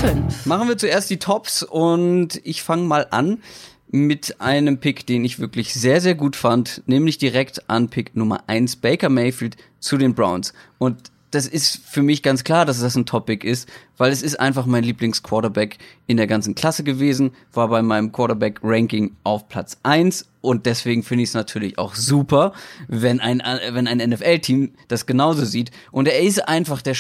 5. 0.06 0.46
Machen 0.46 0.68
wir 0.68 0.78
zuerst 0.78 1.10
die 1.10 1.16
Tops 1.16 1.64
und 1.64 2.40
ich 2.44 2.62
fange 2.62 2.84
mal 2.84 3.08
an 3.10 3.42
mit 3.88 4.40
einem 4.40 4.78
Pick, 4.78 5.04
den 5.04 5.24
ich 5.24 5.40
wirklich 5.40 5.74
sehr, 5.74 6.00
sehr 6.00 6.14
gut 6.14 6.36
fand, 6.36 6.82
nämlich 6.86 7.18
direkt 7.18 7.68
an 7.68 7.88
Pick 7.88 8.14
Nummer 8.14 8.44
1, 8.46 8.76
Baker 8.76 9.08
Mayfield 9.08 9.56
zu 9.80 9.96
den 9.96 10.14
Browns. 10.14 10.52
Und 10.78 11.10
das 11.32 11.48
ist 11.48 11.80
für 11.84 12.02
mich 12.02 12.22
ganz 12.22 12.44
klar, 12.44 12.64
dass 12.64 12.80
das 12.80 12.94
ein 12.94 13.04
Topic 13.04 13.44
ist, 13.44 13.68
weil 13.96 14.12
es 14.12 14.22
ist 14.22 14.38
einfach 14.38 14.64
mein 14.64 14.84
Lieblingsquarterback 14.84 15.78
in 16.06 16.18
der 16.18 16.28
ganzen 16.28 16.54
Klasse 16.54 16.84
gewesen, 16.84 17.32
war 17.52 17.66
bei 17.66 17.82
meinem 17.82 18.12
Quarterback-Ranking 18.12 19.16
auf 19.24 19.48
Platz 19.48 19.76
1 19.82 20.28
und 20.40 20.66
deswegen 20.66 21.02
finde 21.02 21.24
ich 21.24 21.30
es 21.30 21.34
natürlich 21.34 21.78
auch 21.78 21.96
super, 21.96 22.52
wenn 22.86 23.18
ein, 23.18 23.42
wenn 23.72 23.88
ein 23.88 23.98
NFL-Team 23.98 24.74
das 24.86 25.06
genauso 25.06 25.44
sieht. 25.44 25.72
Und 25.90 26.06
er 26.06 26.20
ist 26.20 26.46
einfach 26.46 26.80
der, 26.80 26.94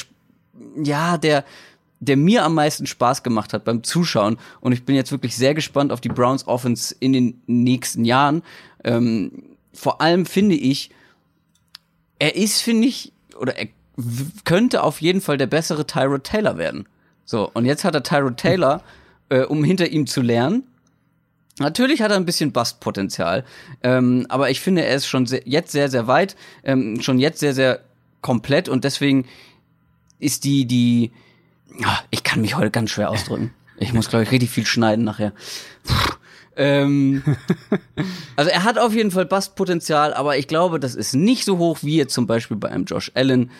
ja, 0.82 1.18
der, 1.18 1.44
der 2.00 2.16
mir 2.16 2.44
am 2.44 2.54
meisten 2.54 2.86
Spaß 2.86 3.22
gemacht 3.22 3.52
hat 3.52 3.64
beim 3.64 3.82
Zuschauen. 3.82 4.38
Und 4.60 4.72
ich 4.72 4.84
bin 4.84 4.94
jetzt 4.94 5.12
wirklich 5.12 5.36
sehr 5.36 5.54
gespannt 5.54 5.92
auf 5.92 6.00
die 6.00 6.08
Browns 6.08 6.46
Offense 6.46 6.94
in 7.00 7.12
den 7.12 7.42
nächsten 7.46 8.04
Jahren. 8.04 8.42
Ähm, 8.84 9.56
vor 9.72 10.00
allem 10.00 10.26
finde 10.26 10.56
ich, 10.56 10.90
er 12.18 12.36
ist, 12.36 12.60
finde 12.60 12.88
ich, 12.88 13.12
oder 13.38 13.56
er 13.56 13.68
könnte 14.44 14.82
auf 14.82 15.00
jeden 15.00 15.20
Fall 15.20 15.38
der 15.38 15.46
bessere 15.46 15.86
Tyrod 15.86 16.24
Taylor 16.24 16.58
werden. 16.58 16.86
So, 17.24 17.50
und 17.52 17.64
jetzt 17.64 17.84
hat 17.84 17.94
er 17.94 18.02
Tyrod 18.02 18.36
Taylor, 18.36 18.82
äh, 19.28 19.42
um 19.42 19.64
hinter 19.64 19.88
ihm 19.88 20.06
zu 20.06 20.22
lernen. 20.22 20.64
Natürlich 21.58 22.02
hat 22.02 22.10
er 22.10 22.18
ein 22.18 22.26
bisschen 22.26 22.52
Bastpotenzial, 22.52 23.44
ähm, 23.82 24.26
aber 24.28 24.50
ich 24.50 24.60
finde, 24.60 24.84
er 24.84 24.94
ist 24.94 25.06
schon 25.06 25.24
sehr, 25.24 25.40
jetzt 25.46 25.72
sehr, 25.72 25.88
sehr 25.88 26.06
weit, 26.06 26.36
ähm, 26.64 27.00
schon 27.00 27.18
jetzt 27.18 27.40
sehr, 27.40 27.54
sehr 27.54 27.80
komplett 28.20 28.68
und 28.68 28.84
deswegen 28.84 29.24
ist 30.18 30.44
die, 30.44 30.66
die, 30.66 31.12
ich 32.10 32.24
kann 32.24 32.40
mich 32.40 32.56
heute 32.56 32.70
ganz 32.70 32.90
schwer 32.90 33.10
ausdrücken. 33.10 33.52
Ich 33.78 33.92
muss, 33.92 34.08
glaube 34.08 34.24
ich, 34.24 34.30
richtig 34.30 34.50
viel 34.50 34.66
schneiden 34.66 35.04
nachher. 35.04 35.32
Ähm, 36.56 37.22
also 38.36 38.50
er 38.50 38.64
hat 38.64 38.78
auf 38.78 38.94
jeden 38.94 39.10
Fall 39.10 39.26
Bastpotenzial, 39.26 40.14
aber 40.14 40.38
ich 40.38 40.48
glaube, 40.48 40.80
das 40.80 40.94
ist 40.94 41.14
nicht 41.14 41.44
so 41.44 41.58
hoch 41.58 41.78
wie 41.82 41.96
jetzt 41.96 42.14
zum 42.14 42.26
Beispiel 42.26 42.56
bei 42.56 42.70
einem 42.70 42.84
Josh 42.84 43.12
Allen. 43.14 43.50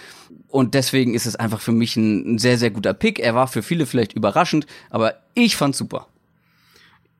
Und 0.48 0.74
deswegen 0.74 1.14
ist 1.14 1.26
es 1.26 1.36
einfach 1.36 1.60
für 1.60 1.72
mich 1.72 1.96
ein, 1.96 2.38
sehr, 2.38 2.56
sehr 2.56 2.70
guter 2.70 2.94
Pick. 2.94 3.18
Er 3.18 3.34
war 3.34 3.46
für 3.46 3.62
viele 3.62 3.84
vielleicht 3.84 4.14
überraschend, 4.14 4.66
aber 4.90 5.14
ich 5.34 5.56
fand's 5.56 5.78
super. 5.78 6.06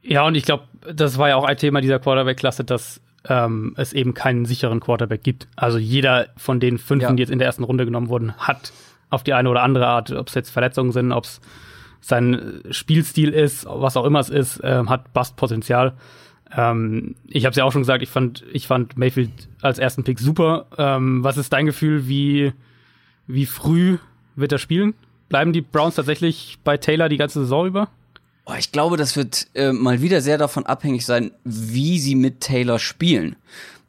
Ja, 0.03 0.27
und 0.27 0.37
ich 0.37 0.45
glaube, 0.45 0.65
das 0.95 1.19
war 1.19 1.29
ja 1.29 1.37
auch 1.37 1.45
ein 1.45 1.57
Thema 1.57 1.81
dieser 1.81 1.99
Quarterback-Klasse, 1.99 2.65
dass 2.65 3.01
ähm, 3.29 3.75
es 3.77 3.93
eben 3.93 4.15
keinen 4.15 4.47
sicheren 4.47 4.81
Quarterback 4.81 5.23
gibt. 5.23 5.49
Also 5.57 5.79
jeder 5.79 6.29
von 6.37 6.61
den 6.61 6.79
fünf, 6.79 7.03
ja. 7.03 7.13
die 7.13 7.21
jetzt 7.21 7.31
in 7.31 7.39
der 7.39 7.47
ersten 7.47 7.65
Runde 7.65 7.85
genommen 7.85 8.09
wurden, 8.09 8.35
hat 8.39 8.73
auf 9.11 9.23
die 9.23 9.35
eine 9.35 9.49
oder 9.49 9.63
andere 9.63 9.87
Art, 9.87 10.11
ob 10.13 10.29
es 10.29 10.35
jetzt 10.35 10.51
Verletzungen 10.51 10.93
sind, 10.93 11.13
ob 11.13 11.25
es 11.25 11.41
sein 12.01 12.63
Spielstil 12.71 13.31
ist, 13.31 13.67
was 13.69 13.97
auch 13.97 14.05
immer 14.05 14.21
es 14.21 14.29
ist, 14.29 14.61
äh, 14.61 14.85
hat 14.87 15.13
Bustpotenzial. 15.13 15.95
Ähm, 16.55 17.17
ich 17.27 17.45
habe 17.45 17.51
es 17.51 17.57
ja 17.57 17.65
auch 17.65 17.73
schon 17.73 17.83
gesagt, 17.83 18.03
ich 18.03 18.09
fand, 18.09 18.45
ich 18.53 18.67
fand 18.67 18.97
Mayfield 18.97 19.31
als 19.61 19.79
ersten 19.79 20.05
Pick 20.05 20.19
super. 20.19 20.67
Ähm, 20.79 21.25
was 21.25 21.37
ist 21.37 21.53
dein 21.53 21.67
Gefühl, 21.67 22.07
wie, 22.09 22.53
wie 23.27 23.47
früh 23.47 23.99
wird 24.37 24.53
er 24.53 24.59
spielen? 24.59 24.95
Bleiben 25.29 25.53
die 25.53 25.63
Browns 25.63 25.97
tatsächlich 25.97 26.59
bei 26.63 26.77
Taylor 26.77 27.09
die 27.09 27.17
ganze 27.17 27.41
Saison 27.41 27.67
über? 27.67 27.89
Oh, 28.45 28.55
ich 28.57 28.71
glaube, 28.71 28.97
das 28.97 29.17
wird 29.17 29.49
äh, 29.55 29.73
mal 29.73 30.01
wieder 30.01 30.21
sehr 30.21 30.39
davon 30.39 30.67
abhängig 30.67 31.05
sein, 31.05 31.33
wie 31.43 31.99
sie 31.99 32.15
mit 32.15 32.41
Taylor 32.41 32.79
spielen. 32.79 33.35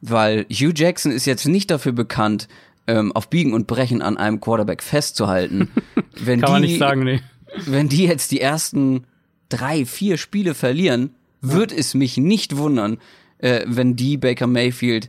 Weil 0.00 0.46
Hugh 0.50 0.72
Jackson 0.74 1.12
ist 1.12 1.26
jetzt 1.26 1.46
nicht 1.46 1.70
dafür 1.70 1.92
bekannt, 1.92 2.48
ähm, 2.88 3.12
auf 3.12 3.28
Biegen 3.28 3.52
und 3.52 3.68
Brechen 3.68 4.02
an 4.02 4.16
einem 4.16 4.40
Quarterback 4.40 4.82
festzuhalten. 4.82 5.68
Wenn 6.20 6.40
Kann 6.40 6.48
die, 6.48 6.52
man 6.52 6.62
nicht 6.62 6.78
sagen, 6.78 7.04
nee. 7.04 7.20
Wenn 7.66 7.88
die 7.88 8.06
jetzt 8.06 8.32
die 8.32 8.40
ersten 8.40 9.04
drei, 9.48 9.86
vier 9.86 10.18
Spiele 10.18 10.54
verlieren, 10.54 11.10
wird 11.40 11.70
ja. 11.70 11.78
es 11.78 11.94
mich 11.94 12.16
nicht 12.16 12.56
wundern, 12.56 12.98
äh, 13.38 13.64
wenn 13.66 13.96
die 13.96 14.16
Baker 14.16 14.46
Mayfield 14.46 15.08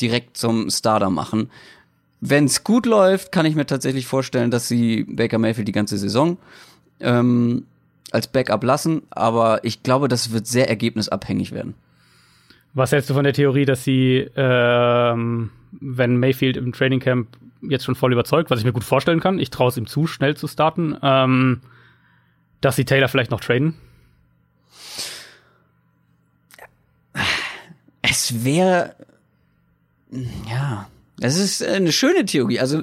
direkt 0.00 0.36
zum 0.36 0.70
Starter 0.70 1.10
machen. 1.10 1.50
Wenn 2.20 2.46
es 2.46 2.64
gut 2.64 2.86
läuft, 2.86 3.30
kann 3.30 3.46
ich 3.46 3.54
mir 3.54 3.66
tatsächlich 3.66 4.06
vorstellen, 4.06 4.50
dass 4.50 4.66
sie 4.66 5.04
Baker 5.04 5.38
Mayfield 5.38 5.68
die 5.68 5.72
ganze 5.72 5.98
Saison 5.98 6.38
ähm, 6.98 7.66
als 8.10 8.26
Backup 8.26 8.64
lassen, 8.64 9.02
aber 9.10 9.64
ich 9.64 9.82
glaube, 9.82 10.08
das 10.08 10.32
wird 10.32 10.46
sehr 10.46 10.68
ergebnisabhängig 10.68 11.52
werden. 11.52 11.74
Was 12.74 12.92
hältst 12.92 13.10
du 13.10 13.14
von 13.14 13.24
der 13.24 13.32
Theorie, 13.32 13.64
dass 13.64 13.84
sie, 13.84 14.28
ähm, 14.36 15.50
wenn 15.72 16.16
Mayfield 16.18 16.56
im 16.56 16.72
Training 16.72 17.00
Camp 17.00 17.28
jetzt 17.62 17.84
schon 17.84 17.94
voll 17.94 18.12
überzeugt, 18.12 18.50
was 18.50 18.60
ich 18.60 18.64
mir 18.64 18.72
gut 18.72 18.84
vorstellen 18.84 19.20
kann, 19.20 19.38
ich 19.38 19.50
traue 19.50 19.68
es 19.68 19.76
ihm 19.76 19.86
zu, 19.86 20.06
schnell 20.06 20.36
zu 20.36 20.46
starten, 20.46 20.96
ähm, 21.02 21.60
dass 22.60 22.76
sie 22.76 22.84
Taylor 22.84 23.08
vielleicht 23.08 23.30
noch 23.30 23.40
traden? 23.40 23.74
Es 28.02 28.44
wäre, 28.44 28.94
ja, 30.48 30.88
es 31.20 31.38
ist 31.38 31.62
eine 31.62 31.92
schöne 31.92 32.24
Theorie. 32.24 32.60
Also 32.60 32.82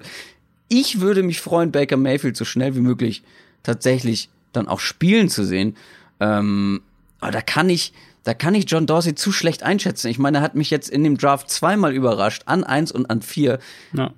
ich 0.67 1.00
würde 1.00 1.24
mich 1.24 1.41
freuen, 1.41 1.71
Baker 1.71 1.98
Mayfield 1.98 2.36
so 2.36 2.45
schnell 2.45 2.76
wie 2.76 2.82
möglich 2.82 3.24
tatsächlich 3.63 4.30
dann 4.54 4.67
auch 4.67 4.80
spielen 4.80 5.30
zu 5.30 5.45
sehen. 5.45 5.76
Ähm, 6.19 6.82
aber 7.19 7.32
da 7.32 7.41
kann 7.41 7.69
ich, 7.69 7.93
da 8.25 8.33
kann 8.33 8.55
ich 8.55 8.65
John 8.67 8.88
Dorsey 8.88 9.15
zu 9.15 9.31
schlecht 9.31 9.63
einschätzen. 9.63 10.07
Ich 10.07 10.19
meine, 10.19 10.39
er 10.39 10.41
hat 10.41 10.55
mich 10.55 10.71
jetzt 10.71 10.89
in 10.89 11.03
dem 11.03 11.17
Draft 11.17 11.49
zweimal 11.49 11.93
überrascht, 11.93 12.43
an 12.47 12.63
eins 12.63 12.91
und 12.91 13.09
an 13.09 13.21
vier. 13.21 13.59
Ja. 13.93 14.11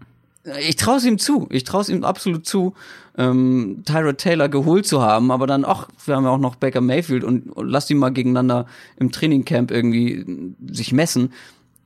Ich 0.61 0.77
traue 0.77 0.97
es 0.97 1.03
ihm 1.03 1.19
zu. 1.19 1.47
Ich 1.51 1.65
traue 1.65 1.81
es 1.81 1.89
ihm 1.89 2.05
absolut 2.05 2.45
zu, 2.45 2.73
ähm, 3.17 3.83
Tyrod 3.85 4.17
Taylor 4.17 4.47
geholt 4.47 4.87
zu 4.87 5.01
haben, 5.01 5.29
aber 5.29 5.45
dann, 5.45 5.65
ach, 5.65 5.89
wir 6.05 6.15
haben 6.15 6.23
ja 6.23 6.29
auch 6.29 6.37
noch 6.37 6.55
Baker 6.55 6.79
Mayfield 6.79 7.25
und, 7.25 7.49
und 7.51 7.67
lass 7.67 7.85
die 7.85 7.95
mal 7.95 8.09
gegeneinander 8.09 8.65
im 8.97 9.11
Trainingcamp 9.11 9.71
irgendwie 9.71 10.55
sich 10.71 10.93
messen. 10.93 11.33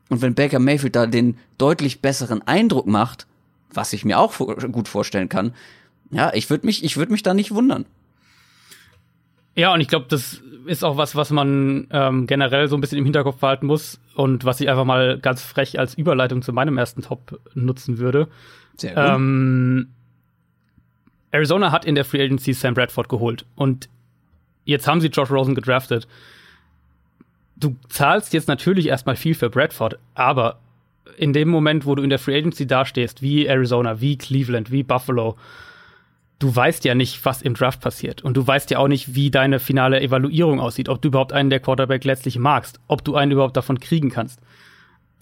Und 0.09 0.21
wenn 0.21 0.35
Baker 0.35 0.59
Mayfield 0.59 0.95
da 0.95 1.07
den 1.07 1.39
deutlich 1.57 2.01
besseren 2.01 2.45
Eindruck 2.47 2.85
macht, 2.85 3.25
was 3.73 3.93
ich 3.93 4.05
mir 4.05 4.19
auch 4.19 4.37
gut 4.71 4.87
vorstellen 4.87 5.27
kann, 5.27 5.53
ja, 6.11 6.31
ich 6.35 6.51
würde 6.51 6.67
mich, 6.67 6.83
ich 6.83 6.97
würde 6.97 7.13
mich 7.13 7.23
da 7.23 7.33
nicht 7.33 7.51
wundern. 7.55 7.85
Ja, 9.55 9.73
und 9.73 9.81
ich 9.81 9.87
glaube, 9.87 10.05
das 10.09 10.41
ist 10.65 10.83
auch 10.83 10.97
was, 10.97 11.15
was 11.15 11.31
man 11.31 11.87
ähm, 11.91 12.27
generell 12.27 12.67
so 12.67 12.77
ein 12.77 12.81
bisschen 12.81 12.97
im 12.97 13.03
Hinterkopf 13.03 13.37
behalten 13.37 13.65
muss 13.65 13.99
und 14.15 14.45
was 14.45 14.61
ich 14.61 14.69
einfach 14.69 14.85
mal 14.85 15.19
ganz 15.19 15.43
frech 15.43 15.79
als 15.79 15.95
Überleitung 15.95 16.41
zu 16.41 16.53
meinem 16.53 16.77
ersten 16.77 17.01
Top 17.01 17.39
nutzen 17.53 17.97
würde. 17.97 18.27
Sehr 18.77 18.93
gut. 18.93 19.03
Ähm, 19.05 19.87
Arizona 21.31 21.71
hat 21.71 21.85
in 21.85 21.95
der 21.95 22.05
Free 22.05 22.23
Agency 22.23 22.53
Sam 22.53 22.73
Bradford 22.73 23.09
geholt 23.09 23.45
und 23.55 23.89
jetzt 24.65 24.87
haben 24.87 25.01
sie 25.01 25.07
Josh 25.07 25.31
Rosen 25.31 25.55
gedraftet. 25.55 26.07
Du 27.55 27.75
zahlst 27.89 28.33
jetzt 28.33 28.47
natürlich 28.47 28.87
erstmal 28.87 29.15
viel 29.15 29.35
für 29.35 29.49
Bradford, 29.49 29.97
aber 30.13 30.59
in 31.17 31.33
dem 31.33 31.49
Moment, 31.49 31.85
wo 31.85 31.95
du 31.95 32.03
in 32.03 32.09
der 32.09 32.19
Free 32.19 32.37
Agency 32.37 32.67
dastehst, 32.67 33.21
wie 33.21 33.45
Arizona, 33.45 34.01
wie 34.01 34.17
Cleveland, 34.17 34.71
wie 34.71 34.83
Buffalo, 34.83 35.37
du 36.41 36.53
weißt 36.53 36.83
ja 36.85 36.95
nicht, 36.95 37.23
was 37.23 37.41
im 37.41 37.53
Draft 37.53 37.81
passiert. 37.81 38.23
Und 38.23 38.35
du 38.35 38.45
weißt 38.45 38.71
ja 38.71 38.79
auch 38.79 38.87
nicht, 38.87 39.13
wie 39.15 39.29
deine 39.29 39.59
finale 39.59 40.01
Evaluierung 40.01 40.59
aussieht, 40.59 40.89
ob 40.89 41.01
du 41.01 41.09
überhaupt 41.09 41.33
einen 41.33 41.51
der 41.51 41.59
Quarterback 41.59 42.03
letztlich 42.03 42.39
magst, 42.39 42.79
ob 42.87 43.05
du 43.05 43.15
einen 43.15 43.31
überhaupt 43.31 43.55
davon 43.55 43.79
kriegen 43.79 44.09
kannst. 44.09 44.39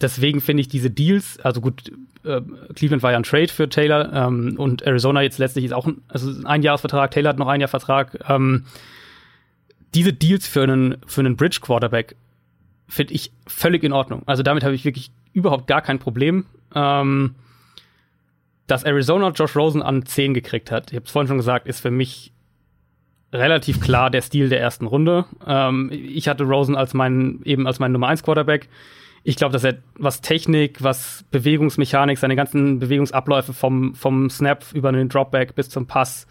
Deswegen 0.00 0.40
finde 0.40 0.62
ich 0.62 0.68
diese 0.68 0.90
Deals, 0.90 1.38
also 1.40 1.60
gut, 1.60 1.92
äh, 2.24 2.40
Cleveland 2.74 3.02
war 3.02 3.12
ja 3.12 3.18
ein 3.18 3.22
Trade 3.22 3.48
für 3.48 3.68
Taylor 3.68 4.10
ähm, 4.14 4.54
und 4.56 4.80
Arizona 4.82 5.20
jetzt 5.20 5.38
letztlich 5.38 5.66
ist 5.66 5.72
auch 5.72 5.86
ein, 5.86 6.00
also 6.08 6.30
ein 6.30 6.46
Einjahresvertrag, 6.46 7.10
Taylor 7.10 7.30
hat 7.30 7.38
noch 7.38 7.48
ein 7.48 7.60
Jahr 7.60 7.68
Vertrag. 7.68 8.18
Ähm, 8.26 8.64
diese 9.94 10.14
Deals 10.14 10.48
für 10.48 10.62
einen, 10.62 10.96
für 11.06 11.20
einen 11.20 11.36
Bridge 11.36 11.58
Quarterback 11.60 12.16
finde 12.88 13.12
ich 13.12 13.30
völlig 13.46 13.84
in 13.84 13.92
Ordnung. 13.92 14.22
Also 14.24 14.42
damit 14.42 14.64
habe 14.64 14.74
ich 14.74 14.86
wirklich 14.86 15.10
überhaupt 15.34 15.66
gar 15.66 15.82
kein 15.82 15.98
Problem. 15.98 16.46
Ähm, 16.74 17.34
dass 18.70 18.84
Arizona 18.84 19.30
Josh 19.30 19.56
Rosen 19.56 19.82
an 19.82 20.06
10 20.06 20.34
gekriegt 20.34 20.70
hat, 20.70 20.90
ich 20.90 20.96
habe 20.96 21.06
es 21.06 21.10
vorhin 21.10 21.28
schon 21.28 21.38
gesagt, 21.38 21.66
ist 21.66 21.80
für 21.80 21.90
mich 21.90 22.32
relativ 23.32 23.80
klar 23.80 24.10
der 24.10 24.22
Stil 24.22 24.48
der 24.48 24.60
ersten 24.60 24.86
Runde. 24.86 25.24
Ähm, 25.46 25.90
ich 25.92 26.28
hatte 26.28 26.44
Rosen 26.44 26.76
als 26.76 26.94
mein, 26.94 27.40
eben 27.44 27.66
als 27.66 27.78
mein 27.78 27.92
Nummer 27.92 28.08
1 28.08 28.22
Quarterback. 28.22 28.68
Ich 29.22 29.36
glaube, 29.36 29.52
dass 29.52 29.64
er 29.64 29.78
was 29.96 30.20
Technik, 30.20 30.82
was 30.82 31.24
Bewegungsmechanik, 31.30 32.18
seine 32.18 32.36
ganzen 32.36 32.78
Bewegungsabläufe 32.78 33.52
vom, 33.52 33.94
vom 33.94 34.30
Snap 34.30 34.64
über 34.72 34.90
den 34.92 35.08
Dropback 35.08 35.54
bis 35.54 35.68
zum 35.68 35.86
Pass, 35.86 36.26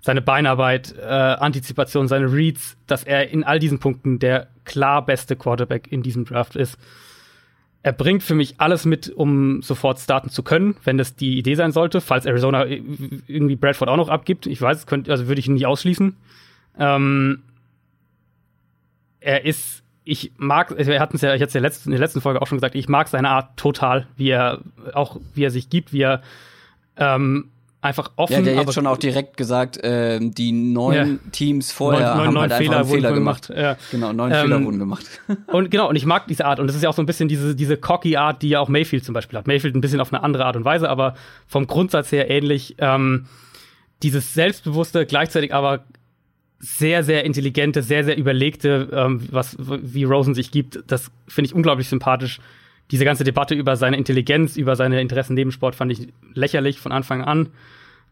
seine 0.00 0.22
Beinarbeit, 0.22 0.94
äh, 0.98 1.04
Antizipation, 1.04 2.08
seine 2.08 2.32
Reads, 2.32 2.76
dass 2.86 3.04
er 3.04 3.30
in 3.30 3.42
all 3.42 3.58
diesen 3.58 3.80
Punkten 3.80 4.18
der 4.18 4.48
klar 4.64 5.04
beste 5.04 5.34
Quarterback 5.34 5.90
in 5.90 6.02
diesem 6.02 6.24
Draft 6.24 6.56
ist 6.56 6.78
er 7.82 7.92
bringt 7.92 8.22
für 8.22 8.34
mich 8.34 8.60
alles 8.60 8.84
mit, 8.84 9.08
um 9.08 9.62
sofort 9.62 9.98
starten 9.98 10.28
zu 10.28 10.42
können, 10.42 10.76
wenn 10.84 10.98
das 10.98 11.16
die 11.16 11.38
Idee 11.38 11.54
sein 11.54 11.72
sollte, 11.72 12.00
falls 12.00 12.26
Arizona 12.26 12.66
irgendwie 12.66 13.56
Bradford 13.56 13.88
auch 13.88 13.96
noch 13.96 14.10
abgibt. 14.10 14.46
Ich 14.46 14.60
weiß, 14.60 14.86
könnte, 14.86 15.10
also 15.10 15.28
würde 15.28 15.40
ich 15.40 15.46
ihn 15.46 15.54
nicht 15.54 15.66
ausschließen. 15.66 16.14
Ähm, 16.78 17.42
er 19.20 19.46
ist, 19.46 19.82
ich 20.04 20.32
mag, 20.36 20.76
wir 20.76 21.00
hatten 21.00 21.16
es 21.16 21.22
ja 21.22 21.34
jetzt 21.34 21.54
in 21.54 21.62
der 21.90 22.00
letzten 22.00 22.20
Folge 22.20 22.42
auch 22.42 22.46
schon 22.46 22.58
gesagt, 22.58 22.74
ich 22.74 22.88
mag 22.88 23.08
seine 23.08 23.30
Art 23.30 23.56
total, 23.56 24.06
wie 24.16 24.28
er 24.28 24.60
auch, 24.92 25.18
wie 25.34 25.44
er 25.44 25.50
sich 25.50 25.70
gibt, 25.70 25.94
wie 25.94 26.02
er 26.02 26.22
ähm, 26.96 27.50
einfach 27.82 28.10
offen. 28.16 28.32
Ja, 28.32 28.42
der 28.42 28.56
hat 28.56 28.66
jetzt 28.66 28.74
schon 28.74 28.86
auch 28.86 28.98
direkt 28.98 29.36
gesagt, 29.36 29.76
äh, 29.78 30.18
die 30.20 30.52
neun 30.52 30.94
ja. 30.94 31.30
Teams 31.32 31.72
vorher 31.72 32.14
neun, 32.14 32.16
neun, 32.16 32.26
haben 32.26 32.38
halt 32.40 32.52
Fehler, 32.54 32.78
einfach 32.78 32.92
Fehler 32.92 33.12
gemacht. 33.12 33.48
gemacht. 33.48 33.62
Ja. 33.62 33.76
Genau, 33.90 34.12
neun 34.12 34.32
ähm, 34.32 34.40
Fehler 34.42 34.64
wurden 34.64 34.78
gemacht. 34.78 35.06
und 35.46 35.70
genau, 35.70 35.88
und 35.88 35.96
ich 35.96 36.06
mag 36.06 36.26
diese 36.28 36.44
Art. 36.44 36.60
Und 36.60 36.66
das 36.66 36.76
ist 36.76 36.82
ja 36.82 36.88
auch 36.88 36.94
so 36.94 37.02
ein 37.02 37.06
bisschen 37.06 37.28
diese, 37.28 37.54
diese 37.54 37.76
cocky 37.76 38.16
Art, 38.16 38.42
die 38.42 38.50
ja 38.50 38.60
auch 38.60 38.68
Mayfield 38.68 39.04
zum 39.04 39.14
Beispiel 39.14 39.38
hat. 39.38 39.46
Mayfield 39.46 39.74
ein 39.74 39.80
bisschen 39.80 40.00
auf 40.00 40.12
eine 40.12 40.22
andere 40.22 40.44
Art 40.44 40.56
und 40.56 40.64
Weise, 40.64 40.88
aber 40.88 41.14
vom 41.46 41.66
Grundsatz 41.66 42.12
her 42.12 42.30
ähnlich. 42.30 42.76
Ähm, 42.78 43.26
dieses 44.02 44.32
selbstbewusste, 44.32 45.04
gleichzeitig 45.04 45.52
aber 45.52 45.84
sehr, 46.58 47.02
sehr 47.02 47.24
intelligente, 47.24 47.82
sehr, 47.82 48.04
sehr 48.04 48.16
überlegte, 48.16 48.88
ähm, 48.92 49.26
was, 49.30 49.56
wie 49.58 50.04
Rosen 50.04 50.34
sich 50.34 50.50
gibt, 50.50 50.82
das 50.86 51.10
finde 51.26 51.46
ich 51.46 51.54
unglaublich 51.54 51.88
sympathisch. 51.88 52.40
Diese 52.90 53.04
ganze 53.04 53.24
Debatte 53.24 53.54
über 53.54 53.76
seine 53.76 53.96
Intelligenz, 53.96 54.56
über 54.56 54.76
seine 54.76 55.00
Interessen 55.00 55.34
neben 55.34 55.52
Sport 55.52 55.74
fand 55.74 55.92
ich 55.92 56.08
lächerlich 56.34 56.78
von 56.78 56.92
Anfang 56.92 57.22
an. 57.22 57.50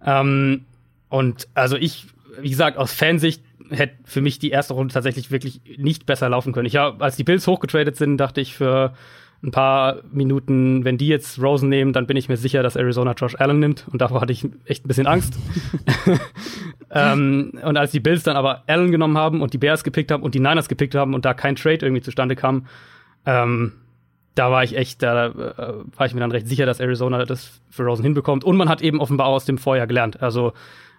Ähm, 0.05 0.65
und 1.09 1.49
also 1.55 1.77
ich, 1.77 2.07
wie 2.41 2.51
gesagt, 2.51 2.77
aus 2.77 2.93
Fansicht 2.93 3.43
hätte 3.71 3.95
für 4.05 4.21
mich 4.21 4.39
die 4.39 4.51
erste 4.51 4.75
Runde 4.75 4.95
tatsächlich 4.95 5.31
wirklich 5.31 5.61
nicht 5.77 6.07
besser 6.07 6.29
laufen 6.29 6.53
können. 6.53 6.67
Ich 6.67 6.77
habe, 6.77 7.03
als 7.05 7.17
die 7.17 7.25
Bills 7.25 7.47
hochgetradet 7.47 7.97
sind, 7.97 8.17
dachte 8.19 8.41
ich 8.41 8.55
für 8.55 8.95
ein 9.43 9.53
paar 9.53 9.99
Minuten, 10.11 10.85
wenn 10.85 10.99
die 10.99 11.07
jetzt 11.07 11.41
Rosen 11.41 11.69
nehmen, 11.69 11.93
dann 11.93 12.07
bin 12.07 12.17
ich 12.17 12.29
mir 12.29 12.37
sicher, 12.37 12.63
dass 12.63 12.75
Arizona 12.75 13.13
Josh 13.13 13.37
Allen 13.37 13.61
nimmt. 13.61 13.87
Und 13.91 14.01
davor 14.01 14.21
hatte 14.21 14.33
ich 14.33 14.45
echt 14.65 14.85
ein 14.85 14.89
bisschen 14.89 15.07
Angst. 15.07 15.39
ähm, 16.91 17.53
und 17.63 17.77
als 17.77 17.93
die 17.93 18.01
Bills 18.01 18.25
dann 18.25 18.37
aber 18.37 18.65
Allen 18.67 18.91
genommen 18.91 19.17
haben 19.17 19.41
und 19.41 19.53
die 19.53 19.59
Bears 19.59 19.85
gepickt 19.85 20.11
haben 20.11 20.25
und 20.25 20.35
die 20.35 20.41
Niners 20.41 20.69
gepickt 20.69 20.97
haben 20.97 21.15
und 21.15 21.25
da 21.25 21.35
kein 21.35 21.55
Trade 21.55 21.87
irgendwie 21.87 22.03
zustande 22.03 22.35
kam, 22.35 22.67
ähm, 23.27 23.75
da 24.39 24.51
war 24.53 24.63
ich 24.63 24.77
echt, 24.77 25.03
da 25.03 25.27
äh, 25.27 25.33
war 25.97 26.07
ich 26.07 26.15
mir 26.15 26.21
dann 26.21 26.31
recht 26.31 26.47
sicher, 26.47 26.65
dass 26.65 26.79
Arizona 26.79 27.25
das 27.25 27.61
für 27.71 27.83
Rosen 27.83 28.05
hinbekommt. 28.05 28.45
Und 28.45 28.57
man 28.57 28.69
hat 28.69 28.83
eben 28.83 29.01
offenbar 29.01 29.27
aus 29.27 29.45
dem 29.45 29.59
Vorjahr 29.59 29.89
gelernt. 29.89 30.23
Also 30.23 30.53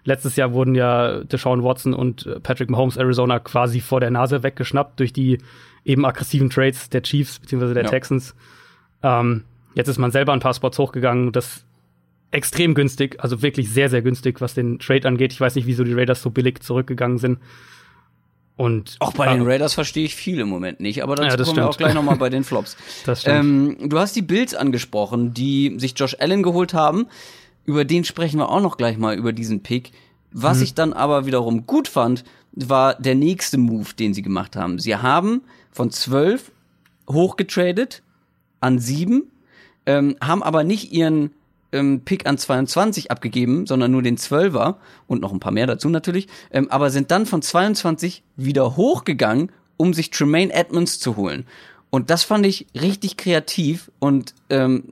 letztes 0.04 0.36
Jahr 0.36 0.52
wurden 0.52 0.74
ja 0.74 1.24
Deshaun 1.24 1.62
Watson 1.62 1.94
und 1.94 2.26
äh, 2.26 2.38
Patrick 2.40 2.68
Mahomes 2.68 2.98
Arizona 2.98 3.38
quasi 3.38 3.80
vor 3.80 4.00
der 4.00 4.10
Nase 4.10 4.42
weggeschnappt 4.42 5.00
durch 5.00 5.12
die 5.12 5.38
eben 5.84 6.04
aggressiven 6.04 6.50
Trades 6.50 6.90
der 6.90 7.02
Chiefs 7.02 7.38
bzw. 7.38 7.72
der 7.72 7.84
ja. 7.84 7.88
Texans. 7.88 8.34
Ähm, 9.02 9.44
jetzt 9.74 9.88
ist 9.88 9.98
man 9.98 10.10
selber 10.10 10.34
ein 10.34 10.40
paar 10.40 10.54
Spots 10.54 10.78
hochgegangen. 10.78 11.32
Das 11.32 11.64
extrem 12.32 12.74
günstig, 12.74 13.16
also 13.20 13.42
wirklich 13.42 13.72
sehr, 13.72 13.88
sehr 13.88 14.02
günstig, 14.02 14.40
was 14.40 14.54
den 14.54 14.78
Trade 14.78 15.08
angeht. 15.08 15.32
Ich 15.32 15.40
weiß 15.40 15.54
nicht, 15.54 15.66
wieso 15.66 15.82
die 15.82 15.94
Raiders 15.94 16.22
so 16.22 16.30
billig 16.30 16.60
zurückgegangen 16.60 17.18
sind. 17.18 17.38
Und 18.60 18.96
auch 18.98 19.14
bei 19.14 19.32
den 19.32 19.40
Raiders 19.40 19.72
verstehe 19.72 20.04
ich 20.04 20.14
viel 20.14 20.38
im 20.38 20.50
Moment 20.50 20.80
nicht, 20.80 21.02
aber 21.02 21.16
dazu 21.16 21.24
ja, 21.24 21.30
kommen 21.30 21.44
stimmt. 21.44 21.56
wir 21.56 21.68
auch 21.70 21.76
gleich 21.78 21.94
nochmal 21.94 22.16
bei 22.16 22.28
den 22.28 22.44
Flops. 22.44 22.76
das 23.06 23.22
stimmt. 23.22 23.78
Ähm, 23.80 23.88
du 23.88 23.98
hast 23.98 24.14
die 24.14 24.20
Bills 24.20 24.54
angesprochen, 24.54 25.32
die 25.32 25.76
sich 25.78 25.94
Josh 25.96 26.14
Allen 26.20 26.42
geholt 26.42 26.74
haben. 26.74 27.06
Über 27.64 27.86
den 27.86 28.04
sprechen 28.04 28.38
wir 28.38 28.50
auch 28.50 28.60
noch 28.60 28.76
gleich 28.76 28.98
mal 28.98 29.16
über 29.16 29.32
diesen 29.32 29.62
Pick. 29.62 29.92
Was 30.30 30.58
mhm. 30.58 30.64
ich 30.64 30.74
dann 30.74 30.92
aber 30.92 31.24
wiederum 31.24 31.66
gut 31.66 31.88
fand, 31.88 32.22
war 32.52 32.96
der 32.96 33.14
nächste 33.14 33.56
Move, 33.56 33.94
den 33.98 34.12
sie 34.12 34.20
gemacht 34.20 34.56
haben. 34.56 34.78
Sie 34.78 34.94
haben 34.94 35.40
von 35.72 35.90
12 35.90 36.52
hochgetradet 37.08 38.02
an 38.60 38.78
7, 38.78 39.22
ähm, 39.86 40.16
haben 40.20 40.42
aber 40.42 40.64
nicht 40.64 40.92
ihren 40.92 41.30
ähm, 41.72 42.02
Pick 42.04 42.26
an 42.26 42.38
22 42.38 43.10
abgegeben, 43.10 43.66
sondern 43.66 43.90
nur 43.90 44.02
den 44.02 44.16
12er 44.16 44.76
und 45.06 45.20
noch 45.20 45.32
ein 45.32 45.40
paar 45.40 45.52
mehr 45.52 45.66
dazu 45.66 45.88
natürlich, 45.88 46.28
ähm, 46.50 46.70
aber 46.70 46.90
sind 46.90 47.10
dann 47.10 47.26
von 47.26 47.42
22 47.42 48.22
wieder 48.36 48.76
hochgegangen, 48.76 49.52
um 49.76 49.94
sich 49.94 50.10
Tremaine 50.10 50.52
Edmonds 50.52 50.98
zu 51.00 51.16
holen. 51.16 51.46
Und 51.90 52.10
das 52.10 52.22
fand 52.22 52.46
ich 52.46 52.66
richtig 52.80 53.16
kreativ 53.16 53.90
und 53.98 54.34
ähm, 54.48 54.84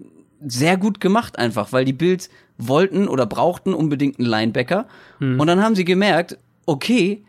sehr 0.46 0.76
gut 0.76 1.00
gemacht 1.00 1.38
einfach, 1.38 1.72
weil 1.72 1.84
die 1.84 1.92
Bills 1.92 2.28
wollten 2.58 3.08
oder 3.08 3.26
brauchten 3.26 3.72
unbedingt 3.72 4.18
einen 4.18 4.28
Linebacker. 4.28 4.86
Hm. 5.18 5.38
Und 5.38 5.46
dann 5.46 5.62
haben 5.62 5.76
sie 5.76 5.84
gemerkt, 5.84 6.38
okay, 6.66 7.24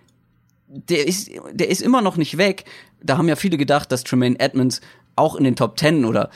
der 0.67 1.07
ist, 1.07 1.31
der 1.51 1.69
ist 1.69 1.81
immer 1.81 2.01
noch 2.01 2.17
nicht 2.17 2.37
weg. 2.37 2.65
Da 3.01 3.17
haben 3.17 3.27
ja 3.27 3.35
viele 3.35 3.57
gedacht, 3.57 3.91
dass 3.91 4.03
Tremaine 4.03 4.39
Edmonds 4.39 4.81
auch 5.15 5.35
in 5.35 5.43
den 5.43 5.55
Top 5.55 5.79
10 5.79 6.05
oder 6.05 6.29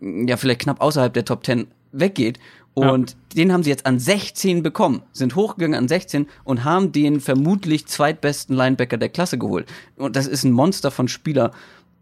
ja 0.00 0.36
vielleicht 0.36 0.60
knapp 0.60 0.80
außerhalb 0.80 1.12
der 1.12 1.24
Top 1.24 1.44
10 1.44 1.68
weggeht. 1.98 2.38
Und 2.74 3.12
ja. 3.12 3.16
den 3.36 3.52
haben 3.52 3.62
sie 3.62 3.70
jetzt 3.70 3.86
an 3.86 3.98
16 3.98 4.62
bekommen, 4.62 5.00
sind 5.12 5.34
hochgegangen 5.34 5.78
an 5.78 5.88
16 5.88 6.26
und 6.44 6.62
haben 6.62 6.92
den 6.92 7.20
vermutlich 7.20 7.86
zweitbesten 7.86 8.54
Linebacker 8.54 8.98
der 8.98 9.08
Klasse 9.08 9.38
geholt. 9.38 9.66
Und 9.96 10.14
das 10.14 10.26
ist 10.26 10.44
ein 10.44 10.52
Monster 10.52 10.90
von 10.90 11.08
Spieler. 11.08 11.52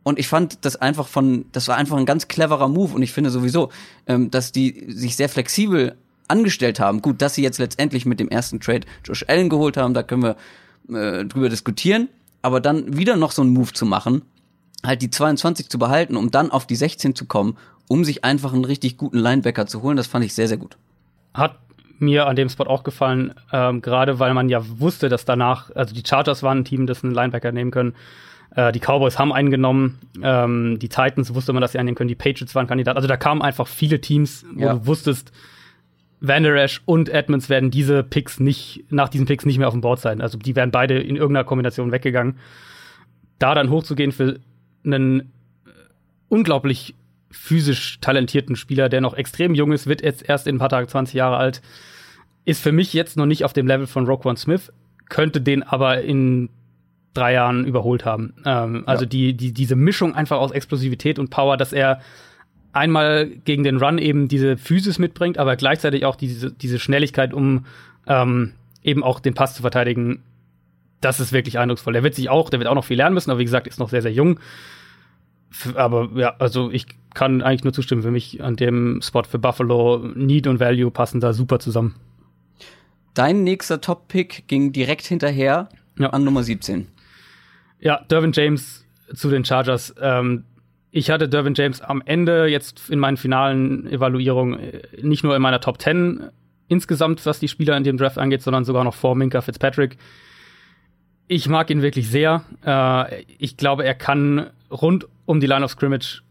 Und 0.03 0.19
ich 0.19 0.27
fand 0.27 0.65
das 0.65 0.75
einfach 0.75 1.07
von, 1.07 1.45
das 1.53 1.69
war 1.69 1.77
einfach 1.77 1.97
ein 1.97 2.07
ganz 2.07 2.27
cleverer 2.27 2.67
Move. 2.67 2.95
Und 2.95 3.03
ich 3.03 3.13
finde 3.13 3.31
sowieso, 3.31 3.71
ähm, 4.09 4.33
dass 4.33 4.51
die 4.51 4.85
sich 4.89 5.15
sehr 5.15 5.29
flexibel 5.29 5.97
angestellt 6.27 6.81
haben. 6.81 7.03
Gut, 7.03 7.23
dass 7.23 7.37
sie 7.37 7.43
jetzt 7.43 7.59
letztendlich 7.59 8.05
mit 8.05 8.19
dem 8.19 8.29
ersten 8.29 8.59
Trade 8.59 8.87
Josh 9.05 9.25
Allen 9.29 9.49
geholt 9.49 9.77
haben, 9.77 9.95
da 9.95 10.03
können 10.03 10.23
wir 10.25 10.37
äh, 10.89 11.25
drüber 11.25 11.51
diskutieren. 11.51 12.09
Aber 12.43 12.61
dann 12.61 12.97
wieder 12.97 13.15
noch 13.15 13.31
so 13.31 13.43
einen 13.43 13.53
Move 13.53 13.73
zu 13.73 13.87
machen, 13.87 14.23
halt 14.85 15.03
die 15.03 15.11
22 15.11 15.69
zu 15.69 15.79
behalten, 15.79 16.17
um 16.17 16.33
dann 16.33 16.51
auf 16.51 16.67
die 16.67 16.77
16 16.77 17.15
zu 17.15 17.27
kommen 17.27 17.57
um 17.89 18.05
sich 18.05 18.25
einfach 18.25 18.53
einen 18.53 18.65
richtig 18.65 18.97
guten 18.97 19.19
Linebacker 19.19 19.67
zu 19.67 19.83
holen. 19.83 19.97
Das 19.97 20.07
fand 20.07 20.25
ich 20.25 20.35
sehr, 20.35 20.49
sehr 20.49 20.57
gut. 20.57 20.77
Hat 21.33 21.59
mir 21.99 22.27
an 22.27 22.37
dem 22.37 22.49
Spot 22.49 22.65
auch 22.65 22.83
gefallen, 22.83 23.35
ähm, 23.53 23.81
gerade 23.83 24.19
weil 24.19 24.35
man 24.35 24.49
ja 24.49 24.61
wusste, 24.81 25.09
dass 25.09 25.25
danach, 25.25 25.71
also 25.75 25.95
die 25.95 26.03
Chargers 26.07 26.43
waren 26.43 26.59
ein 26.59 26.65
Team, 26.65 26.87
das 26.87 27.05
einen 27.05 27.15
Linebacker 27.15 27.53
nehmen 27.53 27.71
können. 27.71 27.95
Äh, 28.55 28.73
die 28.73 28.81
Cowboys 28.81 29.19
haben 29.19 29.33
einen 29.33 29.51
genommen. 29.51 29.99
Ähm, 30.23 30.79
die 30.79 30.89
Titans 30.89 31.35
wusste 31.35 31.53
man, 31.53 31.61
dass 31.61 31.73
sie 31.73 31.79
einnehmen 31.79 31.97
können. 31.97 32.09
Die 32.09 32.15
Patriots 32.15 32.55
waren 32.55 32.67
Kandidat. 32.67 32.97
Also 32.97 33.09
da 33.09 33.17
kamen 33.17 33.43
einfach 33.43 33.67
viele 33.67 34.01
Teams, 34.01 34.45
wo 34.55 34.63
ja. 34.63 34.75
du 34.75 34.87
wusstest, 34.87 35.33
Van 36.21 36.43
Der 36.43 36.55
Esch 36.55 36.81
und 36.87 37.09
Edmonds 37.11 37.51
werden 37.51 37.71
diese 37.71 38.03
Picks 38.03 38.41
nicht, 38.41 38.85
nach 38.89 39.09
diesen 39.09 39.27
Picks 39.27 39.45
nicht 39.45 39.59
mehr 39.59 39.69
auf 39.69 39.75
dem 39.75 39.83
Board 39.83 40.01
sein. 40.01 40.21
Also 40.21 40.39
die 40.39 40.57
wären 40.57 40.71
beide 40.71 40.99
in 40.99 41.17
irgendeiner 41.17 41.45
Kombination 41.45 41.93
weggegangen. 41.93 42.39
Da 43.39 43.55
dann 43.55 43.69
hochzugehen 43.69 44.13
für 44.13 44.41
einen 44.85 45.33
unglaublich 46.29 46.95
physisch 47.37 47.99
talentierten 48.01 48.57
Spieler, 48.57 48.89
der 48.89 49.01
noch 49.01 49.15
extrem 49.15 49.55
jung 49.55 49.73
ist, 49.73 49.87
wird 49.87 50.03
jetzt 50.03 50.29
erst 50.29 50.47
in 50.47 50.57
ein 50.57 50.59
paar 50.59 50.69
Tagen 50.69 50.89
20 50.89 51.15
Jahre 51.15 51.37
alt, 51.37 51.61
ist 52.45 52.63
für 52.63 52.73
mich 52.73 52.93
jetzt 52.93 53.17
noch 53.17 53.27
nicht 53.27 53.45
auf 53.45 53.53
dem 53.53 53.67
Level 53.67 53.87
von 53.87 54.07
Roquan 54.07 54.37
Smith, 54.37 54.73
könnte 55.09 55.41
den 55.41 55.63
aber 55.63 56.03
in 56.03 56.49
drei 57.13 57.35
Jahren 57.35 57.65
überholt 57.65 58.05
haben. 58.05 58.35
Ähm, 58.45 58.85
also 58.87 59.05
ja. 59.05 59.09
die, 59.09 59.35
die, 59.35 59.53
diese 59.53 59.77
Mischung 59.77 60.15
einfach 60.15 60.39
aus 60.39 60.51
Explosivität 60.51 61.19
und 61.19 61.31
Power, 61.31 61.57
dass 61.57 61.73
er 61.73 62.01
einmal 62.73 63.27
gegen 63.27 63.63
den 63.63 63.79
Run 63.79 63.99
eben 63.99 64.29
diese 64.29 64.57
Physis 64.57 64.99
mitbringt, 64.99 65.39
aber 65.39 65.57
gleichzeitig 65.57 66.05
auch 66.05 66.17
diese, 66.17 66.51
diese 66.51 66.79
Schnelligkeit, 66.79 67.33
um 67.33 67.67
ähm, 68.07 68.53
eben 68.83 69.05
auch 69.05 69.21
den 69.21 69.35
Pass 69.35 69.55
zu 69.55 69.63
verteidigen. 69.63 70.23
Das 71.01 71.21
ist 71.21 71.33
wirklich 71.33 71.59
eindrucksvoll. 71.59 71.93
Der 71.93 72.03
wird 72.03 72.15
sich 72.15 72.31
auch, 72.31 72.51
der 72.51 72.59
wird 72.59 72.69
auch 72.69 72.75
noch 72.75 72.85
viel 72.85 72.97
lernen 72.97 73.15
müssen, 73.15 73.31
aber 73.31 73.39
wie 73.39 73.45
gesagt, 73.45 73.67
ist 73.69 73.79
noch 73.79 73.91
sehr, 73.91 74.03
sehr 74.03 74.13
jung 74.13 74.41
aber 75.75 76.11
ja, 76.15 76.35
also 76.39 76.71
ich 76.71 76.87
kann 77.15 77.43
eigentlich 77.43 77.65
nur 77.65 77.73
zustimmen. 77.73 78.03
Für 78.03 78.11
mich 78.11 78.43
an 78.43 78.57
dem 78.57 79.01
Spot 79.03 79.23
für 79.23 79.39
Buffalo, 79.39 79.99
Need 80.15 80.47
und 80.47 80.61
Value 80.61 80.91
passen 80.91 81.21
da 81.21 81.33
super 81.33 81.59
zusammen. 81.59 81.95
Dein 83.15 83.45
nächster 83.45 83.81
Top-Pick 83.81 84.49
ging 84.49 84.73
direkt 84.73 85.07
hinterher 85.07 85.69
ja. 85.99 86.11
an 86.11 86.25
Nummer 86.25 86.43
17. 86.43 86.89
Ja, 87.79 88.01
Dervin 88.11 88.33
James 88.33 88.85
zu 89.15 89.31
den 89.31 89.45
Chargers. 89.45 89.95
Ähm, 90.01 90.45
ich 90.91 91.11
hatte 91.11 91.29
Dervin 91.29 91.55
James 91.55 91.81
am 91.81 92.03
Ende 92.05 92.47
jetzt 92.47 92.91
in 92.91 92.99
meinen 92.99 93.17
finalen 93.17 93.87
Evaluierungen 93.87 94.59
äh, 94.59 94.83
nicht 95.03 95.23
nur 95.23 95.37
in 95.37 95.43
meiner 95.43 95.61
Top 95.61 95.81
10 95.81 96.31
insgesamt, 96.67 97.25
was 97.27 97.39
die 97.39 97.49
Spieler 97.49 97.77
in 97.77 97.85
dem 97.85 97.97
Draft 97.97 98.19
angeht, 98.19 98.43
sondern 98.43 98.65
sogar 98.65 98.85
noch 98.85 98.95
vor 98.95 99.15
Minka 99.15 99.41
Fitzpatrick. 99.41 99.97
Ich 101.35 101.49
mag 101.49 101.69
ihn 101.69 101.83
wirklich 101.83 102.09
sehr. 102.09 102.45
Äh, 102.65 103.25
ich 103.39 103.57
glaube, 103.57 103.85
er 103.85 103.97
kann 103.97 104.51
rund 104.71 105.09
um 105.25 105.41
die 105.41 105.49
Line 105.49 105.65
of 105.65 105.73
Scrimmage 105.73 106.23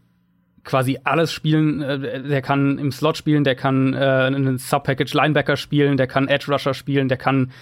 quasi 0.64 0.98
alles 1.04 1.30
spielen. 1.30 1.82
Äh, 1.82 2.22
der 2.22 2.40
kann 2.40 2.78
im 2.78 2.90
Slot 2.90 3.18
spielen, 3.18 3.44
der 3.44 3.54
kann 3.54 3.92
äh, 3.92 3.98
einen 3.98 4.56
Sub-Package 4.56 5.12
Linebacker 5.12 5.58
spielen, 5.58 5.98
der 5.98 6.06
kann 6.06 6.26
Edge 6.26 6.50
Rusher 6.50 6.72
spielen, 6.72 7.08
der 7.08 7.18
kann 7.18 7.52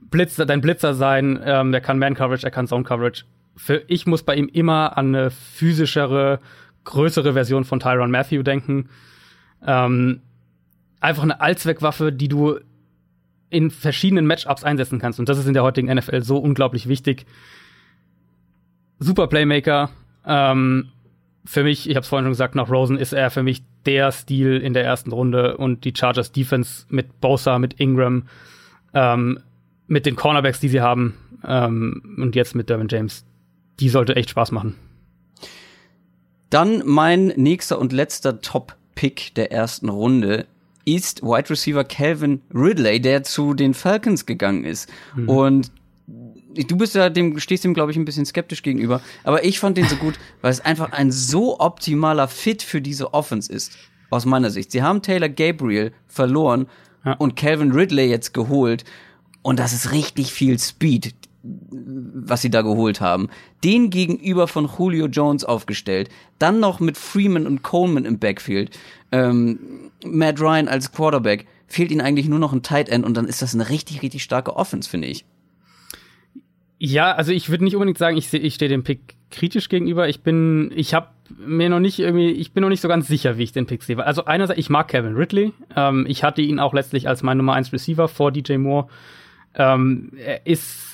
Blitzer, 0.00 0.46
dein 0.46 0.62
Blitzer 0.62 0.94
sein, 0.94 1.38
ähm, 1.44 1.72
der 1.72 1.82
kann 1.82 1.98
Man 1.98 2.14
Coverage, 2.14 2.46
er 2.46 2.50
kann 2.50 2.66
Zone 2.66 2.84
Coverage. 2.84 3.24
Für 3.54 3.82
ich 3.86 4.06
muss 4.06 4.22
bei 4.22 4.36
ihm 4.36 4.48
immer 4.48 4.96
an 4.96 5.14
eine 5.14 5.30
physischere, 5.30 6.40
größere 6.84 7.34
Version 7.34 7.66
von 7.66 7.80
Tyron 7.80 8.10
Matthew 8.10 8.42
denken. 8.42 8.88
Ähm, 9.62 10.22
einfach 11.00 11.22
eine 11.22 11.42
Allzweckwaffe, 11.42 12.12
die 12.12 12.28
du 12.28 12.60
in 13.50 13.70
verschiedenen 13.70 14.26
Matchups 14.26 14.64
einsetzen 14.64 14.98
kannst. 14.98 15.18
Und 15.18 15.28
das 15.28 15.38
ist 15.38 15.46
in 15.46 15.54
der 15.54 15.62
heutigen 15.62 15.92
NFL 15.94 16.22
so 16.22 16.38
unglaublich 16.38 16.88
wichtig. 16.88 17.26
Super 18.98 19.26
Playmaker. 19.26 19.90
Ähm, 20.26 20.90
für 21.44 21.64
mich, 21.64 21.88
ich 21.88 21.96
habe 21.96 22.02
es 22.02 22.08
vorhin 22.08 22.24
schon 22.26 22.32
gesagt, 22.32 22.54
nach 22.54 22.70
Rosen 22.70 22.98
ist 22.98 23.12
er 23.12 23.30
für 23.30 23.42
mich 23.42 23.62
der 23.86 24.12
Stil 24.12 24.58
in 24.58 24.74
der 24.74 24.84
ersten 24.84 25.12
Runde 25.12 25.56
und 25.56 25.84
die 25.84 25.94
Chargers 25.96 26.30
Defense 26.32 26.84
mit 26.90 27.20
Bosa, 27.20 27.58
mit 27.58 27.80
Ingram, 27.80 28.24
ähm, 28.92 29.40
mit 29.86 30.04
den 30.04 30.16
Cornerbacks, 30.16 30.60
die 30.60 30.68
sie 30.68 30.82
haben 30.82 31.14
ähm, 31.42 32.16
und 32.18 32.36
jetzt 32.36 32.54
mit 32.54 32.68
Derwin 32.68 32.88
James, 32.90 33.24
die 33.80 33.88
sollte 33.88 34.16
echt 34.16 34.30
Spaß 34.30 34.52
machen. 34.52 34.74
Dann 36.50 36.82
mein 36.84 37.28
nächster 37.28 37.78
und 37.78 37.92
letzter 37.92 38.40
Top-Pick 38.40 39.34
der 39.34 39.52
ersten 39.52 39.88
Runde 39.88 40.46
ist 40.94 41.22
Wide 41.22 41.50
Receiver 41.50 41.84
Calvin 41.84 42.42
Ridley, 42.54 43.00
der 43.00 43.22
zu 43.22 43.54
den 43.54 43.74
Falcons 43.74 44.26
gegangen 44.26 44.64
ist. 44.64 44.88
Mhm. 45.16 45.28
Und 45.28 45.72
du 46.06 46.76
bist 46.76 46.94
ja 46.94 47.10
dem, 47.10 47.38
stehst 47.38 47.64
dem, 47.64 47.74
glaube 47.74 47.92
ich, 47.92 47.96
ein 47.96 48.04
bisschen 48.04 48.26
skeptisch 48.26 48.62
gegenüber. 48.62 49.00
Aber 49.24 49.44
ich 49.44 49.58
fand 49.58 49.76
den 49.76 49.86
so 49.86 49.96
gut, 49.96 50.18
weil 50.40 50.50
es 50.50 50.60
einfach 50.60 50.92
ein 50.92 51.12
so 51.12 51.60
optimaler 51.60 52.28
Fit 52.28 52.62
für 52.62 52.80
diese 52.80 53.14
Offense 53.14 53.52
ist. 53.52 53.76
Aus 54.10 54.24
meiner 54.24 54.50
Sicht. 54.50 54.72
Sie 54.72 54.82
haben 54.82 55.02
Taylor 55.02 55.28
Gabriel 55.28 55.92
verloren 56.06 56.66
ja. 57.04 57.12
und 57.14 57.36
Calvin 57.36 57.72
Ridley 57.72 58.08
jetzt 58.08 58.32
geholt. 58.32 58.84
Und 59.42 59.58
das 59.58 59.74
ist 59.74 59.92
richtig 59.92 60.32
viel 60.32 60.58
Speed, 60.58 61.14
was 61.42 62.42
sie 62.42 62.50
da 62.50 62.62
geholt 62.62 63.00
haben. 63.00 63.28
Den 63.64 63.90
gegenüber 63.90 64.48
von 64.48 64.68
Julio 64.68 65.06
Jones 65.06 65.44
aufgestellt. 65.44 66.08
Dann 66.38 66.60
noch 66.60 66.80
mit 66.80 66.96
Freeman 66.96 67.46
und 67.46 67.62
Coleman 67.62 68.04
im 68.04 68.18
Backfield. 68.18 68.76
Ähm, 69.12 69.90
Matt 70.04 70.40
Ryan 70.40 70.68
als 70.68 70.92
Quarterback. 70.92 71.46
Fehlt 71.66 71.90
ihnen 71.90 72.00
eigentlich 72.00 72.28
nur 72.28 72.38
noch 72.38 72.52
ein 72.52 72.62
Tight 72.62 72.88
End 72.88 73.04
und 73.04 73.16
dann 73.16 73.26
ist 73.26 73.42
das 73.42 73.54
eine 73.54 73.68
richtig, 73.68 74.02
richtig 74.02 74.22
starke 74.22 74.56
Offense, 74.56 74.88
finde 74.88 75.08
ich. 75.08 75.24
Ja, 76.78 77.12
also 77.12 77.32
ich 77.32 77.50
würde 77.50 77.64
nicht 77.64 77.74
unbedingt 77.74 77.98
sagen, 77.98 78.16
ich, 78.16 78.32
ich 78.32 78.54
stehe 78.54 78.68
dem 78.68 78.84
Pick 78.84 79.16
kritisch 79.30 79.68
gegenüber. 79.68 80.08
Ich 80.08 80.22
bin, 80.22 80.72
ich 80.74 80.94
habe 80.94 81.08
mir 81.36 81.68
noch 81.68 81.80
nicht 81.80 81.98
irgendwie, 81.98 82.30
ich 82.30 82.52
bin 82.52 82.62
noch 82.62 82.68
nicht 82.68 82.80
so 82.80 82.88
ganz 82.88 83.08
sicher, 83.08 83.36
wie 83.36 83.42
ich 83.42 83.52
den 83.52 83.66
Pick 83.66 83.82
sehe. 83.82 84.02
Also 84.04 84.24
einerseits, 84.24 84.58
ich 84.58 84.70
mag 84.70 84.88
Kevin 84.88 85.14
Ridley. 85.14 85.52
Ähm, 85.76 86.06
ich 86.08 86.24
hatte 86.24 86.40
ihn 86.40 86.58
auch 86.60 86.72
letztlich 86.72 87.08
als 87.08 87.22
mein 87.22 87.36
Nummer 87.36 87.54
1 87.54 87.72
Receiver 87.72 88.08
vor 88.08 88.32
DJ 88.32 88.56
Moore. 88.56 88.88
Ähm, 89.54 90.12
er 90.16 90.46
ist 90.46 90.87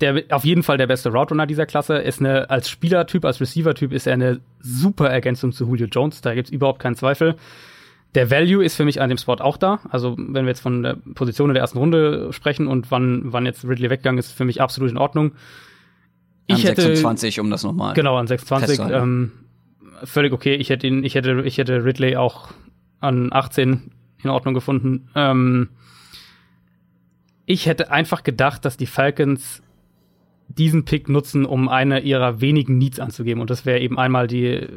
der, 0.00 0.24
auf 0.30 0.44
jeden 0.44 0.62
Fall 0.62 0.78
der 0.78 0.86
beste 0.86 1.10
Route 1.10 1.30
Runner 1.30 1.46
dieser 1.46 1.66
Klasse. 1.66 1.98
Ist 1.98 2.20
eine, 2.20 2.50
als 2.50 2.68
Spielertyp, 2.68 3.24
als 3.24 3.40
Receiver-Typ 3.40 3.92
ist 3.92 4.06
er 4.06 4.14
eine 4.14 4.40
super 4.60 5.08
Ergänzung 5.08 5.52
zu 5.52 5.66
Julio 5.66 5.86
Jones. 5.86 6.20
Da 6.20 6.34
gibt's 6.34 6.50
überhaupt 6.50 6.80
keinen 6.80 6.96
Zweifel. 6.96 7.36
Der 8.16 8.30
Value 8.30 8.64
ist 8.64 8.74
für 8.74 8.84
mich 8.84 9.00
an 9.00 9.08
dem 9.08 9.18
Spot 9.18 9.34
auch 9.34 9.56
da. 9.56 9.80
Also, 9.88 10.16
wenn 10.18 10.44
wir 10.44 10.48
jetzt 10.48 10.60
von 10.60 10.82
der 10.82 10.96
Position 11.14 11.50
in 11.50 11.54
der 11.54 11.60
ersten 11.60 11.78
Runde 11.78 12.32
sprechen 12.32 12.66
und 12.66 12.90
wann, 12.90 13.32
wann 13.32 13.46
jetzt 13.46 13.64
Ridley 13.64 13.90
weggegangen 13.90 14.18
ist, 14.18 14.32
für 14.32 14.44
mich 14.44 14.60
absolut 14.60 14.90
in 14.90 14.98
Ordnung. 14.98 15.32
Ich 16.46 16.56
an 16.56 16.62
hätte, 16.62 16.82
26, 16.82 17.38
um 17.38 17.50
das 17.50 17.62
nochmal. 17.62 17.94
Genau, 17.94 18.16
an 18.16 18.26
26. 18.26 18.80
Ähm, 18.80 19.30
völlig 20.02 20.32
okay. 20.32 20.56
Ich 20.56 20.70
hätte 20.70 20.88
ihn, 20.88 21.04
ich 21.04 21.14
hätte, 21.14 21.42
ich 21.44 21.58
hätte 21.58 21.84
Ridley 21.84 22.16
auch 22.16 22.48
an 22.98 23.32
18 23.32 23.92
in 24.24 24.30
Ordnung 24.30 24.54
gefunden. 24.54 25.08
Ähm, 25.14 25.68
ich 27.50 27.66
hätte 27.66 27.90
einfach 27.90 28.22
gedacht, 28.22 28.64
dass 28.64 28.76
die 28.76 28.86
Falcons 28.86 29.60
diesen 30.46 30.84
Pick 30.84 31.08
nutzen, 31.08 31.44
um 31.44 31.68
eine 31.68 31.98
ihrer 31.98 32.40
wenigen 32.40 32.78
Needs 32.78 33.00
anzugeben. 33.00 33.40
Und 33.40 33.50
das 33.50 33.66
wäre 33.66 33.80
eben 33.80 33.98
einmal 33.98 34.28
die 34.28 34.46
äh, 34.46 34.68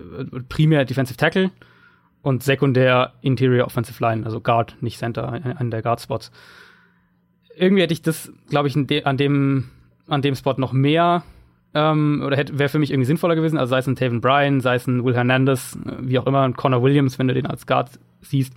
primär 0.50 0.84
Defensive 0.84 1.16
Tackle 1.16 1.52
und 2.24 2.42
sekundär 2.42 3.14
Interior 3.22 3.68
Offensive 3.68 4.04
Line, 4.04 4.26
also 4.26 4.42
Guard, 4.42 4.76
nicht 4.82 4.98
Center, 4.98 5.40
an 5.56 5.70
der 5.70 5.84
Guard-Spots. 5.84 6.32
Irgendwie 7.56 7.84
hätte 7.84 7.94
ich 7.94 8.02
das, 8.02 8.32
glaube 8.50 8.70
ich, 8.70 8.76
an 8.76 9.18
dem, 9.18 9.70
an 10.08 10.24
dem 10.24 10.34
Spot 10.34 10.56
noch 10.58 10.74
mehr 10.74 11.24
ähm, 11.76 12.24
oder 12.26 12.38
wäre 12.38 12.70
für 12.70 12.80
mich 12.80 12.90
irgendwie 12.90 13.06
sinnvoller 13.06 13.36
gewesen, 13.36 13.60
also 13.60 13.70
sei 13.70 13.80
es 13.80 13.88
ein 13.88 13.96
Taven 13.96 14.22
Bryan, 14.22 14.62
sei 14.62 14.76
es 14.76 14.88
ein 14.88 15.04
Will 15.04 15.16
Hernandez, 15.16 15.78
äh, 15.86 15.92
wie 16.00 16.18
auch 16.18 16.26
immer, 16.26 16.42
ein 16.42 16.56
Connor 16.56 16.82
Williams, 16.82 17.20
wenn 17.20 17.28
du 17.28 17.36
den 17.36 17.46
als 17.46 17.68
Guard 17.68 18.00
siehst. 18.22 18.54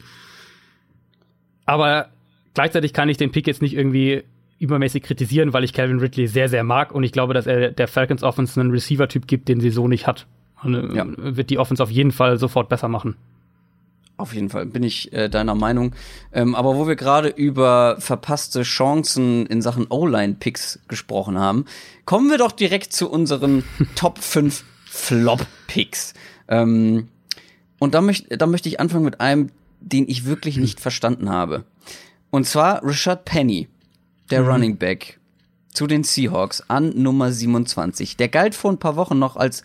Aber 1.67 2.09
gleichzeitig 2.57 2.93
kann 2.95 3.11
ich 3.11 3.19
den 3.19 3.31
Pick 3.31 3.47
jetzt 3.47 3.63
nicht 3.63 3.75
irgendwie 3.75 4.25
übermäßig 4.59 5.03
kritisieren, 5.03 5.53
weil 5.53 5.63
ich 5.63 5.75
Calvin 5.75 6.01
Ridley 6.01 6.27
sehr, 6.27 6.49
sehr 6.49 6.65
mag 6.65 6.91
und 6.91 7.05
ich 7.05 7.13
glaube, 7.13 7.35
dass 7.35 7.47
er 7.47 7.71
der 7.71 7.87
Falcons 7.87 8.23
Offense 8.23 8.59
einen 8.59 8.71
Receiver-Typ 8.71 9.27
gibt, 9.29 9.49
den 9.49 9.61
sie 9.61 9.71
so 9.71 9.87
nicht 9.87 10.07
hat. 10.07 10.27
Und, 10.65 10.75
äh, 10.75 10.97
ja. 10.97 11.07
wird 11.17 11.51
die 11.51 11.59
Offense 11.59 11.83
auf 11.83 11.91
jeden 11.91 12.13
Fall 12.13 12.39
sofort 12.39 12.71
besser 12.71 12.89
machen. 12.89 13.15
Auf 14.17 14.33
jeden 14.33 14.49
Fall 14.49 14.65
bin 14.65 14.83
ich 14.83 15.13
äh, 15.13 15.29
deiner 15.29 15.55
Meinung. 15.55 15.95
Ähm, 16.33 16.55
aber 16.55 16.77
wo 16.77 16.89
wir 16.89 16.97
gerade 16.97 17.29
über 17.29 17.97
verpasste 17.99 18.63
Chancen 18.63 19.45
in 19.45 19.61
Sachen 19.61 19.89
O-Line-Picks 19.91 20.81
gesprochen 20.89 21.39
haben, 21.39 21.67
kommen 22.07 22.31
wir 22.31 22.39
doch 22.39 22.53
direkt 22.53 22.95
zu 22.95 23.11
unseren 23.11 23.65
Top 23.95 24.19
5 24.19 24.65
Flop-Picks. 24.87 26.15
Ähm, 26.49 27.09
und 27.79 27.95
da, 27.95 28.01
möcht, 28.01 28.29
da 28.41 28.47
möchte 28.47 28.71
ich 28.71 28.81
anfangen 28.81 29.05
mit 29.05 29.21
einem, 29.21 29.51
den 29.81 30.09
ich 30.09 30.25
wirklich 30.25 30.57
nicht 30.57 30.81
verstanden 30.87 31.29
habe. 31.29 31.65
Und 32.37 32.45
zwar 32.45 32.85
Rashad 32.85 33.25
Penny, 33.25 33.67
der 34.29 34.43
mhm. 34.43 34.49
Running 34.49 34.77
Back 34.77 35.19
zu 35.73 35.87
den 35.87 36.05
Seahawks 36.05 36.63
an 36.69 36.93
Nummer 36.95 37.33
27. 37.33 38.19
Der 38.19 38.29
galt 38.29 38.55
vor 38.55 38.71
ein 38.71 38.79
paar 38.79 38.95
Wochen 38.97 39.19
noch 39.19 39.37
als 39.37 39.63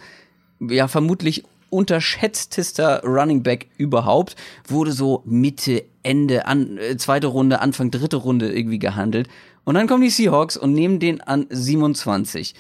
ja 0.61 0.88
vermutlich 0.88 1.43
unterschätztester 1.69 3.03
Running 3.03 3.43
Back 3.43 3.67
überhaupt, 3.76 4.38
wurde 4.69 4.93
so 4.93 5.22
Mitte, 5.26 5.84
Ende, 6.01 6.45
an, 6.45 6.78
äh, 6.78 6.95
zweite 6.95 7.28
Runde, 7.28 7.59
Anfang, 7.59 7.91
dritte 7.91 8.15
Runde 8.15 8.53
irgendwie 8.53 8.80
gehandelt. 8.80 9.28
Und 9.65 9.76
dann 9.76 9.88
kommen 9.88 10.03
die 10.03 10.09
Seahawks 10.09 10.55
und 10.55 10.72
nehmen 10.72 11.01
den 11.01 11.19
an 11.19 11.47
27. 11.49 12.55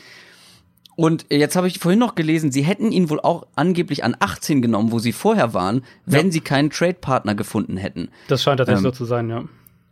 Und 0.97 1.25
jetzt 1.29 1.55
habe 1.55 1.69
ich 1.69 1.79
vorhin 1.79 1.99
noch 1.99 2.15
gelesen, 2.15 2.51
sie 2.51 2.63
hätten 2.63 2.91
ihn 2.91 3.09
wohl 3.09 3.21
auch 3.21 3.47
angeblich 3.55 4.03
an 4.03 4.17
18 4.19 4.61
genommen, 4.61 4.91
wo 4.91 4.99
sie 4.99 5.13
vorher 5.13 5.53
waren, 5.53 5.85
wenn 6.05 6.25
ja. 6.25 6.31
sie 6.33 6.41
keinen 6.41 6.69
Trade-Partner 6.69 7.33
gefunden 7.33 7.77
hätten. 7.77 8.09
Das 8.27 8.43
scheint 8.43 8.57
tatsächlich 8.57 8.85
ähm, 8.85 8.91
so 8.91 8.97
zu 8.97 9.05
sein, 9.05 9.29
ja. 9.29 9.45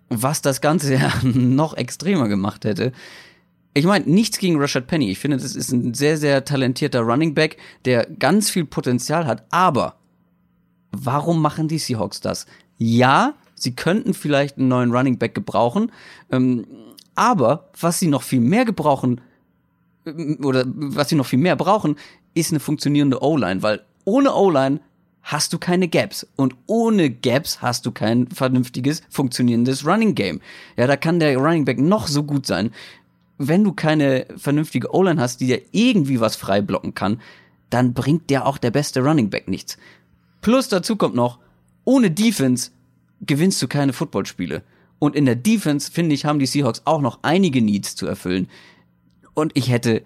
Was 0.09 0.41
das 0.41 0.61
Ganze 0.61 0.93
ja 0.95 1.11
noch 1.23 1.75
extremer 1.75 2.27
gemacht 2.27 2.65
hätte. 2.65 2.91
Ich 3.73 3.85
meine, 3.85 4.05
nichts 4.05 4.39
gegen 4.39 4.59
Rashad 4.59 4.87
Penny. 4.87 5.09
Ich 5.11 5.19
finde, 5.19 5.37
das 5.37 5.55
ist 5.55 5.71
ein 5.71 5.93
sehr, 5.93 6.17
sehr 6.17 6.43
talentierter 6.43 7.01
Running 7.01 7.33
Back, 7.33 7.57
der 7.85 8.07
ganz 8.07 8.49
viel 8.49 8.65
Potenzial 8.65 9.25
hat. 9.25 9.45
Aber 9.51 9.95
warum 10.91 11.41
machen 11.41 11.67
die 11.67 11.77
Seahawks 11.77 12.19
das? 12.19 12.45
Ja, 12.77 13.35
sie 13.55 13.75
könnten 13.75 14.13
vielleicht 14.13 14.57
einen 14.57 14.69
neuen 14.69 14.91
Running 14.91 15.17
Back 15.17 15.35
gebrauchen. 15.35 15.91
Ähm, 16.31 16.65
aber 17.15 17.69
was 17.79 17.99
sie 17.99 18.07
noch 18.07 18.23
viel 18.23 18.39
mehr 18.39 18.65
gebrauchen, 18.65 19.21
äh, 20.05 20.35
oder 20.43 20.63
was 20.65 21.09
sie 21.09 21.15
noch 21.15 21.25
viel 21.25 21.39
mehr 21.39 21.55
brauchen, 21.55 21.97
ist 22.33 22.51
eine 22.51 22.59
funktionierende 22.59 23.21
O-Line, 23.21 23.61
weil 23.61 23.81
ohne 24.05 24.33
O-Line 24.33 24.79
hast 25.21 25.53
du 25.53 25.59
keine 25.59 25.87
Gaps. 25.87 26.25
Und 26.35 26.55
ohne 26.65 27.09
Gaps 27.09 27.61
hast 27.61 27.85
du 27.85 27.91
kein 27.91 28.27
vernünftiges, 28.27 29.01
funktionierendes 29.09 29.85
Running 29.85 30.15
Game. 30.15 30.41
Ja, 30.77 30.87
da 30.87 30.95
kann 30.95 31.19
der 31.19 31.37
Running 31.37 31.65
Back 31.65 31.79
noch 31.79 32.07
so 32.07 32.23
gut 32.23 32.45
sein 32.45 32.71
wenn 33.39 33.63
du 33.63 33.71
keine 33.71 34.27
vernünftige 34.35 34.93
O-Line 34.93 35.19
hast, 35.19 35.39
die 35.39 35.47
dir 35.47 35.61
irgendwie 35.71 36.19
was 36.19 36.35
frei 36.35 36.61
blocken 36.61 36.93
kann, 36.93 37.21
dann 37.69 37.93
bringt 37.93 38.29
dir 38.29 38.45
auch 38.45 38.57
der 38.57 38.69
beste 38.69 38.99
Running 38.99 39.29
Back 39.29 39.47
nichts. 39.47 39.77
Plus 40.41 40.67
dazu 40.67 40.97
kommt 40.97 41.15
noch, 41.15 41.39
ohne 41.85 42.11
Defense 42.11 42.71
gewinnst 43.21 43.61
du 43.61 43.67
keine 43.67 43.93
Footballspiele. 43.93 44.61
Und 44.99 45.15
in 45.15 45.25
der 45.25 45.37
Defense, 45.37 45.89
finde 45.89 46.13
ich, 46.13 46.25
haben 46.25 46.39
die 46.39 46.45
Seahawks 46.45 46.81
auch 46.83 46.99
noch 46.99 47.19
einige 47.21 47.61
Needs 47.61 47.95
zu 47.95 48.05
erfüllen. 48.05 48.49
Und 49.33 49.53
ich 49.55 49.69
hätte 49.69 50.03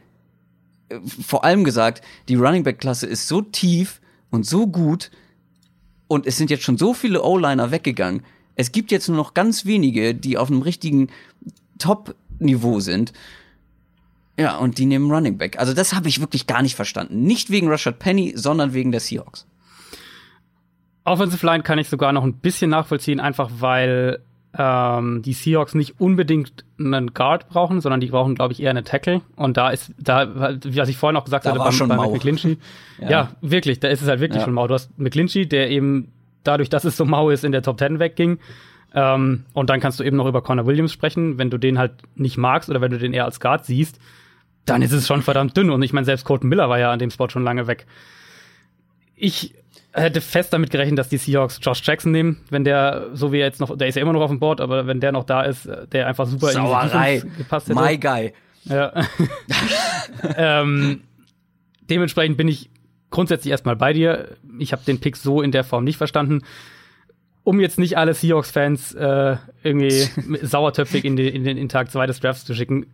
äh, 0.90 1.00
vor 1.26 1.44
allem 1.44 1.64
gesagt, 1.64 2.04
die 2.30 2.36
Running 2.36 2.64
Back 2.64 2.80
Klasse 2.80 3.08
ist 3.08 3.28
so 3.28 3.42
tief 3.42 4.00
und 4.34 4.48
so 4.48 4.66
gut 4.66 5.12
und 6.08 6.26
es 6.26 6.38
sind 6.38 6.50
jetzt 6.50 6.64
schon 6.64 6.78
so 6.78 6.94
viele 6.96 7.22
O-Liner 7.22 7.70
weggegangen. 7.70 8.24
Es 8.56 8.72
gibt 8.72 8.92
jetzt 8.92 9.08
nur 9.08 9.18
noch 9.18 9.36
ganz 9.36 9.66
wenige, 9.66 10.16
die 10.16 10.40
auf 10.40 10.50
einem 10.50 10.64
richtigen 10.64 11.10
Top-Niveau 11.78 12.80
sind. 12.80 13.14
Ja, 14.38 14.58
und 14.58 14.80
die 14.80 14.88
nehmen 14.88 15.12
Running 15.12 15.38
Back. 15.38 15.60
Also 15.60 15.74
das 15.74 15.94
habe 15.94 16.10
ich 16.10 16.20
wirklich 16.20 16.48
gar 16.48 16.64
nicht 16.64 16.76
verstanden. 16.76 17.22
Nicht 17.22 17.52
wegen 17.52 17.70
Rashad 17.70 18.00
Penny, 18.00 18.34
sondern 18.36 18.74
wegen 18.74 18.92
der 18.92 19.02
Seahawks. 19.02 19.46
Offensive 21.04 21.46
Line 21.46 21.62
kann 21.62 21.78
ich 21.78 21.88
sogar 21.88 22.12
noch 22.12 22.24
ein 22.24 22.34
bisschen 22.34 22.72
nachvollziehen, 22.72 23.20
einfach 23.20 23.52
weil 23.60 24.24
ähm, 24.58 25.22
die 25.24 25.34
Seahawks 25.34 25.74
nicht 25.74 26.00
unbedingt 26.00 26.64
einen 26.80 27.14
Guard 27.14 27.50
brauchen, 27.50 27.82
sondern 27.82 28.00
die 28.00 28.08
brauchen, 28.08 28.36
glaube 28.36 28.54
ich, 28.54 28.62
eher 28.62 28.70
eine 28.70 28.84
Tackle. 28.84 29.22
Und 29.36 29.58
da 29.58 29.70
ist, 29.70 29.92
da, 29.98 30.60
wie 30.64 30.78
was 30.78 30.90
ich 30.90 30.98
vorhin 30.98 31.18
auch 31.18 31.24
gesagt 31.24 31.46
da 31.46 31.52
hatte, 31.52 31.60
war 31.60 31.72
schon 31.72 31.90
bei 31.90 31.96
mau. 31.96 32.12
McGlinchey. 32.12 32.58
ja. 33.00 33.10
ja. 33.10 33.30
wirklich, 33.42 33.80
da 33.80 33.88
ist 33.88 34.02
es 34.02 34.08
halt 34.08 34.20
wirklich 34.20 34.40
ja. 34.40 34.46
schon 34.46 34.54
mau. 34.54 34.68
Du 34.68 34.76
hast 34.76 34.98
McGlinchey, 35.00 35.48
der 35.48 35.72
eben 35.72 36.12
dadurch, 36.44 36.70
dass 36.70 36.84
es 36.84 36.98
so 36.98 37.06
mau 37.06 37.30
ist, 37.30 37.44
in 37.44 37.52
der 37.52 37.64
Top 37.64 37.80
10 37.80 38.00
wegging. 38.00 38.38
Ähm, 38.94 39.46
und 39.54 39.70
dann 39.72 39.80
kannst 39.80 40.00
du 40.00 40.04
eben 40.04 40.18
noch 40.18 40.28
über 40.28 40.44
Connor 40.44 40.68
Williams 40.68 40.94
sprechen. 40.94 41.40
Wenn 41.40 41.50
du 41.50 41.58
den 41.58 41.80
halt 41.80 41.94
nicht 42.16 42.38
magst 42.38 42.70
oder 42.70 42.80
wenn 42.80 42.92
du 42.92 43.00
den 43.00 43.14
eher 43.14 43.26
als 43.26 43.40
Guard 43.40 43.66
siehst, 43.66 44.00
dann 44.66 44.84
ist 44.84 44.92
es 44.92 45.08
schon 45.08 45.24
verdammt 45.24 45.58
dünn. 45.58 45.72
Und 45.72 45.82
ich 45.82 45.94
meine, 45.94 46.06
selbst 46.06 46.26
Colton 46.26 46.50
Miller 46.50 46.70
war 46.70 46.78
ja 46.78 46.92
an 46.92 47.00
dem 47.00 47.10
Spot 47.10 47.30
schon 47.30 47.44
lange 47.44 47.66
weg. 47.66 47.88
Ich 49.16 49.56
hätte 49.94 50.22
fest 50.22 50.52
damit 50.52 50.72
gerechnet, 50.72 50.98
dass 50.98 51.10
die 51.10 51.18
Seahawks 51.18 51.60
Josh 51.62 51.82
Jackson 51.86 52.12
nehmen, 52.12 52.42
wenn 52.50 52.64
der, 52.64 53.10
so 53.14 53.32
wie 53.32 53.40
er 53.40 53.46
jetzt 53.46 53.60
noch, 53.60 53.78
der 53.78 53.88
ist 53.88 53.96
ja 53.96 54.02
immer 54.02 54.14
noch 54.14 54.22
auf 54.22 54.32
dem 54.32 54.40
Board, 54.40 54.60
aber 54.60 54.88
wenn 54.88 55.00
der 55.00 55.12
noch 55.12 55.24
da 55.24 55.44
ist, 55.44 55.70
der 55.92 56.08
einfach 56.08 56.26
super 56.26 56.48
Sauerei. 56.48 57.18
in 57.18 57.30
die 57.30 57.38
gepasst 57.38 57.70
hätte. 57.70 57.80
My 57.80 57.98
guy. 57.98 58.34
Ja. 58.66 58.94
ähm, 60.38 61.02
dementsprechend 61.90 62.38
bin 62.38 62.48
ich 62.48 62.70
grundsätzlich 63.12 63.52
erstmal 63.52 63.76
bei 63.76 63.94
dir. 63.94 64.36
Ich 64.58 64.72
habe 64.72 64.84
den 64.86 65.00
Pick 65.00 65.16
so 65.16 65.42
in 65.42 65.52
der 65.52 65.64
Form 65.64 65.84
nicht 65.84 65.98
verstanden. 65.98 66.42
Um 67.44 67.60
jetzt 67.60 67.78
nicht 67.78 67.98
alle 67.98 68.14
Seahawks-Fans 68.14 68.96
äh, 68.96 69.38
irgendwie 69.64 69.92
sauertöpfig 70.42 71.06
in, 71.06 71.16
die, 71.16 71.28
in 71.28 71.44
den 71.44 71.58
in 71.58 71.70
Tag 71.70 71.92
2 71.92 72.08
des 72.08 72.20
Drafts 72.20 72.46
zu 72.46 72.56
schicken. 72.56 72.88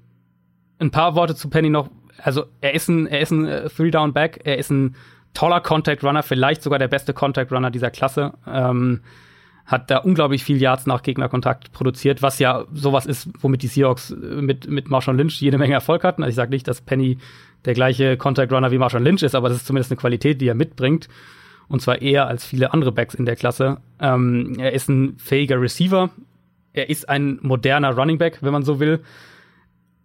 Ein 0.80 0.92
paar 0.92 1.16
Worte 1.16 1.36
zu 1.36 1.50
Penny 1.50 1.70
noch. 1.70 1.90
Also 2.18 2.46
er 2.60 2.74
ist 2.74 2.90
ein, 2.90 3.08
er 3.08 3.22
ist 3.22 3.32
ein 3.32 3.46
äh, 3.46 3.70
Three-Down-Back, 3.70 4.42
er 4.44 4.58
ist 4.58 4.72
ein 4.72 4.96
toller 5.34 5.62
Contact 5.62 6.04
Runner, 6.04 6.24
vielleicht 6.24 6.64
sogar 6.64 6.80
der 6.80 6.88
beste 6.88 7.14
Contact 7.14 7.52
Runner 7.52 7.72
dieser 7.72 7.92
Klasse. 7.92 8.34
Ähm, 8.48 9.02
hat 9.66 9.92
da 9.92 9.98
unglaublich 9.98 10.44
viel 10.44 10.60
Yards 10.60 10.88
nach 10.88 11.04
Gegnerkontakt 11.04 11.72
produziert, 11.72 12.24
was 12.24 12.40
ja 12.40 12.66
sowas 12.74 13.06
ist, 13.06 13.30
womit 13.40 13.62
die 13.62 13.68
Seahawks 13.68 14.10
äh, 14.10 14.16
mit, 14.16 14.68
mit 14.68 14.90
Marshawn 14.90 15.18
Lynch 15.18 15.40
jede 15.42 15.60
Menge 15.60 15.76
Erfolg 15.76 16.04
hatten. 16.04 16.24
Also 16.24 16.32
ich 16.32 16.36
sage 16.36 16.50
nicht, 16.50 16.68
dass 16.68 16.82
Penny 16.82 17.20
der 17.66 17.76
gleiche 17.76 18.18
Contact 18.18 18.52
Runner 18.52 18.72
wie 18.72 18.80
Marshawn 18.80 19.04
Lynch 19.04 19.22
ist, 19.22 19.36
aber 19.36 19.50
das 19.50 19.60
ist 19.60 19.68
zumindest 19.68 19.92
eine 19.92 20.00
Qualität, 20.00 20.42
die 20.42 20.48
er 20.48 20.56
mitbringt. 20.56 21.08
Und 21.68 21.82
zwar 21.84 22.02
eher 22.02 22.26
als 22.26 22.46
viele 22.46 22.74
andere 22.74 22.92
Backs 22.92 23.14
in 23.14 23.26
der 23.26 23.36
Klasse. 23.36 23.78
Ähm, 24.00 24.56
er 24.58 24.74
ist 24.74 24.90
ein 24.90 25.18
fähiger 25.20 25.62
Receiver. 25.62 26.10
Er 26.74 26.90
ist 26.90 27.08
ein 27.08 27.38
moderner 27.44 27.92
Running 27.92 28.18
Back, 28.18 28.40
wenn 28.42 28.52
man 28.52 28.64
so 28.64 28.80
will. 28.80 29.02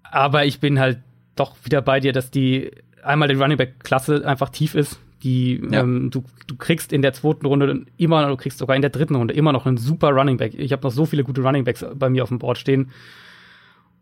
Aber 0.03 0.45
ich 0.45 0.61
bin 0.61 0.79
halt 0.79 0.99
doch 1.37 1.57
wieder 1.65 1.81
bei 1.81 2.01
dir, 2.01 2.13
dass 2.13 2.31
die 2.31 2.71
einmal 3.03 3.29
die 3.29 3.35
Running 3.35 3.57
Back 3.57 3.81
Klasse 3.83 4.27
einfach 4.27 4.51
tief 4.51 4.75
ist. 4.75 5.01
Die, 5.25 5.61
ja. 5.71 5.81
ähm, 5.81 6.11
du, 6.11 6.23
du 6.47 6.57
kriegst 6.57 6.93
in 6.93 7.03
der 7.03 7.15
zweiten 7.15 7.47
Runde 7.47 7.87
immer, 7.97 8.29
du 8.29 8.37
kriegst 8.37 8.59
sogar 8.59 8.77
in 8.77 8.83
der 8.83 8.91
dritten 8.91 9.15
Runde 9.17 9.33
immer 9.35 9.53
noch 9.53 9.65
einen 9.67 9.79
super 9.79 10.11
Running 10.11 10.37
Back. 10.37 10.55
Ich 10.57 10.71
habe 10.71 10.83
noch 10.83 10.93
so 10.93 11.07
viele 11.07 11.25
gute 11.25 11.41
Running 11.41 11.65
Backs 11.65 11.85
bei 11.95 12.11
mir 12.11 12.23
auf 12.23 12.29
dem 12.29 12.39
Board 12.39 12.59
stehen. 12.59 12.91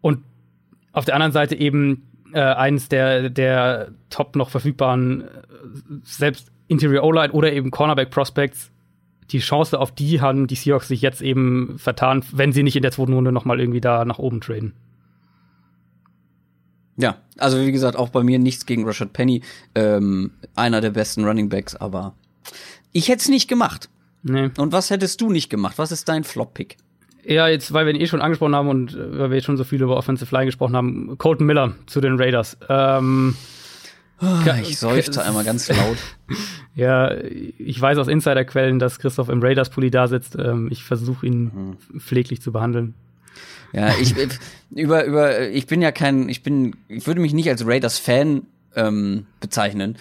Und 0.01 0.19
auf 0.93 1.05
der 1.05 1.15
anderen 1.15 1.33
Seite 1.33 1.55
eben 1.55 2.09
äh, 2.33 2.41
eins 2.41 2.89
der, 2.89 3.31
der 3.31 3.93
top 4.11 4.35
noch 4.37 4.51
verfügbaren, 4.51 5.23
äh, 5.23 5.27
selbst 6.03 6.51
Interior 6.67 7.05
O-Line 7.05 7.33
oder 7.33 7.53
eben 7.53 7.71
Cornerback 7.71 8.11
Prospects. 8.11 8.71
Die 9.31 9.39
Chance 9.39 9.79
auf 9.79 9.93
die 9.93 10.21
haben 10.21 10.49
die 10.49 10.57
Seahawks 10.57 10.89
sich 10.89 11.03
jetzt 11.03 11.23
eben 11.23 11.79
vertan, 11.79 12.25
wenn 12.33 12.53
sie 12.53 12.63
nicht 12.63 12.77
in 12.77 12.83
der 12.83 12.91
zweiten 12.91 13.13
Runde 13.13 13.33
noch 13.33 13.45
mal 13.45 13.61
irgendwie 13.61 13.81
da 13.81 14.05
nach 14.05 14.19
oben 14.19 14.41
traden. 14.41 14.75
Ja, 16.97 17.17
also 17.39 17.59
wie 17.61 17.73
gesagt, 17.73 17.97
auch 17.97 18.11
bei 18.11 18.23
mir 18.23 18.39
nichts 18.39 18.67
gegen 18.67 18.85
Rashad 18.85 19.13
Penny, 19.13 19.43
ähm, 19.75 20.33
einer 20.55 20.81
der 20.81 20.91
besten 20.91 21.25
Running 21.25 21.49
Backs, 21.49 21.75
aber 21.75 22.15
ich 22.93 23.09
hätte 23.09 23.23
es 23.23 23.29
nicht 23.29 23.49
gemacht. 23.49 23.89
Nee. 24.23 24.51
Und 24.57 24.73
was 24.73 24.91
hättest 24.91 25.21
du 25.21 25.31
nicht 25.31 25.51
gemacht? 25.51 25.79
Was 25.79 25.91
ist 25.91 26.09
dein 26.09 26.25
Flop-Pick? 26.25 26.77
Ja, 27.25 27.49
jetzt, 27.49 27.73
weil 27.73 27.87
wir 27.87 27.95
ihn 27.95 28.01
eh 28.01 28.07
schon 28.07 28.21
angesprochen 28.21 28.55
haben 28.55 28.69
und 28.69 28.95
äh, 28.95 29.19
weil 29.19 29.31
wir 29.31 29.37
jetzt 29.37 29.45
schon 29.47 29.57
so 29.57 29.65
viel 29.65 29.81
über 29.81 29.97
Offensive 29.97 30.35
Line 30.35 30.47
gesprochen 30.47 30.77
haben, 30.77 31.17
Colton 31.19 31.47
Miller 31.47 31.75
zu 31.87 32.01
den 32.01 32.17
Raiders. 32.17 32.57
Ähm, 32.69 33.37
ah, 34.19 34.43
ich 34.61 34.79
seufze 34.79 35.25
einmal 35.25 35.45
ganz 35.45 35.69
laut. 35.69 35.99
ja, 36.75 37.13
ich 37.13 37.81
weiß 37.81 37.99
aus 37.99 38.09
Insiderquellen, 38.09 38.79
dass 38.79 38.99
Christoph 38.99 39.29
im 39.29 39.41
Raiders-Pulli 39.41 39.91
da 39.91 40.09
sitzt. 40.09 40.37
Ähm, 40.37 40.69
ich 40.71 40.85
versuche 40.85 41.27
ihn 41.27 41.77
mhm. 41.93 42.01
pfleglich 42.01 42.43
zu 42.43 42.51
behandeln. 42.53 42.95
Ja, 43.73 43.95
ich 44.01 44.15
über 44.71 45.05
über 45.05 45.49
ich 45.49 45.67
bin 45.67 45.83
ja 45.83 45.93
kein 45.93 46.29
ich 46.29 46.43
bin 46.43 46.77
ich 46.89 47.07
würde 47.07 47.21
mich 47.21 47.33
nicht 47.33 47.49
als 47.49 47.67
Raiders 47.67 47.99
Fan 47.99 48.47
ähm, 48.75 49.27
bezeichnen, 49.41 49.97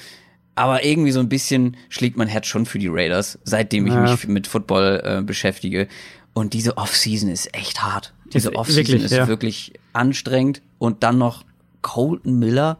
aber 0.55 0.83
irgendwie 0.83 1.11
so 1.11 1.19
ein 1.19 1.29
bisschen 1.29 1.77
schlägt 1.89 2.17
mein 2.17 2.27
Herz 2.27 2.47
schon 2.47 2.65
für 2.65 2.79
die 2.79 2.89
Raiders, 2.89 3.39
seitdem 3.43 3.87
ich 3.87 3.93
ja. 3.93 4.01
mich 4.01 4.27
mit 4.27 4.47
Football 4.47 5.01
äh, 5.03 5.21
beschäftige 5.21 5.87
und 6.33 6.53
diese 6.53 6.77
Offseason 6.77 7.29
ist 7.29 7.53
echt 7.55 7.81
hart. 7.81 8.13
Diese 8.33 8.55
Offseason 8.55 9.01
ist 9.01 9.11
ja. 9.11 9.27
wirklich 9.27 9.73
anstrengend 9.93 10.61
und 10.77 11.03
dann 11.03 11.17
noch 11.17 11.43
Colton 11.81 12.39
Miller. 12.39 12.77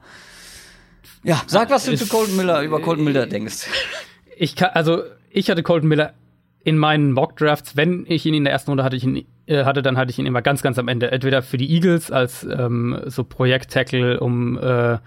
Ja, 1.23 1.41
sag 1.47 1.69
was 1.69 1.85
du 1.85 1.91
ist, 1.91 1.99
zu 1.99 2.07
Colton 2.07 2.35
Miller 2.35 2.61
über 2.61 2.81
Colton 2.81 3.03
Miller 3.03 3.27
denkst. 3.27 3.67
Ich 4.37 4.55
kann 4.55 4.71
also 4.73 5.03
ich 5.29 5.49
hatte 5.49 5.63
Colton 5.63 5.87
Miller 5.87 6.13
in 6.63 6.77
meinen 6.77 7.11
Mock 7.11 7.37
Drafts, 7.37 7.75
wenn 7.75 8.05
ich 8.07 8.25
ihn 8.25 8.33
in 8.33 8.43
der 8.43 8.53
ersten 8.53 8.71
Runde 8.71 8.83
hatte, 8.83 8.95
ich 8.95 9.03
ihn, 9.03 9.25
äh, 9.47 9.63
hatte, 9.63 9.81
dann 9.81 9.97
hatte 9.97 10.11
ich 10.11 10.19
ihn 10.19 10.25
immer 10.25 10.41
ganz, 10.41 10.61
ganz 10.61 10.77
am 10.77 10.87
Ende. 10.87 11.11
Entweder 11.11 11.41
für 11.41 11.57
die 11.57 11.71
Eagles 11.71 12.11
als 12.11 12.43
ähm, 12.43 12.99
so 13.05 13.23
Projekt-Tackle, 13.23 14.19
um 14.19 14.57
äh, 14.57 14.99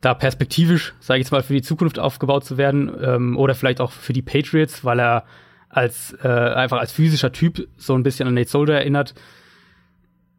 da 0.00 0.14
perspektivisch, 0.14 0.94
sage 1.00 1.20
ich 1.20 1.26
jetzt 1.26 1.32
mal, 1.32 1.42
für 1.42 1.54
die 1.54 1.62
Zukunft 1.62 1.98
aufgebaut 1.98 2.44
zu 2.44 2.58
werden, 2.58 2.92
ähm, 3.02 3.36
oder 3.38 3.54
vielleicht 3.54 3.80
auch 3.80 3.90
für 3.90 4.12
die 4.12 4.22
Patriots, 4.22 4.84
weil 4.84 5.00
er 5.00 5.24
als 5.68 6.16
äh, 6.22 6.28
einfach 6.28 6.78
als 6.78 6.92
physischer 6.92 7.32
Typ 7.32 7.68
so 7.76 7.94
ein 7.94 8.02
bisschen 8.02 8.28
an 8.28 8.34
Nate 8.34 8.48
Solder 8.48 8.74
erinnert. 8.74 9.14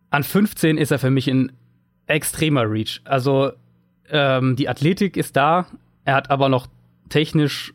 An 0.10 0.24
15 0.24 0.78
ist 0.78 0.92
er 0.92 1.00
für 1.00 1.10
mich 1.10 1.28
ein 1.28 1.52
extremer 2.06 2.70
Reach. 2.70 3.02
Also 3.04 3.52
ähm, 4.10 4.56
die 4.56 4.70
Athletik 4.70 5.18
ist 5.18 5.36
da, 5.36 5.68
er 6.06 6.16
hat 6.16 6.32
aber 6.32 6.48
noch 6.48 6.68
technisch 7.10 7.74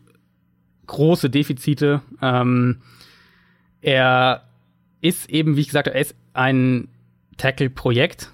große 0.87 1.29
Defizite. 1.29 2.01
Ähm, 2.21 2.81
er 3.81 4.43
ist 5.01 5.29
eben, 5.29 5.55
wie 5.57 5.61
ich 5.61 5.67
gesagt 5.67 5.87
habe, 5.87 5.95
er 5.95 6.01
ist 6.01 6.15
ein 6.33 6.87
Tackle-Projekt. 7.37 8.31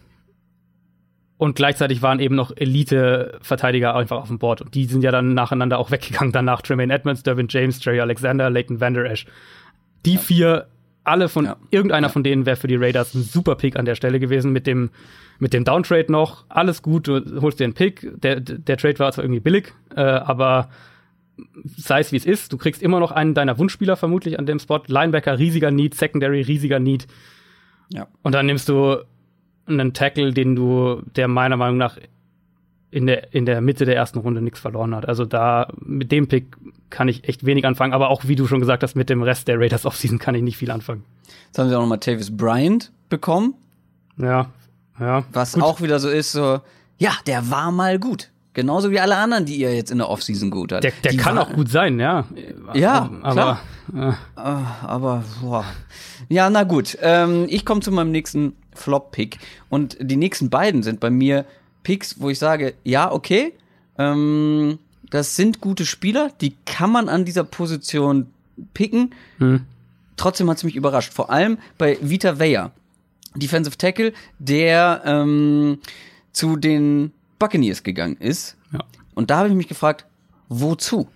Und 1.38 1.56
gleichzeitig 1.56 2.02
waren 2.02 2.20
eben 2.20 2.36
noch 2.36 2.52
Elite-Verteidiger 2.56 3.96
einfach 3.96 4.18
auf 4.18 4.28
dem 4.28 4.40
Board. 4.40 4.62
Und 4.62 4.76
die 4.76 4.86
sind 4.86 5.04
ja 5.04 5.12
dann 5.12 5.34
nacheinander 5.34 5.80
auch 5.80 5.90
weggegangen. 5.90 6.34
Danach 6.34 6.62
Tremaine 6.62 6.94
Edmonds, 6.94 7.24
Dervin 7.24 7.48
James, 7.50 7.84
Jerry 7.84 8.02
Alexander, 8.02 8.50
Leighton 8.50 8.82
Vander 8.82 9.06
Esch. 9.06 9.26
Die 10.06 10.16
ja. 10.16 10.20
vier, 10.20 10.68
alle 11.06 11.30
von, 11.30 11.46
ja. 11.46 11.56
irgendeiner 11.72 12.08
ja. 12.08 12.12
von 12.12 12.24
denen 12.24 12.46
wäre 12.46 12.58
für 12.58 12.68
die 12.68 12.76
Raiders 12.76 13.14
ein 13.14 13.24
super 13.24 13.56
Pick 13.56 13.78
an 13.78 13.86
der 13.86 13.96
Stelle 13.96 14.20
gewesen. 14.20 14.52
Mit 14.52 14.68
dem, 14.68 14.90
mit 15.40 15.54
dem 15.54 15.64
Downtrade 15.64 16.12
noch. 16.12 16.44
Alles 16.50 16.82
gut, 16.82 17.08
du 17.08 17.42
holst 17.42 17.60
dir 17.60 17.64
einen 17.64 17.74
Pick. 17.74 18.22
Der, 18.22 18.42
der 18.42 18.78
Trade 18.78 19.00
war 19.00 19.14
zwar 19.14 19.24
irgendwie 19.24 19.40
billig, 19.40 19.74
äh, 19.96 20.02
aber 20.02 20.70
sei 21.78 22.00
es 22.00 22.12
wie 22.12 22.18
es 22.18 22.26
ist, 22.26 22.54
du 22.54 22.58
kriegst 22.58 22.82
immer 22.82 23.00
noch 23.00 23.12
einen 23.12 23.34
deiner 23.34 23.58
Wunschspieler 23.58 23.96
vermutlich 23.96 24.40
an 24.40 24.46
dem 24.46 24.60
Spot. 24.60 24.82
Linebacker, 24.86 25.38
riesiger 25.40 25.72
Need, 25.72 25.96
Secondary, 25.96 26.42
riesiger 26.42 26.80
Need. 26.80 27.08
Ja. 27.90 28.08
Und 28.22 28.34
dann 28.34 28.46
nimmst 28.46 28.70
du 28.70 28.98
einen 29.68 29.94
Tackle, 29.94 30.34
den 30.34 30.56
du, 30.56 31.02
der 31.16 31.28
meiner 31.28 31.58
Meinung 31.58 31.78
nach 31.78 31.98
in 32.92 33.06
der, 33.06 33.34
in 33.34 33.46
der 33.46 33.62
Mitte 33.62 33.86
der 33.86 33.96
ersten 33.96 34.20
Runde 34.20 34.42
nichts 34.42 34.60
verloren 34.60 34.96
hat. 34.96 35.08
Also 35.08 35.26
da, 35.26 35.72
mit 35.80 36.12
dem 36.12 36.28
Pick 36.28 36.56
kann 36.90 37.08
ich 37.08 37.28
echt 37.28 37.46
wenig 37.46 37.66
anfangen, 37.66 37.94
aber 37.94 38.10
auch, 38.10 38.28
wie 38.28 38.36
du 38.36 38.48
schon 38.48 38.60
gesagt 38.60 38.82
hast, 38.82 38.96
mit 38.96 39.10
dem 39.10 39.22
Rest 39.22 39.48
der 39.48 39.60
Raiders 39.60 39.86
Offseason 39.86 40.18
kann 40.18 40.34
ich 40.36 40.42
nicht 40.42 40.58
viel 40.58 40.72
anfangen. 40.72 41.04
Jetzt 41.46 41.60
haben 41.60 41.70
sie 41.70 41.76
auch 41.76 41.82
noch 41.82 41.88
mal 41.88 41.98
Tavis 41.98 42.36
Bryant 42.36 42.92
bekommen. 43.10 43.54
Ja, 44.18 44.50
ja. 45.00 45.24
Was 45.32 45.54
gut. 45.54 45.64
auch 45.64 45.82
wieder 45.82 46.00
so 46.00 46.10
ist, 46.10 46.32
so, 46.32 46.62
ja, 46.98 47.12
der 47.28 47.50
war 47.52 47.72
mal 47.72 48.00
gut. 48.00 48.32
Genauso 48.60 48.92
wie 48.92 49.00
alle 49.00 49.16
anderen, 49.16 49.46
die 49.46 49.56
ihr 49.56 49.74
jetzt 49.74 49.90
in 49.90 50.00
der 50.00 50.10
Offseason 50.10 50.52
gut 50.52 50.74
hat. 50.74 50.84
Der, 50.84 50.92
der 51.02 51.16
kann 51.16 51.38
auch 51.38 51.54
gut 51.54 51.70
sein, 51.70 51.98
ja. 51.98 52.26
Ja, 52.74 53.10
aber. 53.22 53.62
Klar. 53.94 54.16
Äh. 54.36 54.42
Aber, 54.84 55.24
boah. 55.42 55.64
Ja, 56.28 56.50
na 56.50 56.64
gut. 56.64 56.98
Ähm, 57.02 57.46
ich 57.48 57.64
komme 57.64 57.80
zu 57.80 57.90
meinem 57.94 58.12
nächsten 58.12 58.58
Flop-Pick. 58.76 59.40
Und 59.70 59.96
die 60.02 60.18
nächsten 60.18 60.50
beiden 60.50 60.84
sind 60.84 61.00
bei 61.00 61.10
mir 61.10 61.46
Picks, 61.84 62.20
wo 62.20 62.30
ich 62.30 62.38
sage, 62.38 62.74
ja, 62.84 63.10
okay. 63.10 63.54
Ähm, 63.98 64.78
das 65.10 65.38
sind 65.38 65.62
gute 65.62 65.86
Spieler, 65.86 66.30
die 66.42 66.54
kann 66.66 66.92
man 66.92 67.08
an 67.08 67.24
dieser 67.24 67.46
Position 67.46 68.28
picken. 68.74 69.16
Hm. 69.38 69.62
Trotzdem 70.18 70.50
hat 70.50 70.58
es 70.58 70.66
mich 70.66 70.76
überrascht. 70.76 71.14
Vor 71.14 71.30
allem 71.30 71.60
bei 71.78 71.98
Vita 72.02 72.40
Weyer, 72.40 72.72
Defensive 73.36 73.78
Tackle, 73.78 74.12
der 74.38 75.02
ähm, 75.06 75.80
zu 76.34 76.58
den 76.58 77.14
Buccaneers 77.40 77.84
gegangen 77.84 78.18
ist. 78.18 78.58
Ja. 78.72 78.80
Und 79.16 79.30
da 79.30 79.40
habe 79.40 79.50
ich 79.50 79.56
mich 79.56 79.68
gefragt, 79.68 80.06
wozu? 80.50 81.08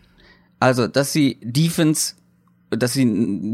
Also, 0.59 0.87
dass 0.87 1.13
sie 1.13 1.37
Defense 1.41 2.15
dass 2.75 2.93
sie 2.93 3.05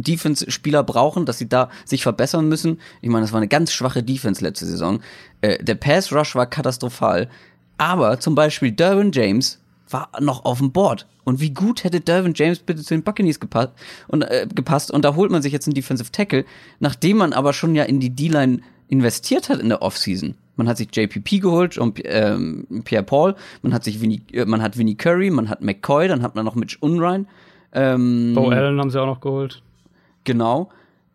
Defense-Spieler 0.02 0.84
brauchen, 0.84 1.26
dass 1.26 1.38
sie 1.38 1.50
da 1.50 1.70
sich 1.84 2.04
verbessern 2.04 2.48
müssen. 2.48 2.80
Ich 3.02 3.10
meine, 3.10 3.26
das 3.26 3.34
war 3.34 3.40
eine 3.40 3.48
ganz 3.48 3.74
schwache 3.74 4.02
Defense 4.02 4.42
letzte 4.42 4.66
Saison. 4.66 5.02
Äh, 5.42 5.62
der 5.64 5.76
Pass-Rush 5.76 6.36
war 6.36 6.46
katastrophal. 6.46 7.30
Aber 7.78 8.20
zum 8.20 8.36
Beispiel 8.36 8.72
Derwin 8.72 9.12
James 9.12 9.60
war 9.90 10.10
noch 10.20 10.46
auf 10.46 10.60
dem 10.60 10.72
Board. 10.72 11.08
Und 11.24 11.40
wie 11.40 11.52
gut 11.52 11.84
hätte 11.84 12.02
Derwin 12.02 12.34
James 12.36 12.60
bitte 12.60 12.84
zu 12.84 12.94
den 12.94 13.04
Buccaneers 13.04 13.40
gepasst 13.40 13.72
und, 14.08 14.24
äh, 14.24 14.48
gepasst? 14.54 14.92
und 14.92 15.04
da 15.04 15.16
holt 15.16 15.32
man 15.32 15.42
sich 15.42 15.54
jetzt 15.54 15.68
einen 15.68 15.76
Defensive 15.76 16.12
Tackle, 16.12 16.46
nachdem 16.80 17.18
man 17.18 17.34
aber 17.34 17.54
schon 17.54 17.76
ja 17.76 17.84
in 17.84 18.00
die 18.00 18.10
D-Line 18.10 18.62
investiert 18.88 19.50
hat 19.50 19.60
in 19.60 19.70
der 19.70 19.82
Offseason. 19.82 20.36
Man 20.60 20.68
hat 20.68 20.76
sich 20.76 20.90
JPP 20.94 21.40
geholt 21.40 21.78
und 21.78 22.02
ähm, 22.04 22.68
Pierre 22.84 23.06
Paul, 23.06 23.36
man 23.62 23.74
hat 23.74 23.86
sich 23.86 24.02
Vinny, 24.02 24.22
äh, 24.34 24.44
man 24.44 24.62
hat 24.62 24.78
Vinny 24.78 24.96
Curry, 24.96 25.30
man 25.30 25.48
hat 25.48 25.62
McCoy, 25.62 26.10
dann 26.10 26.22
hat 26.22 26.36
man 26.36 26.44
noch 26.44 26.56
Mitch 26.56 26.76
Unrein. 26.82 27.28
Ähm, 27.72 28.34
Bo 28.36 28.50
Allen 28.50 28.78
haben 28.78 28.90
sie 28.90 29.02
auch 29.02 29.06
noch 29.06 29.22
geholt. 29.22 29.64
Genau. 30.26 30.70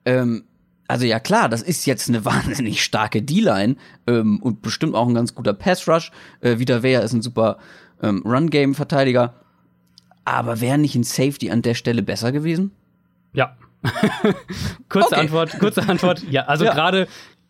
Ähm, 0.07 0.45
also 0.89 1.05
ja 1.05 1.21
klar, 1.21 1.51
das 1.51 1.61
ist 1.61 1.85
jetzt 1.85 2.09
eine 2.09 2.25
wahnsinnig 2.25 2.83
starke 2.83 3.21
D-Line 3.21 3.77
ähm, 4.07 4.41
und 4.41 4.63
bestimmt 4.63 4.95
auch 4.95 5.07
ein 5.07 5.15
ganz 5.15 5.35
guter 5.35 5.53
Pass-Rush. 5.53 6.11
Äh, 6.41 6.59
Vita 6.59 6.83
Vea 6.83 7.01
ist 7.01 7.13
ein 7.13 7.21
super 7.21 7.59
ähm, 8.03 8.23
Run-Game-Verteidiger. 8.25 9.35
Aber 10.25 10.63
wäre 10.63 10.79
nicht 10.79 10.95
ein 10.95 11.05
Safety 11.05 11.51
an 11.51 11.61
der 11.61 11.75
Stelle 11.75 12.03
besser 12.03 12.33
gewesen? 12.33 12.71
Ja. 13.35 13.59
kurze 14.89 15.09
okay. 15.09 15.21
Antwort, 15.21 15.59
kurze 15.59 15.87
Antwort. 15.87 16.25
Ja, 16.31 16.45
also 16.47 16.65
ja. 16.65 16.73
gerade 16.73 17.09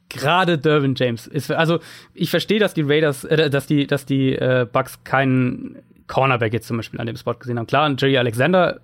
gerade 0.08 0.58
Derwin 0.58 0.94
James 0.96 1.26
ist 1.26 1.50
also 1.50 1.80
ich 2.12 2.30
verstehe, 2.30 2.58
dass 2.58 2.74
die 2.74 2.82
Raiders, 2.82 3.24
äh, 3.24 3.50
dass 3.50 3.66
die, 3.66 3.86
dass 3.86 4.06
die 4.06 4.32
äh, 4.32 4.66
Bucks 4.70 5.02
keinen 5.04 5.76
Cornerback 6.06 6.52
jetzt 6.52 6.66
zum 6.66 6.76
Beispiel 6.76 7.00
an 7.00 7.06
dem 7.06 7.16
Spot 7.16 7.34
gesehen 7.34 7.58
haben. 7.58 7.66
Klar, 7.66 7.94
Jerry 7.98 8.18
Alexander 8.18 8.80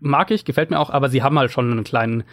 mag 0.00 0.30
ich, 0.30 0.44
gefällt 0.44 0.70
mir 0.70 0.78
auch, 0.78 0.90
aber 0.90 1.08
sie 1.08 1.22
haben 1.22 1.38
halt 1.38 1.50
schon 1.50 1.70
einen 1.70 1.84
kleinen, 1.84 2.24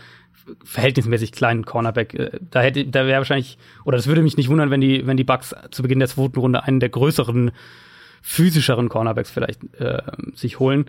verhältnismäßig 0.63 1.31
kleinen 1.31 1.65
Cornerback. 1.65 2.13
Äh, 2.13 2.39
da 2.51 2.61
hätte, 2.61 2.85
da 2.85 3.05
wäre 3.05 3.19
wahrscheinlich, 3.19 3.57
oder 3.85 3.97
das 3.97 4.07
würde 4.07 4.21
mich 4.21 4.37
nicht 4.37 4.49
wundern, 4.49 4.71
wenn 4.71 4.81
die, 4.81 5.05
wenn 5.07 5.17
die 5.17 5.23
Bucks 5.23 5.55
zu 5.71 5.81
Beginn 5.81 5.99
der 5.99 6.07
zweiten 6.07 6.39
Runde 6.39 6.63
einen 6.63 6.79
der 6.79 6.89
größeren, 6.89 7.51
physischeren 8.21 8.89
Cornerbacks 8.89 9.31
vielleicht 9.31 9.61
äh, 9.79 10.01
sich 10.33 10.59
holen. 10.59 10.85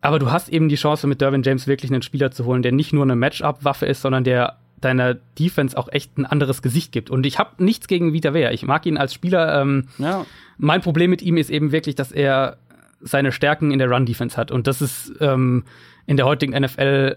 Aber 0.00 0.18
du 0.18 0.30
hast 0.30 0.50
eben 0.50 0.68
die 0.68 0.76
Chance, 0.76 1.06
mit 1.06 1.20
Derwin 1.20 1.42
James 1.42 1.66
wirklich 1.66 1.90
einen 1.90 2.02
Spieler 2.02 2.30
zu 2.30 2.44
holen, 2.44 2.62
der 2.62 2.72
nicht 2.72 2.92
nur 2.92 3.04
eine 3.04 3.16
Matchup-Waffe 3.16 3.86
ist, 3.86 4.02
sondern 4.02 4.24
der 4.24 4.58
deiner 4.84 5.14
Defense 5.14 5.76
auch 5.76 5.88
echt 5.90 6.18
ein 6.18 6.26
anderes 6.26 6.62
Gesicht 6.62 6.92
gibt. 6.92 7.10
Und 7.10 7.26
ich 7.26 7.38
habe 7.38 7.62
nichts 7.62 7.88
gegen 7.88 8.12
Vita 8.12 8.34
Wehr. 8.34 8.52
Ich 8.52 8.64
mag 8.64 8.86
ihn 8.86 8.96
als 8.96 9.14
Spieler. 9.14 9.60
Ähm, 9.60 9.88
ja. 9.98 10.26
Mein 10.58 10.80
Problem 10.80 11.10
mit 11.10 11.22
ihm 11.22 11.36
ist 11.36 11.50
eben 11.50 11.72
wirklich, 11.72 11.94
dass 11.94 12.12
er 12.12 12.58
seine 13.00 13.32
Stärken 13.32 13.70
in 13.70 13.78
der 13.78 13.90
Run-Defense 13.90 14.36
hat. 14.36 14.50
Und 14.50 14.66
das 14.66 14.82
ist 14.82 15.12
ähm, 15.20 15.64
in 16.06 16.16
der 16.16 16.26
heutigen 16.26 16.52
NFL 16.58 17.16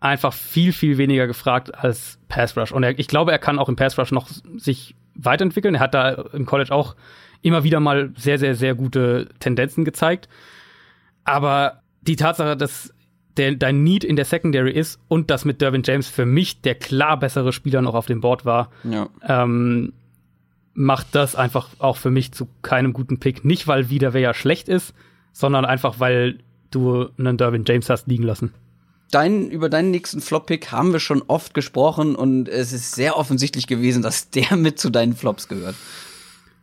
einfach 0.00 0.32
viel, 0.32 0.72
viel 0.72 0.98
weniger 0.98 1.26
gefragt 1.26 1.74
als 1.74 2.18
Pass 2.28 2.56
Rush. 2.56 2.72
Und 2.72 2.82
er, 2.82 2.98
ich 2.98 3.08
glaube, 3.08 3.32
er 3.32 3.38
kann 3.38 3.58
auch 3.58 3.68
im 3.68 3.76
Pass 3.76 3.98
Rush 3.98 4.12
noch 4.12 4.28
sich 4.56 4.94
weiterentwickeln. 5.14 5.74
Er 5.74 5.80
hat 5.80 5.94
da 5.94 6.10
im 6.32 6.46
College 6.46 6.72
auch 6.72 6.96
immer 7.42 7.64
wieder 7.64 7.80
mal 7.80 8.12
sehr, 8.16 8.38
sehr, 8.38 8.54
sehr 8.54 8.74
gute 8.74 9.28
Tendenzen 9.38 9.84
gezeigt. 9.84 10.28
Aber 11.24 11.82
die 12.02 12.16
Tatsache, 12.16 12.56
dass 12.56 12.94
der, 13.40 13.54
dein 13.54 13.82
Need 13.82 14.04
in 14.04 14.16
der 14.16 14.26
Secondary 14.26 14.70
ist 14.70 15.00
und 15.08 15.30
dass 15.30 15.46
mit 15.46 15.62
Dervin 15.62 15.82
James 15.82 16.08
für 16.08 16.26
mich 16.26 16.60
der 16.60 16.74
klar 16.74 17.18
bessere 17.18 17.52
Spieler 17.52 17.80
noch 17.80 17.94
auf 17.94 18.04
dem 18.04 18.20
Board 18.20 18.44
war, 18.44 18.70
ja. 18.84 19.08
ähm, 19.26 19.94
macht 20.74 21.08
das 21.12 21.34
einfach 21.34 21.68
auch 21.78 21.96
für 21.96 22.10
mich 22.10 22.32
zu 22.32 22.48
keinem 22.60 22.92
guten 22.92 23.18
Pick. 23.18 23.44
Nicht, 23.44 23.66
weil 23.66 23.88
wieder 23.88 24.12
wer 24.12 24.20
ja 24.20 24.34
schlecht 24.34 24.68
ist, 24.68 24.94
sondern 25.32 25.64
einfach, 25.64 26.00
weil 26.00 26.38
du 26.70 27.08
einen 27.18 27.38
Dervin 27.38 27.64
James 27.66 27.88
hast 27.88 28.06
liegen 28.06 28.24
lassen. 28.24 28.52
Dein, 29.10 29.50
über 29.50 29.70
deinen 29.70 29.90
nächsten 29.90 30.20
Flop-Pick 30.20 30.70
haben 30.70 30.92
wir 30.92 31.00
schon 31.00 31.22
oft 31.26 31.54
gesprochen 31.54 32.14
und 32.14 32.48
es 32.48 32.72
ist 32.72 32.94
sehr 32.94 33.16
offensichtlich 33.16 33.66
gewesen, 33.66 34.02
dass 34.02 34.30
der 34.30 34.54
mit 34.56 34.78
zu 34.78 34.90
deinen 34.90 35.16
Flops 35.16 35.48
gehört. 35.48 35.74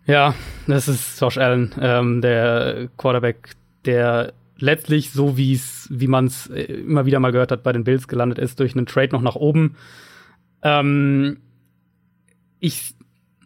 Ja, 0.06 0.36
das 0.68 0.88
ist 0.88 1.20
Josh 1.20 1.38
Allen, 1.38 1.74
ähm, 1.82 2.22
der 2.22 2.88
Quarterback, 2.98 3.56
der 3.84 4.34
letztlich 4.60 5.12
so 5.12 5.38
wie 5.38 5.54
es, 5.54 5.88
wie 5.92 6.08
man 6.08 6.26
es 6.26 6.48
äh, 6.48 6.64
immer 6.64 7.06
wieder 7.06 7.20
mal 7.20 7.32
gehört 7.32 7.52
hat, 7.52 7.64
bei 7.64 7.74
den 7.74 7.84
Bills 7.84 8.08
gelandet 8.08 8.40
ist, 8.40 8.60
durch 8.60 8.76
einen 8.76 8.86
Trade 8.86 9.10
noch 9.12 9.22
nach 9.22 9.36
oben. 9.36 9.76
Ähm, 10.62 11.38
ich 12.60 12.96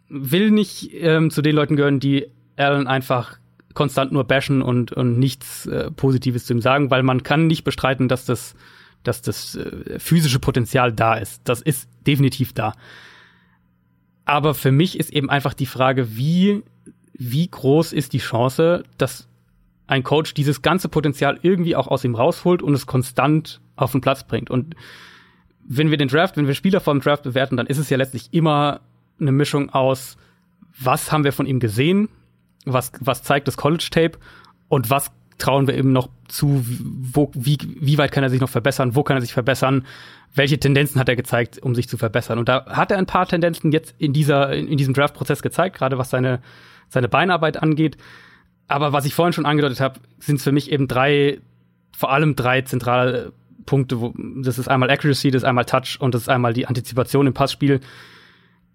will 0.09 0.51
nicht 0.51 0.91
ähm, 0.93 1.32
zu 1.32 1.41
den 1.41 1.55
Leuten 1.55 1.76
gehören, 1.76 1.99
die 1.99 2.28
Allen 2.57 2.88
einfach 2.88 3.39
konstant 3.74 4.12
nur 4.12 4.26
bashen 4.26 4.62
und, 4.62 4.91
und 4.91 5.18
nichts 5.18 5.66
äh, 5.66 5.91
Positives 5.91 6.45
zu 6.45 6.53
ihm 6.53 6.62
sagen, 6.62 6.91
weil 6.91 7.03
man 7.03 7.24
kann 7.24 7.47
nicht 7.47 7.64
bestreiten, 7.64 8.07
dass 8.07 8.26
das, 8.26 8.55
dass 9.03 9.22
das 9.22 9.55
äh, 9.55 9.99
physische 9.99 10.39
Potenzial 10.39 10.91
da 10.91 11.16
ist. 11.16 11.41
Das 11.45 11.62
ist 11.62 11.89
definitiv 12.05 12.53
da. 12.53 12.74
Aber 14.26 14.53
für 14.53 14.72
mich 14.72 14.99
ist 14.99 15.12
eben 15.12 15.30
einfach 15.30 15.53
die 15.53 15.66
Frage, 15.66 16.16
wie, 16.16 16.64
wie 17.14 17.47
groß 17.47 17.93
ist 17.93 18.14
die 18.14 18.20
Chance, 18.20 18.84
dass 18.97 19.28
ein 19.92 20.04
Coach 20.04 20.34
dieses 20.34 20.62
ganze 20.62 20.88
Potenzial 20.88 21.38
irgendwie 21.42 21.76
auch 21.76 21.89
aus 21.89 22.06
ihm 22.06 22.16
rausholt 22.16 22.64
und 22.64 22.74
es 22.74 22.86
konstant 22.86 23.60
auf 23.76 23.92
den 23.92 24.00
Platz 24.00 24.24
bringt. 24.24 24.50
Und 24.50 24.76
wenn 25.68 25.92
wir 25.92 25.98
den 25.98 26.08
Draft, 26.08 26.38
wenn 26.38 26.48
wir 26.48 26.54
Spieler 26.54 26.80
vom 26.80 27.02
Draft 27.02 27.24
bewerten, 27.24 27.58
dann 27.58 27.68
ist 27.68 27.78
es 27.78 27.89
ja 27.89 27.98
letztlich 27.98 28.30
immer 28.32 28.80
eine 29.20 29.34
Mischung 29.34 29.70
aus, 29.70 30.18
was 30.80 31.12
haben 31.12 31.26
wir 31.26 31.34
von 31.34 31.46
ihm 31.46 31.60
gesehen, 31.60 32.08
was, 32.66 32.94
was 33.02 33.22
zeigt 33.22 33.50
das 33.50 33.58
College-Tape 33.58 34.18
und 34.70 34.89
was 34.89 35.12
trauen 35.38 35.68
wir 35.68 35.76
ihm 35.76 35.92
noch 35.92 36.08
zu, 36.30 36.64
wo, 36.66 37.30
wie, 37.34 37.58
wie 37.62 37.98
weit 37.98 38.14
kann 38.14 38.24
er 38.24 38.30
sich 38.30 38.39
noch 38.39 38.50
verbessern, 38.50 38.96
wo 38.96 39.04
kann 39.04 39.18
er 39.18 39.22
sich 39.22 39.34
verbessern, 39.34 39.86
welche 40.34 40.58
Tendenzen 40.58 41.02
hat 41.02 41.10
er 41.10 41.18
gezeigt, 41.18 41.60
um 41.62 41.76
sich 41.76 41.89
zu 41.89 41.98
verbessern. 41.98 42.39
Und 42.39 42.48
da 42.48 42.66
hat 42.68 42.92
er 42.92 42.98
ein 42.98 43.08
paar 43.08 43.28
Tendenzen 43.28 43.74
jetzt 43.74 43.94
in 43.98 44.14
dieser, 44.14 44.54
in 44.54 44.78
diesem 44.78 44.94
Draft-Prozess 44.94 45.42
gezeigt, 45.42 45.76
gerade 45.76 45.98
was 45.98 46.12
seine, 46.12 46.42
seine 46.88 47.10
Beinarbeit 47.10 47.62
angeht. 47.62 47.98
Aber 48.72 48.94
was 48.94 49.06
ich 49.06 49.14
vorhin 49.14 49.34
schon 49.34 49.46
angedeutet 49.46 49.80
habe, 49.80 50.00
sind 50.20 50.42
für 50.42 50.52
mich 50.52 50.72
eben 50.72 50.88
drei, 50.88 51.40
vor 51.96 52.12
allem 52.12 52.36
drei 52.36 52.62
zentrale 52.62 53.34
Punkte. 53.66 54.02
Wo, 54.02 54.14
das 54.16 54.58
ist 54.58 54.68
einmal 54.68 54.90
Accuracy, 54.90 55.32
das 55.32 55.44
ist 55.44 55.48
einmal 55.48 55.66
Touch 55.66 55.98
und 56.00 56.16
das 56.16 56.24
ist 56.24 56.30
einmal 56.30 56.54
die 56.54 56.68
Antizipation 56.68 57.28
im 57.28 57.34
Passspiel 57.34 57.82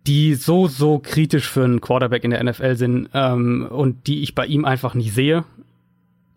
die 0.07 0.35
so, 0.35 0.69
so 0.69 0.99
kritisch 0.99 1.49
für 1.49 1.65
einen 1.65 1.81
Quarterback 1.81 2.25
in 2.25 2.31
der 2.31 2.43
NFL 2.43 2.77
sind 2.77 3.09
ähm, 3.13 3.67
und 3.69 4.07
die 4.07 4.23
ich 4.23 4.35
bei 4.35 4.47
ihm 4.47 4.65
einfach 4.65 4.95
nicht 4.95 5.13
sehe. 5.13 5.45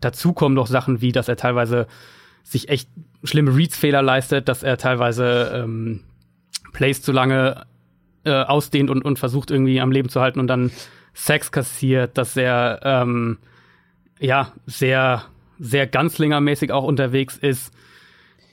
Dazu 0.00 0.32
kommen 0.32 0.54
noch 0.54 0.66
Sachen 0.66 1.00
wie, 1.00 1.12
dass 1.12 1.28
er 1.28 1.36
teilweise 1.36 1.86
sich 2.42 2.68
echt 2.68 2.88
schlimme 3.22 3.54
Reads-Fehler 3.54 4.02
leistet, 4.02 4.48
dass 4.48 4.62
er 4.62 4.76
teilweise 4.76 5.52
ähm, 5.54 6.00
Plays 6.72 7.02
zu 7.02 7.12
lange 7.12 7.66
äh, 8.24 8.32
ausdehnt 8.32 8.90
und, 8.90 9.02
und 9.02 9.18
versucht 9.18 9.50
irgendwie 9.50 9.80
am 9.80 9.92
Leben 9.92 10.08
zu 10.08 10.20
halten 10.20 10.40
und 10.40 10.48
dann 10.48 10.70
Sex 11.24 11.52
kassiert, 11.52 12.16
dass 12.16 12.36
er 12.36 12.80
ähm, 12.82 13.38
ja 14.18 14.52
sehr, 14.66 15.24
sehr 15.58 15.86
Ganzlinger-mäßig 15.86 16.72
auch 16.72 16.84
unterwegs 16.84 17.36
ist. 17.36 17.72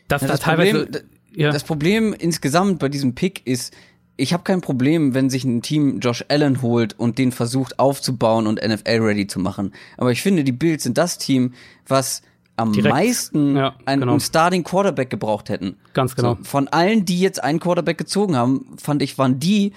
Dass 0.07 0.21
ja, 0.21 0.27
das 0.27 0.39
da 0.39 0.51
teilweise. 0.51 0.85
Problem, 0.85 1.03
ja. 1.33 1.51
Das 1.51 1.63
Problem 1.63 2.13
insgesamt 2.13 2.79
bei 2.79 2.89
diesem 2.89 3.15
Pick 3.15 3.45
ist, 3.45 3.73
ich 4.17 4.33
habe 4.33 4.43
kein 4.43 4.61
Problem, 4.61 5.13
wenn 5.13 5.29
sich 5.29 5.45
ein 5.45 5.61
Team 5.61 5.99
Josh 5.99 6.25
Allen 6.27 6.61
holt 6.61 6.99
und 6.99 7.19
den 7.19 7.31
versucht 7.31 7.79
aufzubauen 7.79 8.47
und 8.47 8.59
NFL-ready 8.61 9.27
zu 9.27 9.39
machen. 9.39 9.73
Aber 9.95 10.11
ich 10.11 10.21
finde, 10.21 10.43
die 10.43 10.51
Bills 10.51 10.83
sind 10.83 10.97
das 10.97 11.19
Team, 11.19 11.53
was 11.87 12.23
am 12.57 12.73
Direkt. 12.73 12.93
meisten 12.93 13.55
ja, 13.55 13.75
einen, 13.85 14.01
genau. 14.01 14.19
Starting 14.19 14.63
Quarterback 14.63 15.11
gebraucht 15.11 15.49
hätten. 15.49 15.77
Ganz 15.93 16.15
genau. 16.15 16.35
So, 16.35 16.43
von 16.43 16.67
allen, 16.67 17.05
die 17.05 17.19
jetzt 17.19 17.43
einen 17.43 17.59
Quarterback 17.59 17.99
gezogen 17.99 18.35
haben, 18.35 18.75
fand 18.81 19.03
ich, 19.03 19.17
waren 19.19 19.39
die, 19.39 19.73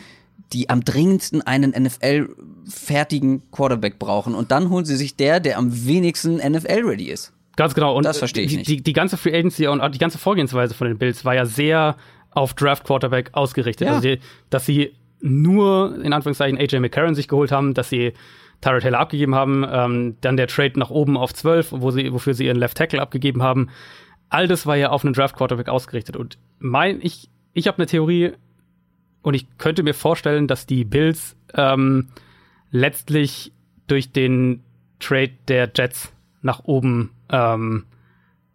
die 0.53 0.69
am 0.69 0.85
dringendsten 0.85 1.43
einen 1.43 1.71
NFL-fertigen 1.71 3.51
Quarterback 3.51 3.99
brauchen. 3.99 4.35
Und 4.35 4.51
dann 4.51 4.71
holen 4.71 4.85
sie 4.85 4.97
sich 4.97 5.17
der, 5.17 5.41
der 5.41 5.59
am 5.59 5.87
wenigsten 5.87 6.37
NFL-ready 6.37 7.05
ist. 7.05 7.33
Ganz 7.57 7.75
genau. 7.75 7.97
Und 7.97 8.05
das 8.05 8.19
verstehe 8.19 8.45
ich 8.45 8.51
die, 8.51 8.57
nicht. 8.59 8.69
Die, 8.69 8.83
die 8.83 8.93
ganze 8.93 9.17
Free 9.17 9.37
Agency 9.37 9.67
und 9.67 9.95
die 9.95 9.99
ganze 9.99 10.19
Vorgehensweise 10.19 10.75
von 10.75 10.89
den 10.89 10.99
Bills 10.99 11.25
war 11.25 11.35
ja 11.35 11.45
sehr 11.45 11.97
auf 12.31 12.55
Draft 12.55 12.85
Quarterback 12.85 13.31
ausgerichtet. 13.33 13.87
Ja. 13.87 13.95
Also, 13.95 14.09
die, 14.09 14.19
dass 14.51 14.67
sie 14.67 14.93
nur 15.21 15.99
in 16.03 16.13
Anführungszeichen 16.13 16.59
AJ 16.59 16.81
McCarron 16.81 17.15
sich 17.15 17.29
geholt 17.29 17.53
haben, 17.53 17.75
dass 17.75 17.91
sie 17.91 18.15
Tyra 18.61 18.79
Taylor 18.81 18.99
abgegeben 18.99 19.35
haben, 19.35 19.67
ähm, 19.71 20.17
dann 20.21 20.37
der 20.37 20.47
Trade 20.47 20.79
nach 20.79 20.91
oben 20.91 21.17
auf 21.17 21.33
12, 21.33 21.73
wo 21.73 21.91
sie, 21.91 22.13
wofür 22.13 22.35
sie 22.35 22.47
ihren 22.47 22.59
Left 22.59 22.77
Tackle 22.77 23.01
abgegeben 23.01 23.43
haben. 23.43 23.69
All 24.29 24.47
das 24.47 24.67
war 24.67 24.77
ja 24.77 24.91
auf 24.91 25.05
einen 25.05 25.15
Draft 25.15 25.37
Quarterback 25.37 25.69
ausgerichtet. 25.69 26.17
Und 26.17 26.39
mein, 26.59 27.01
ich, 27.03 27.31
ich 27.53 27.67
habe 27.67 27.79
eine 27.79 27.87
Theorie 27.87 28.33
und 29.23 29.35
ich 29.35 29.47
könnte 29.59 29.83
mir 29.83 29.95
vorstellen, 29.95 30.47
dass 30.47 30.67
die 30.67 30.85
Bills 30.85 31.37
ähm, 31.55 32.09
letztlich 32.71 33.53
durch 33.87 34.13
den 34.13 34.63
Trade 34.99 35.33
der 35.49 35.71
Jets 35.75 36.13
nach 36.43 36.65
oben 36.65 37.11
ähm, 37.29 37.85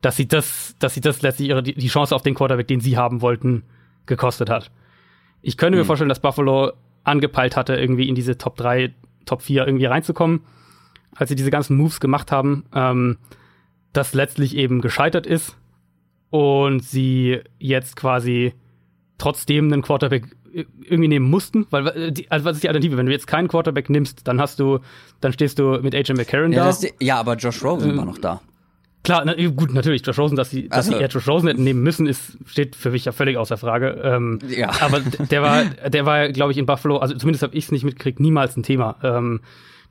dass 0.06 0.18
sie 0.18 0.28
das, 0.28 0.76
dass 0.78 0.94
sie 0.94 1.02
das 1.02 1.24
letztlich 1.24 1.50
ihre, 1.50 1.64
die 1.64 1.88
Chance 1.88 2.16
auf 2.16 2.22
den 2.22 2.36
Quarterback, 2.36 2.68
den 2.68 2.80
sie 2.80 2.96
haben 2.96 3.22
wollten, 3.22 3.64
gekostet 4.06 4.52
hat. 4.52 4.70
Ich 5.42 5.58
könnte 5.58 5.72
mhm. 5.72 5.78
mir 5.78 5.82
hm. 5.82 5.88
vorstellen, 5.88 6.10
dass 6.10 6.20
Buffalo 6.20 6.74
angepeilt 7.04 7.58
hatte, 7.58 7.76
irgendwie 7.76 8.08
in 8.08 8.14
diese 8.14 8.38
Top 8.38 8.56
3 8.56 8.94
Top 9.26 9.42
4 9.42 9.66
irgendwie 9.66 9.86
reinzukommen, 9.86 10.42
als 11.16 11.30
sie 11.30 11.36
diese 11.36 11.50
ganzen 11.50 11.76
Moves 11.76 12.00
gemacht 12.00 12.32
haben, 12.32 12.66
ähm, 12.76 13.18
das 13.94 14.14
letztlich 14.14 14.56
eben 14.56 14.82
gescheitert 14.82 15.26
ist 15.26 15.58
und 16.30 16.84
sie 16.84 17.40
jetzt 17.58 17.96
quasi 17.96 18.54
trotzdem 19.18 19.74
einen 19.74 19.82
Quarterback 19.82 20.36
irgendwie 20.56 21.08
nehmen 21.08 21.30
mussten, 21.30 21.68
weil 21.70 21.88
äh, 21.88 22.12
die, 22.12 22.30
also 22.32 22.46
was 22.46 22.56
ist 22.56 22.64
die 22.64 22.70
Alternative? 22.70 22.98
Wenn 22.98 23.06
du 23.06 23.12
jetzt 23.12 23.28
keinen 23.28 23.48
Quarterback 23.48 23.90
nimmst, 23.90 24.28
dann 24.28 24.40
hast 24.40 24.60
du, 24.60 24.80
dann 25.22 25.34
stehst 25.34 25.60
du 25.60 25.80
mit 25.82 25.94
AJ 25.94 26.14
McCarron 26.14 26.52
ja, 26.52 26.70
da. 26.70 26.78
Die, 26.78 27.06
ja, 27.06 27.18
aber 27.18 27.36
Josh 27.36 27.64
Rosen 27.64 27.92
ähm, 27.92 27.98
war 27.98 28.06
noch 28.06 28.18
da. 28.18 28.42
Klar, 29.04 29.24
na, 29.24 29.34
gut, 29.50 29.72
natürlich, 29.72 30.06
Josh 30.06 30.18
Rosen, 30.18 30.36
dass 30.36 30.50
sie, 30.50 30.68
dass 30.68 30.88
also, 30.88 30.94
sie 30.94 31.02
eher 31.02 31.10
Josh 31.10 31.28
Rosen 31.28 31.48
hätten 31.48 31.64
nehmen 31.64 31.84
müssen, 31.84 32.08
ist, 32.08 32.40
steht 32.48 32.76
für 32.76 32.90
mich 32.90 33.06
ja 33.06 33.12
völlig 33.12 33.38
außer 33.38 33.56
Frage. 33.56 34.02
Ähm, 34.04 34.40
ja. 34.48 34.72
Aber 34.82 35.00
der 35.00 35.42
war, 35.44 35.66
der 35.66 36.06
war, 36.08 36.30
glaube 36.30 36.52
ich, 36.52 36.58
in 36.58 36.66
Buffalo, 36.66 36.98
also 36.98 37.16
zumindest 37.16 37.44
habe 37.44 37.56
ich 37.56 37.66
es 37.66 37.72
nicht 37.72 37.84
mitgekriegt, 37.84 38.20
niemals 38.20 38.58
ein 38.58 38.64
Thema. 38.64 38.96
Ähm, 39.04 39.42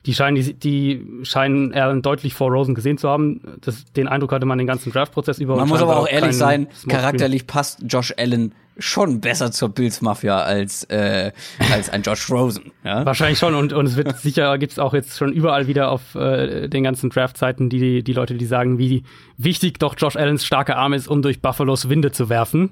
die 0.05 0.13
scheinen, 0.13 0.35
die, 0.35 0.53
die 0.53 1.23
scheinen 1.23 1.73
Allen 1.73 2.01
deutlich 2.01 2.33
vor 2.33 2.51
Rosen 2.51 2.75
gesehen 2.75 2.97
zu 2.97 3.09
haben. 3.09 3.41
Das, 3.61 3.85
den 3.93 4.07
Eindruck 4.07 4.31
hatte 4.31 4.45
man 4.45 4.57
den 4.57 4.67
ganzen 4.67 4.91
Draft-Prozess 4.91 5.39
über. 5.39 5.55
Man 5.55 5.67
muss 5.67 5.81
aber 5.81 5.97
auch 5.97 6.07
ehrlich 6.07 6.35
sein, 6.35 6.67
charakterlich 6.87 7.47
passt 7.47 7.79
Josh 7.87 8.13
Allen 8.17 8.53
schon 8.77 9.21
besser 9.21 9.51
zur 9.51 9.69
Bills 9.69 10.01
Mafia 10.01 10.41
als 10.41 10.83
äh, 10.85 11.31
als 11.71 11.89
ein 11.89 12.01
Josh 12.01 12.29
Rosen. 12.29 12.71
Ja? 12.83 13.05
Wahrscheinlich 13.05 13.39
schon 13.39 13.55
und 13.55 13.73
und 13.73 13.85
es 13.85 13.95
wird 13.95 14.17
sicher 14.19 14.57
gibt's 14.57 14.79
auch 14.79 14.93
jetzt 14.93 15.17
schon 15.17 15.31
überall 15.31 15.67
wieder 15.67 15.91
auf 15.91 16.15
äh, 16.15 16.67
den 16.67 16.83
ganzen 16.83 17.09
Draft-Seiten 17.09 17.69
die 17.69 18.03
die 18.03 18.13
Leute, 18.13 18.35
die 18.35 18.45
sagen, 18.45 18.77
wie 18.77 19.03
wichtig 19.37 19.79
doch 19.79 19.95
Josh 19.97 20.17
Allens 20.17 20.45
starker 20.45 20.77
Arm 20.77 20.93
ist, 20.93 21.07
um 21.07 21.21
durch 21.21 21.41
Buffalos 21.41 21.89
Winde 21.89 22.11
zu 22.11 22.29
werfen. 22.29 22.71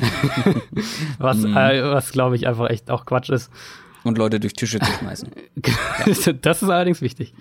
was 1.18 1.38
mm. 1.38 1.56
äh, 1.56 1.82
was 1.82 2.12
glaube 2.12 2.36
ich 2.36 2.46
einfach 2.46 2.70
echt 2.70 2.90
auch 2.90 3.04
Quatsch 3.04 3.30
ist. 3.30 3.50
Und 4.04 4.18
Leute 4.18 4.40
durch 4.40 4.54
Tische 4.54 4.78
zu 4.78 4.92
schmeißen. 4.92 5.30
ja. 5.64 6.32
Das 6.42 6.62
ist 6.62 6.68
allerdings 6.68 7.02
wichtig. 7.02 7.34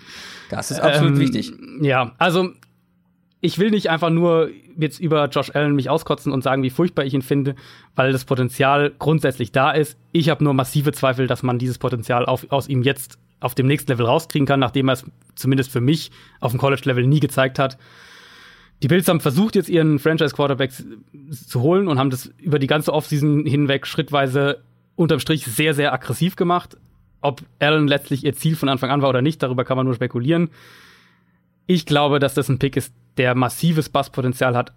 Das 0.49 0.72
ist 0.72 0.80
absolut 0.80 1.14
ähm, 1.14 1.20
wichtig. 1.20 1.53
Ja, 1.82 2.14
also 2.18 2.51
ich 3.41 3.60
will 3.60 3.70
nicht 3.70 3.89
einfach 3.89 4.10
nur 4.10 4.49
jetzt 4.78 4.99
über 4.99 5.28
Josh 5.28 5.51
Allen 5.53 5.76
mich 5.76 5.89
auskotzen 5.89 6.32
und 6.32 6.43
sagen, 6.43 6.64
wie 6.64 6.70
furchtbar 6.70 7.05
ich 7.05 7.14
ihn 7.14 7.22
finde, 7.22 7.55
weil 7.95 8.12
das 8.12 8.26
Potenzial 8.26 8.91
grundsätzlich 8.97 9.51
da 9.51 9.72
ist. 9.72 9.97
Ich 10.12 10.30
habe 10.30 10.43
nur 10.43 10.53
massive 10.53 10.91
Zweifel, 10.91 11.28
dass 11.28 11.43
man 11.43 11.60
dieses 11.60 11.78
Potenzial 11.78 12.26
auf, 12.26 12.51
aus 12.51 12.68
ihm 12.68 12.82
jetzt 12.82 13.18
auf 13.39 13.53
dem 13.53 13.68
nächsten 13.68 13.91
Level 13.91 14.05
rauskriegen 14.05 14.47
kann, 14.47 14.60
nachdem 14.60 14.89
er 14.89 14.93
es 14.93 15.05
zumindest 15.36 15.72
für 15.72 15.82
mich 15.82 16.12
auf 16.39 16.51
dem 16.51 16.60
College-Level 16.60 17.05
nie 17.05 17.20
gezeigt 17.20 17.60
hat. 17.60 17.78
Die 18.84 18.88
Bills 18.88 19.08
haben 19.08 19.20
versucht, 19.20 19.55
jetzt 19.55 19.70
ihren 19.70 19.97
Franchise-Quarterback 19.97 20.72
zu 21.32 21.62
holen 21.62 21.88
und 21.88 21.97
haben 21.97 22.10
das 22.10 22.32
über 22.38 22.60
die 22.60 22.68
ganze 22.68 22.93
Offseason 22.93 23.45
hinweg 23.45 23.88
schrittweise 23.88 24.64
unterm 24.98 25.22
Strich 25.22 25.45
sehr, 25.45 25.74
sehr 25.74 25.93
aggressiv 25.93 26.36
gemacht. 26.36 26.76
Ob 27.22 27.41
Allen 27.60 27.88
letztlich 27.88 28.26
ihr 28.26 28.36
Ziel 28.36 28.58
von 28.58 28.68
Anfang 28.68 28.89
an 28.89 29.02
war 29.02 29.10
oder 29.10 29.22
nicht, 29.22 29.41
darüber 29.41 29.64
kann 29.64 29.78
man 29.78 29.86
nur 29.86 29.95
spekulieren. 29.95 30.50
Ich 31.66 31.86
glaube, 31.86 32.20
dass 32.20 32.34
das 32.34 32.50
ein 32.50 32.60
Pick 32.60 32.76
ist, 32.76 32.93
der 33.16 33.36
massives 33.36 33.89
Basspotenzial 33.89 34.56
hat. 34.56 34.74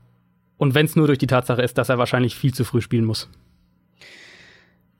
Und 0.57 0.75
wenn 0.75 0.87
es 0.87 0.95
nur 0.97 1.07
durch 1.07 1.19
die 1.19 1.27
Tatsache 1.27 1.63
ist, 1.63 1.79
dass 1.79 1.89
er 1.89 1.99
wahrscheinlich 1.99 2.37
viel 2.37 2.55
zu 2.55 2.65
früh 2.65 2.81
spielen 2.81 3.05
muss. 3.05 3.29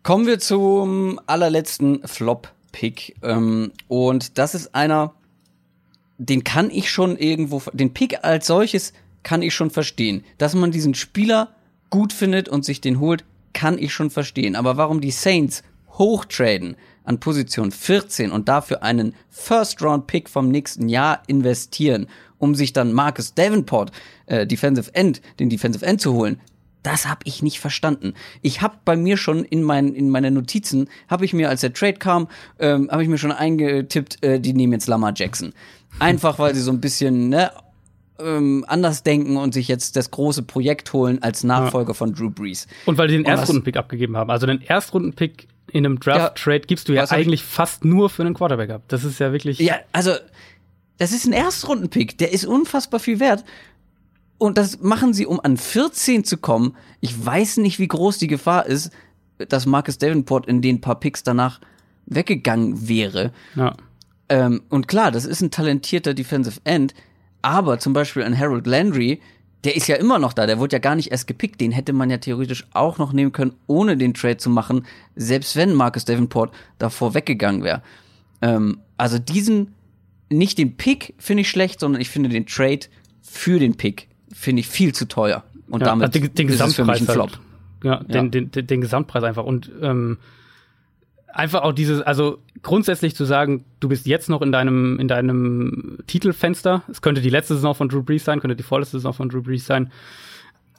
Kommen 0.03 0.27
wir 0.27 0.39
zum 0.39 1.21
allerletzten 1.27 2.07
Flop-Pick. 2.07 3.17
Ähm, 3.23 3.73
und 3.89 4.39
das 4.39 4.55
ist 4.55 4.75
einer, 4.75 5.15
den 6.17 6.45
kann 6.45 6.71
ich 6.71 6.91
schon 6.91 7.17
irgendwo, 7.17 7.63
den 7.73 7.93
Pick 7.93 8.25
als 8.25 8.47
solches 8.47 8.95
kann 9.23 9.43
ich 9.43 9.55
schon 9.55 9.71
verstehen. 9.71 10.25
Dass 10.39 10.55
man 10.55 10.71
diesen 10.71 10.95
Spieler 10.95 11.55
gut 11.91 12.13
findet 12.13 12.49
und 12.49 12.65
sich 12.65 12.81
den 12.81 13.01
holt, 13.01 13.25
kann 13.53 13.79
ich 13.79 13.93
schon 13.93 14.11
verstehen. 14.11 14.57
Aber 14.57 14.77
warum 14.77 15.01
die 15.01 15.11
Saints 15.11 15.63
hochtraden 15.99 16.77
an 17.05 17.21
Position 17.21 17.71
14 17.71 18.31
und 18.31 18.49
dafür 18.49 18.83
einen 18.83 19.15
First-Round-Pick 19.31 20.29
vom 20.29 20.49
nächsten 20.49 20.89
Jahr 20.89 21.23
investieren, 21.27 22.07
um 22.39 22.55
sich 22.55 22.73
dann 22.73 22.93
Marcus 22.93 23.35
Davenport, 23.35 23.93
äh, 24.27 24.47
Defensive 24.47 24.95
End, 24.95 25.21
den 25.39 25.51
Defensive 25.51 25.85
End 25.85 26.01
zu 26.01 26.15
holen, 26.15 26.41
das 26.83 27.07
habe 27.07 27.21
ich 27.25 27.43
nicht 27.43 27.61
verstanden. 27.61 28.15
Ich 28.41 28.63
habe 28.63 28.77
bei 28.85 28.97
mir 28.97 29.17
schon 29.17 29.45
in, 29.45 29.63
mein, 29.63 29.95
in 29.95 30.09
meine 30.09 30.31
Notizen, 30.31 30.89
habe 31.09 31.25
ich 31.25 31.35
mir, 31.35 31.49
als 31.49 31.61
der 31.61 31.75
Trade 31.75 31.95
kam, 31.95 32.29
ähm, 32.59 32.89
habe 32.91 33.03
ich 33.03 33.09
mir 33.09 33.19
schon 33.19 33.33
eingetippt, 33.33 34.23
äh, 34.25 34.41
die 34.41 34.55
nehmen 34.55 34.73
jetzt 34.73 34.87
Lamar 34.87 35.13
Jackson. 35.15 35.53
Einfach, 35.99 36.39
weil 36.39 36.55
sie 36.55 36.63
so 36.63 36.71
ein 36.71 36.81
bisschen 36.81 37.29
ne, 37.29 37.51
ähm, 38.25 38.65
anders 38.69 39.03
denken 39.03 39.37
und 39.37 39.55
sich 39.55 39.69
jetzt 39.69 39.97
das 39.97 40.11
große 40.11 40.43
Projekt 40.43 40.93
holen 40.93 41.23
als 41.23 41.45
Nachfolger 41.45 41.91
ja. 41.91 41.95
von 41.95 42.15
Drew 42.15 42.31
Brees. 42.31 42.67
Und 42.87 42.99
weil 42.99 43.09
die 43.09 43.17
den 43.17 43.25
Erstrundenpick 43.25 43.77
abgegeben 43.77 44.17
haben. 44.17 44.31
Also 44.31 44.47
den 44.47 44.61
Erstrundenpick 44.61 45.49
in 45.73 45.87
einem 45.87 46.01
Draft-Trade 46.01 46.61
gibst 46.61 46.89
du 46.89 46.93
ja 46.93 47.05
eigentlich 47.11 47.45
fast 47.45 47.85
nur 47.85 48.11
für 48.11 48.23
einen 48.23 48.35
Quarterback 48.35 48.71
ab. 48.71 48.83
Das 48.89 49.05
ist 49.05 49.21
ja 49.21 49.33
wirklich. 49.33 49.59
Ja, 49.59 49.77
also, 49.93 50.13
das 50.99 51.13
ist 51.13 51.27
ein 51.27 51.33
Erstrundenpick. 51.33 52.19
Der 52.19 52.33
ist 52.33 52.45
unfassbar 52.45 53.01
viel 53.01 53.21
wert. 53.21 53.45
Und 54.39 54.57
das 54.59 54.81
machen 54.81 55.13
sie, 55.13 55.27
um 55.27 55.39
an 55.41 55.57
14 55.57 56.25
zu 56.25 56.39
kommen. 56.39 56.75
Ich 57.01 57.25
weiß 57.25 57.59
nicht, 57.59 57.79
wie 57.79 57.89
groß 57.89 58.19
die 58.19 58.27
Gefahr 58.27 58.67
ist, 58.67 58.91
dass 59.37 59.67
Marcus 59.67 59.99
Davenport 59.99 60.47
in 60.47 60.63
den 60.63 60.81
paar 60.81 60.99
Picks 60.99 61.23
danach 61.23 61.61
weggegangen 62.07 62.89
wäre. 62.89 63.33
Ja. 63.55 63.77
Ähm, 64.29 64.63
und 64.69 64.89
klar, 64.89 65.11
das 65.11 65.25
ist 65.25 65.43
ein 65.43 65.51
talentierter 65.51 66.15
Defensive 66.15 66.61
End. 66.65 66.95
Aber 67.43 67.79
zum 67.79 67.93
Beispiel 67.93 68.23
ein 68.23 68.39
Harold 68.39 68.67
Landry, 68.67 69.21
der 69.65 69.77
ist 69.77 69.89
ja 69.89 69.97
immer 69.97 70.19
noch 70.19 70.33
da, 70.33 70.47
der 70.47 70.59
wurde 70.59 70.77
ja 70.77 70.81
gar 70.81 70.95
nicht 70.95 71.11
erst 71.11 71.27
gepickt. 71.27 71.61
Den 71.61 71.73
hätte 71.73 71.93
man 71.93 72.11
ja 72.11 72.19
theoretisch 72.19 72.67
auch 72.73 72.99
noch 72.99 73.13
nehmen 73.13 73.33
können, 73.33 73.53
ohne 73.67 73.97
den 73.97 74.15
Trade 74.15 74.39
zu 74.39 74.51
machen, 74.51 74.87
selbst 75.17 75.57
wenn 75.57 75.75
Marcus 75.75 76.05
Davenport 76.05 76.53
davor 76.79 77.15
weggegangen 77.15 77.63
wäre. 77.63 77.83
Ähm, 78.43 78.79
also 78.97 79.19
diesen, 79.19 79.75
nicht 80.31 80.59
den 80.59 80.77
Pick 80.77 81.15
finde 81.19 81.43
ich 81.43 81.51
schlecht, 81.51 81.81
sondern 81.81 82.01
ich 82.01 82.09
finde 82.09 82.31
den 82.31 82.47
Trade 82.47 82.81
für 83.23 83.59
den 83.59 83.77
Pick 83.77 84.09
finde 84.33 84.61
ich 84.61 84.69
viel 84.69 84.95
zu 84.95 85.07
teuer. 85.07 85.45
Und 85.69 85.81
ja, 85.81 85.87
damit 85.87 86.15
den, 86.15 86.33
den 86.35 86.49
ist 86.49 86.61
es 86.61 86.75
für 86.75 86.85
mich 86.85 87.01
ein 87.01 87.07
Flop. 87.07 87.31
Halt. 87.31 87.41
Ja, 87.83 88.05
ja. 88.09 88.23
Den, 88.23 88.51
den, 88.51 88.67
den 88.67 88.81
Gesamtpreis 88.81 89.23
einfach. 89.25 89.45
Und 89.45 89.71
ähm, 89.83 90.19
einfach 91.29 91.63
auch 91.63 91.73
dieses, 91.73 92.01
also 92.01 92.39
grundsätzlich 92.63 93.15
zu 93.15 93.25
sagen, 93.25 93.65
du 93.81 93.89
bist 93.89 94.07
jetzt 94.07 94.29
noch 94.29 94.43
in 94.43 94.53
deinem, 94.53 94.99
in 94.99 95.09
deinem 95.09 95.99
Titelfenster, 96.07 96.83
es 96.91 97.03
könnte 97.03 97.21
die 97.21 97.31
letzte 97.31 97.55
Saison 97.55 97.75
von 97.75 97.89
Drew 97.89 98.03
Brees 98.03 98.25
sein, 98.25 98.41
könnte 98.41 98.57
die 98.57 98.63
vorletzte 98.63 98.99
Saison 98.99 99.13
von 99.13 99.29
Drew 99.29 99.43
Brees 99.43 99.67
sein, 99.67 99.91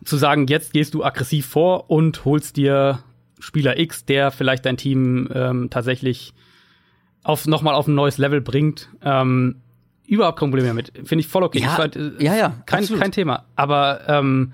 zu 0.03 0.17
sagen, 0.17 0.47
jetzt 0.47 0.73
gehst 0.73 0.93
du 0.93 1.03
aggressiv 1.03 1.45
vor 1.45 1.89
und 1.89 2.25
holst 2.25 2.57
dir 2.57 2.99
Spieler 3.39 3.79
X, 3.79 4.05
der 4.05 4.32
vielleicht 4.32 4.65
dein 4.65 4.77
Team 4.77 5.29
ähm, 5.34 5.69
tatsächlich 5.69 6.34
auf, 7.23 7.47
nochmal 7.47 7.75
auf 7.75 7.88
ein 7.88 7.95
neues 7.95 8.17
Level 8.17 8.41
bringt, 8.41 8.89
ähm, 9.03 9.57
überhaupt 10.05 10.39
kein 10.39 10.49
Problem 10.49 10.67
damit. 10.67 10.91
Finde 11.03 11.21
ich 11.21 11.27
voll 11.27 11.43
okay. 11.43 11.59
Ja, 11.59 11.77
halt, 11.77 11.95
äh, 11.95 12.11
ja, 12.19 12.36
ja, 12.36 12.61
kein, 12.65 12.86
kein 12.86 13.11
Thema. 13.11 13.45
Aber 13.55 14.01
ähm, 14.07 14.53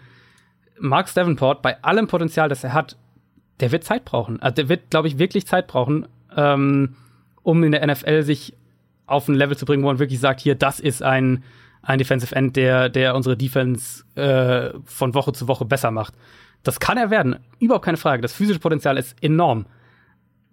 Mark 0.80 1.14
Davenport, 1.14 1.62
bei 1.62 1.82
allem 1.84 2.08
Potenzial, 2.08 2.50
das 2.50 2.64
er 2.64 2.74
hat, 2.74 2.98
der 3.60 3.72
wird 3.72 3.84
Zeit 3.84 4.06
brauchen. 4.06 4.42
Also 4.42 4.56
der 4.56 4.70
wird, 4.70 4.90
glaube 4.90 5.08
ich, 5.08 5.18
wirklich 5.18 5.48
Zeit 5.48 5.68
brauchen, 5.68 6.08
ähm, 6.36 6.96
um 7.48 7.64
in 7.64 7.72
der 7.72 7.88
NFL 7.88 8.24
sich 8.24 8.58
auf 9.06 9.30
ein 9.30 9.36
Level 9.36 9.56
zu 9.56 9.66
bringen, 9.66 9.82
wo 9.82 9.88
man 9.88 10.00
wirklich 10.00 10.20
sagt, 10.20 10.42
hier, 10.42 10.56
das 10.56 10.82
ist 10.82 11.02
ein, 11.02 11.46
ein 11.82 11.98
Defensive 11.98 12.36
End, 12.36 12.58
der, 12.58 12.90
der 12.90 13.16
unsere 13.16 13.38
Defense 13.38 14.04
äh, 14.16 14.78
von 14.84 15.14
Woche 15.14 15.32
zu 15.32 15.48
Woche 15.48 15.64
besser 15.64 15.90
macht. 15.90 16.14
Das 16.64 16.82
kann 16.82 16.98
er 16.98 17.10
werden, 17.10 17.38
überhaupt 17.60 17.86
keine 17.86 17.96
Frage. 17.96 18.22
Das 18.22 18.34
physische 18.34 18.60
Potenzial 18.60 18.98
ist 18.98 19.16
enorm. 19.24 19.66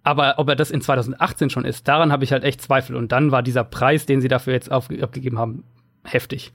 Aber 0.05 0.35
ob 0.37 0.49
er 0.49 0.55
das 0.55 0.71
in 0.71 0.83
2018 0.83 1.51
schon 1.51 1.65
ist, 1.65 1.89
daran 1.89 2.13
habe 2.13 2.23
ich 2.23 2.31
halt 2.31 2.45
echt 2.45 2.63
Zweifel. 2.63 2.95
Und 2.95 3.11
dann 3.11 3.33
war 3.33 3.43
dieser 3.43 3.65
Preis, 3.65 4.07
den 4.07 4.21
sie 4.21 4.29
dafür 4.29 4.53
jetzt 4.53 4.71
abgegeben 4.71 5.41
haben, 5.41 5.65
heftig. 6.05 6.53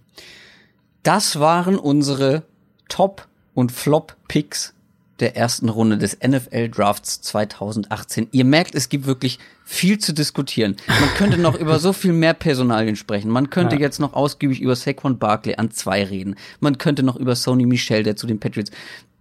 Das 1.04 1.42
waren 1.42 1.76
unsere 1.78 2.44
Top- 2.88 3.28
und 3.54 3.74
Flop-Picks 3.74 4.74
der 5.20 5.36
ersten 5.36 5.70
Runde 5.70 5.98
des 5.98 6.18
NFL 6.26 6.70
Drafts 6.70 7.22
2018. 7.22 8.28
Ihr 8.32 8.46
merkt, 8.46 8.76
es 8.76 8.90
gibt 8.90 9.06
wirklich 9.06 9.40
viel 9.66 10.00
zu 10.00 10.14
diskutieren. 10.14 10.76
Man 10.88 11.10
könnte 11.16 11.38
noch 11.38 11.60
über 11.60 11.80
so 11.80 11.94
viel 11.94 12.14
mehr 12.14 12.34
Personalien 12.34 12.96
sprechen. 12.96 13.30
Man 13.30 13.50
könnte 13.50 13.76
ja. 13.76 13.82
jetzt 13.82 14.00
noch 14.00 14.14
ausgiebig 14.14 14.62
über 14.62 14.76
Saquon 14.76 15.20
Barkley 15.20 15.56
an 15.56 15.72
zwei 15.72 16.04
reden. 16.04 16.36
Man 16.60 16.78
könnte 16.78 17.04
noch 17.04 17.16
über 17.16 17.36
Sony 17.36 17.66
Michel, 17.66 18.04
der 18.04 18.16
zu 18.16 18.28
den 18.28 18.40
Patriots 18.40 18.72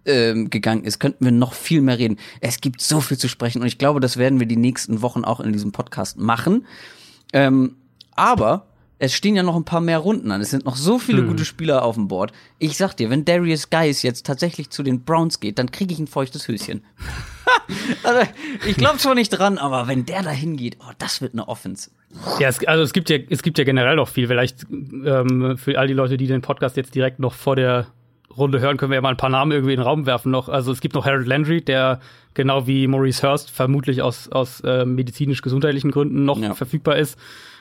ähm, 0.05 0.49
gegangen 0.49 0.83
ist, 0.83 0.99
könnten 0.99 1.25
wir 1.25 1.31
noch 1.31 1.53
viel 1.53 1.81
mehr 1.81 1.99
reden. 1.99 2.17
Es 2.41 2.61
gibt 2.61 2.81
so 2.81 3.01
viel 3.01 3.17
zu 3.17 3.27
sprechen 3.27 3.61
und 3.61 3.67
ich 3.67 3.77
glaube, 3.77 3.99
das 3.99 4.17
werden 4.17 4.39
wir 4.39 4.47
die 4.47 4.57
nächsten 4.57 5.01
Wochen 5.01 5.23
auch 5.23 5.39
in 5.39 5.53
diesem 5.53 5.71
Podcast 5.71 6.17
machen. 6.17 6.65
Ähm, 7.33 7.75
aber 8.15 8.68
es 8.99 9.13
stehen 9.13 9.35
ja 9.35 9.43
noch 9.43 9.55
ein 9.55 9.63
paar 9.63 9.79
mehr 9.79 9.97
Runden 9.97 10.31
an. 10.31 10.41
Es 10.41 10.51
sind 10.51 10.65
noch 10.65 10.75
so 10.75 10.99
viele 10.99 11.19
hm. 11.19 11.29
gute 11.29 11.45
Spieler 11.45 11.83
auf 11.83 11.95
dem 11.95 12.09
Board. 12.09 12.33
Ich 12.59 12.75
sag 12.77 12.93
dir, 12.95 13.09
wenn 13.09 13.23
Darius 13.23 13.69
Geis 13.69 14.03
jetzt 14.03 14.25
tatsächlich 14.25 14.69
zu 14.69 14.83
den 14.83 15.03
Browns 15.03 15.39
geht, 15.39 15.57
dann 15.57 15.71
kriege 15.71 15.93
ich 15.93 15.99
ein 15.99 16.07
feuchtes 16.07 16.47
Höschen. 16.49 16.83
also, 18.03 18.29
ich 18.67 18.75
glaube 18.75 18.97
zwar 18.97 19.15
nicht 19.15 19.29
dran, 19.29 19.57
aber 19.57 19.87
wenn 19.87 20.05
der 20.05 20.21
da 20.21 20.31
hingeht, 20.31 20.77
oh, 20.81 20.91
das 20.99 21.21
wird 21.21 21.33
eine 21.33 21.47
Offense. 21.47 21.91
Ja, 22.39 22.49
es, 22.49 22.65
also 22.67 22.83
es 22.83 22.91
gibt 22.91 23.09
ja, 23.09 23.17
es 23.29 23.41
gibt 23.41 23.57
ja 23.57 23.63
generell 23.63 23.95
noch 23.95 24.09
viel. 24.09 24.27
Vielleicht 24.27 24.65
ähm, 24.69 25.57
für 25.57 25.79
all 25.79 25.87
die 25.87 25.93
Leute, 25.93 26.17
die 26.17 26.27
den 26.27 26.41
Podcast 26.41 26.75
jetzt 26.75 26.93
direkt 26.93 27.19
noch 27.19 27.33
vor 27.33 27.55
der 27.55 27.87
Runde 28.35 28.59
hören, 28.59 28.75
können 28.75 28.91
wir 28.91 28.95
ja 28.95 29.01
mal 29.01 29.09
ein 29.09 29.17
paar 29.17 29.29
Namen 29.29 29.51
irgendwie 29.53 29.73
in 29.73 29.79
den 29.79 29.85
Raum 29.85 30.05
werfen 30.07 30.29
noch. 30.31 30.49
Also 30.49 30.73
es 30.73 30.81
gibt 30.81 30.95
noch 30.95 31.05
Harold 31.05 31.27
Landry, 31.27 31.61
der 31.61 32.01
genau 32.33 32.67
wie 32.67 32.85
Maurice 32.87 33.25
Hurst 33.25 33.49
vermutlich 33.49 34.01
aus, 34.01 34.29
aus 34.29 34.61
äh, 34.61 34.85
medizinisch-gesundheitlichen 34.85 35.91
Gründen 35.91 36.25
noch 36.25 36.39
ja. 36.39 36.53
verfügbar 36.53 36.97
ist. 36.97 37.17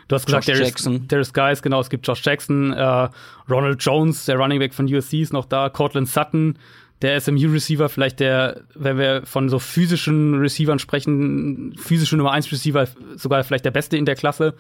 Du 0.09 0.15
hast 0.15 0.25
gesagt, 0.25 0.47
Josh 0.47 0.59
Darius, 0.59 1.07
Darius 1.07 1.33
Guys, 1.35 1.63
genau, 1.63 1.81
es 1.81 1.91
gibt 1.91 2.07
Josh 2.07 2.25
Jackson, 2.25 2.73
äh, 2.73 3.09
Ronald 3.49 3.83
Jones, 3.83 4.25
der 4.25 4.37
Running 4.37 4.59
Back 4.59 4.73
von 4.73 4.93
USC 4.93 5.21
ist 5.21 5.35
noch 5.35 5.45
da, 5.45 5.69
Cortland 5.69 6.09
Sutton, 6.09 6.59
der 7.03 7.21
SMU-Receiver, 7.21 7.89
vielleicht 7.91 8.19
der, 8.19 8.63
wenn 8.75 8.99
wir 8.99 9.23
von 9.25 9.51
so 9.51 9.59
physischen 9.59 10.41
Receivern 10.41 10.79
sprechen, 10.79 11.75
physische 11.79 12.17
Nummer 12.17 12.33
1 12.33 12.51
Receiver, 12.51 12.89
sogar 13.17 13.45
vielleicht 13.45 13.67
der 13.67 13.71
beste 13.71 13.97
in 13.99 14.07
der 14.07 14.17
Klasse. 14.17 14.55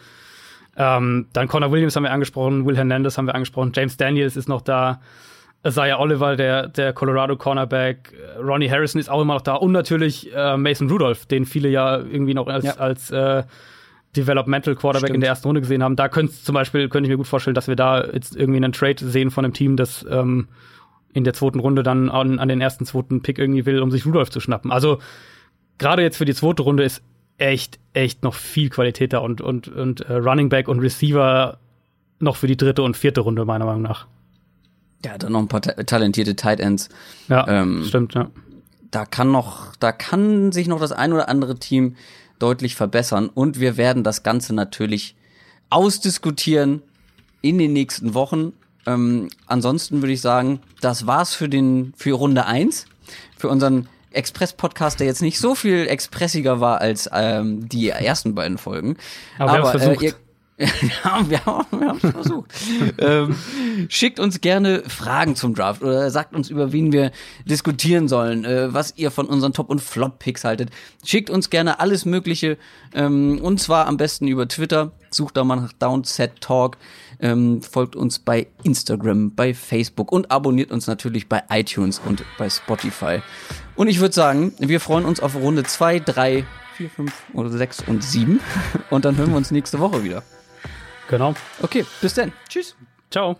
Ähm, 0.76 1.26
dann 1.32 1.48
Connor 1.48 1.72
Williams 1.72 1.96
haben 1.96 2.04
wir 2.04 2.12
angesprochen, 2.12 2.66
Will 2.66 2.76
Hernandez 2.76 3.16
haben 3.16 3.26
wir 3.26 3.34
angesprochen, 3.34 3.72
James 3.74 3.96
Daniels 3.96 4.36
ist 4.36 4.48
noch 4.48 4.60
da, 4.60 5.00
Isaiah 5.66 5.98
Oliver, 5.98 6.36
der, 6.36 6.68
der 6.68 6.92
Colorado 6.92 7.36
Cornerback, 7.36 8.12
Ronnie 8.38 8.70
Harrison 8.70 9.00
ist 9.00 9.10
auch 9.10 9.20
immer 9.20 9.34
noch 9.34 9.40
da 9.40 9.54
und 9.54 9.72
natürlich 9.72 10.32
äh, 10.32 10.56
Mason 10.56 10.88
Rudolph, 10.88 11.26
den 11.26 11.46
viele 11.46 11.68
ja 11.68 11.96
irgendwie 11.96 12.34
noch 12.34 12.46
als, 12.46 12.64
ja. 12.64 12.74
als 12.74 13.10
äh, 13.10 13.42
Developmental 14.16 14.74
Quarterback 14.74 15.08
Stimmt. 15.08 15.16
in 15.16 15.20
der 15.20 15.30
ersten 15.30 15.48
Runde 15.48 15.60
gesehen 15.60 15.82
haben. 15.82 15.96
Da 15.96 16.08
könnte 16.08 16.32
zum 16.32 16.54
Beispiel, 16.54 16.88
könnte 16.88 17.08
ich 17.08 17.10
mir 17.10 17.18
gut 17.18 17.26
vorstellen, 17.26 17.54
dass 17.54 17.68
wir 17.68 17.76
da 17.76 18.04
jetzt 18.04 18.36
irgendwie 18.36 18.56
einen 18.56 18.72
Trade 18.72 19.04
sehen 19.08 19.30
von 19.30 19.44
einem 19.44 19.54
Team, 19.54 19.76
das 19.76 20.04
ähm, 20.10 20.48
in 21.12 21.24
der 21.24 21.34
zweiten 21.34 21.60
Runde 21.60 21.82
dann 21.82 22.08
an, 22.08 22.38
an 22.38 22.48
den 22.48 22.60
ersten 22.60 22.86
zweiten 22.86 23.22
Pick 23.22 23.38
irgendwie 23.38 23.66
will, 23.66 23.80
um 23.80 23.90
sich 23.90 24.06
Rudolph 24.06 24.30
zu 24.30 24.40
schnappen. 24.40 24.72
Also 24.72 24.98
gerade 25.78 26.02
jetzt 26.02 26.16
für 26.16 26.24
die 26.24 26.34
zweite 26.34 26.62
Runde 26.62 26.84
ist 26.84 27.02
echt, 27.38 27.78
echt 27.92 28.24
noch 28.24 28.34
viel 28.34 28.68
Qualität 28.68 29.12
da 29.12 29.18
und, 29.18 29.40
und, 29.40 29.68
und 29.68 30.00
äh, 30.02 30.14
Running 30.14 30.48
Back 30.48 30.68
und 30.68 30.80
Receiver 30.80 31.58
noch 32.18 32.36
für 32.36 32.46
die 32.46 32.56
dritte 32.56 32.82
und 32.82 32.96
vierte 32.96 33.20
Runde, 33.20 33.44
meiner 33.44 33.64
Meinung 33.64 33.82
nach. 33.82 34.06
Ja, 35.04 35.16
dann 35.16 35.32
noch 35.32 35.40
ein 35.40 35.48
paar 35.48 35.62
ta 35.62 35.72
talentierte 35.84 36.34
Tight 36.34 36.58
Ends. 36.58 36.88
Ja, 37.28 37.46
ähm, 37.46 37.84
stimmt, 37.86 38.14
ja. 38.14 38.30
Da 38.90 39.04
kann 39.04 39.30
noch, 39.30 39.76
da 39.76 39.92
kann 39.92 40.50
sich 40.50 40.66
noch 40.66 40.80
das 40.80 40.92
ein 40.92 41.12
oder 41.12 41.28
andere 41.28 41.58
Team 41.58 41.94
deutlich 42.38 42.74
verbessern 42.74 43.28
und 43.32 43.60
wir 43.60 43.76
werden 43.76 44.04
das 44.04 44.22
Ganze 44.22 44.54
natürlich 44.54 45.14
ausdiskutieren 45.70 46.82
in 47.42 47.58
den 47.58 47.72
nächsten 47.72 48.14
Wochen. 48.14 48.52
Ähm, 48.86 49.28
ansonsten 49.46 50.02
würde 50.02 50.12
ich 50.12 50.20
sagen, 50.20 50.60
das 50.80 51.06
war's 51.06 51.34
für 51.34 51.48
den 51.48 51.92
für 51.96 52.12
Runde 52.12 52.46
eins 52.46 52.86
für 53.36 53.48
unseren 53.48 53.88
Express-Podcast, 54.12 55.00
der 55.00 55.06
jetzt 55.06 55.22
nicht 55.22 55.38
so 55.38 55.54
viel 55.54 55.86
expressiger 55.86 56.60
war 56.60 56.80
als 56.80 57.08
ähm, 57.12 57.68
die 57.68 57.90
ersten 57.90 58.34
beiden 58.34 58.58
Folgen. 58.58 58.96
Aber, 59.38 59.52
Aber 59.52 59.74
äh, 59.74 59.96
ihr, 60.04 60.14
ja, 61.04 61.30
wir 61.30 61.44
haben, 61.46 62.00
es 62.02 62.10
versucht. 62.10 62.50
ähm, 62.98 63.36
schickt 63.88 64.18
uns 64.18 64.40
gerne 64.40 64.82
Fragen 64.88 65.36
zum 65.36 65.54
Draft 65.54 65.82
oder 65.82 66.10
sagt 66.10 66.34
uns, 66.34 66.50
über 66.50 66.72
wen 66.72 66.90
wir 66.92 67.12
diskutieren 67.44 68.08
sollen, 68.08 68.44
äh, 68.44 68.74
was 68.74 68.94
ihr 68.96 69.12
von 69.12 69.26
unseren 69.26 69.52
Top- 69.52 69.70
und 69.70 69.80
Flop-Picks 69.80 70.42
haltet. 70.42 70.70
Schickt 71.04 71.30
uns 71.30 71.50
gerne 71.50 71.78
alles 71.78 72.04
Mögliche 72.04 72.58
ähm, 72.92 73.38
und 73.40 73.60
zwar 73.60 73.86
am 73.86 73.98
besten 73.98 74.26
über 74.26 74.48
Twitter. 74.48 74.90
Sucht 75.10 75.36
da 75.36 75.44
mal 75.44 75.56
nach 75.56 75.72
Downset 75.74 76.40
Talk. 76.40 76.76
Ähm, 77.20 77.62
folgt 77.62 77.94
uns 77.94 78.18
bei 78.18 78.48
Instagram, 78.64 79.34
bei 79.36 79.54
Facebook 79.54 80.10
und 80.10 80.30
abonniert 80.32 80.72
uns 80.72 80.88
natürlich 80.88 81.28
bei 81.28 81.42
iTunes 81.50 82.00
und 82.04 82.24
bei 82.36 82.50
Spotify. 82.50 83.22
Und 83.76 83.86
ich 83.86 84.00
würde 84.00 84.14
sagen, 84.14 84.52
wir 84.58 84.80
freuen 84.80 85.04
uns 85.04 85.20
auf 85.20 85.36
Runde 85.36 85.62
2, 85.62 86.00
3, 86.00 86.44
4, 86.76 86.90
5 86.90 87.12
oder 87.34 87.50
6 87.50 87.84
und 87.86 88.02
7. 88.02 88.40
Und 88.90 89.04
dann 89.04 89.16
hören 89.16 89.30
wir 89.30 89.36
uns 89.36 89.52
nächste 89.52 89.78
Woche 89.78 90.02
wieder. 90.02 90.24
Genau. 91.08 91.34
Okay, 91.62 91.84
bis 92.00 92.14
dann. 92.14 92.32
Tschüss. 92.48 92.76
Ciao. 93.10 93.36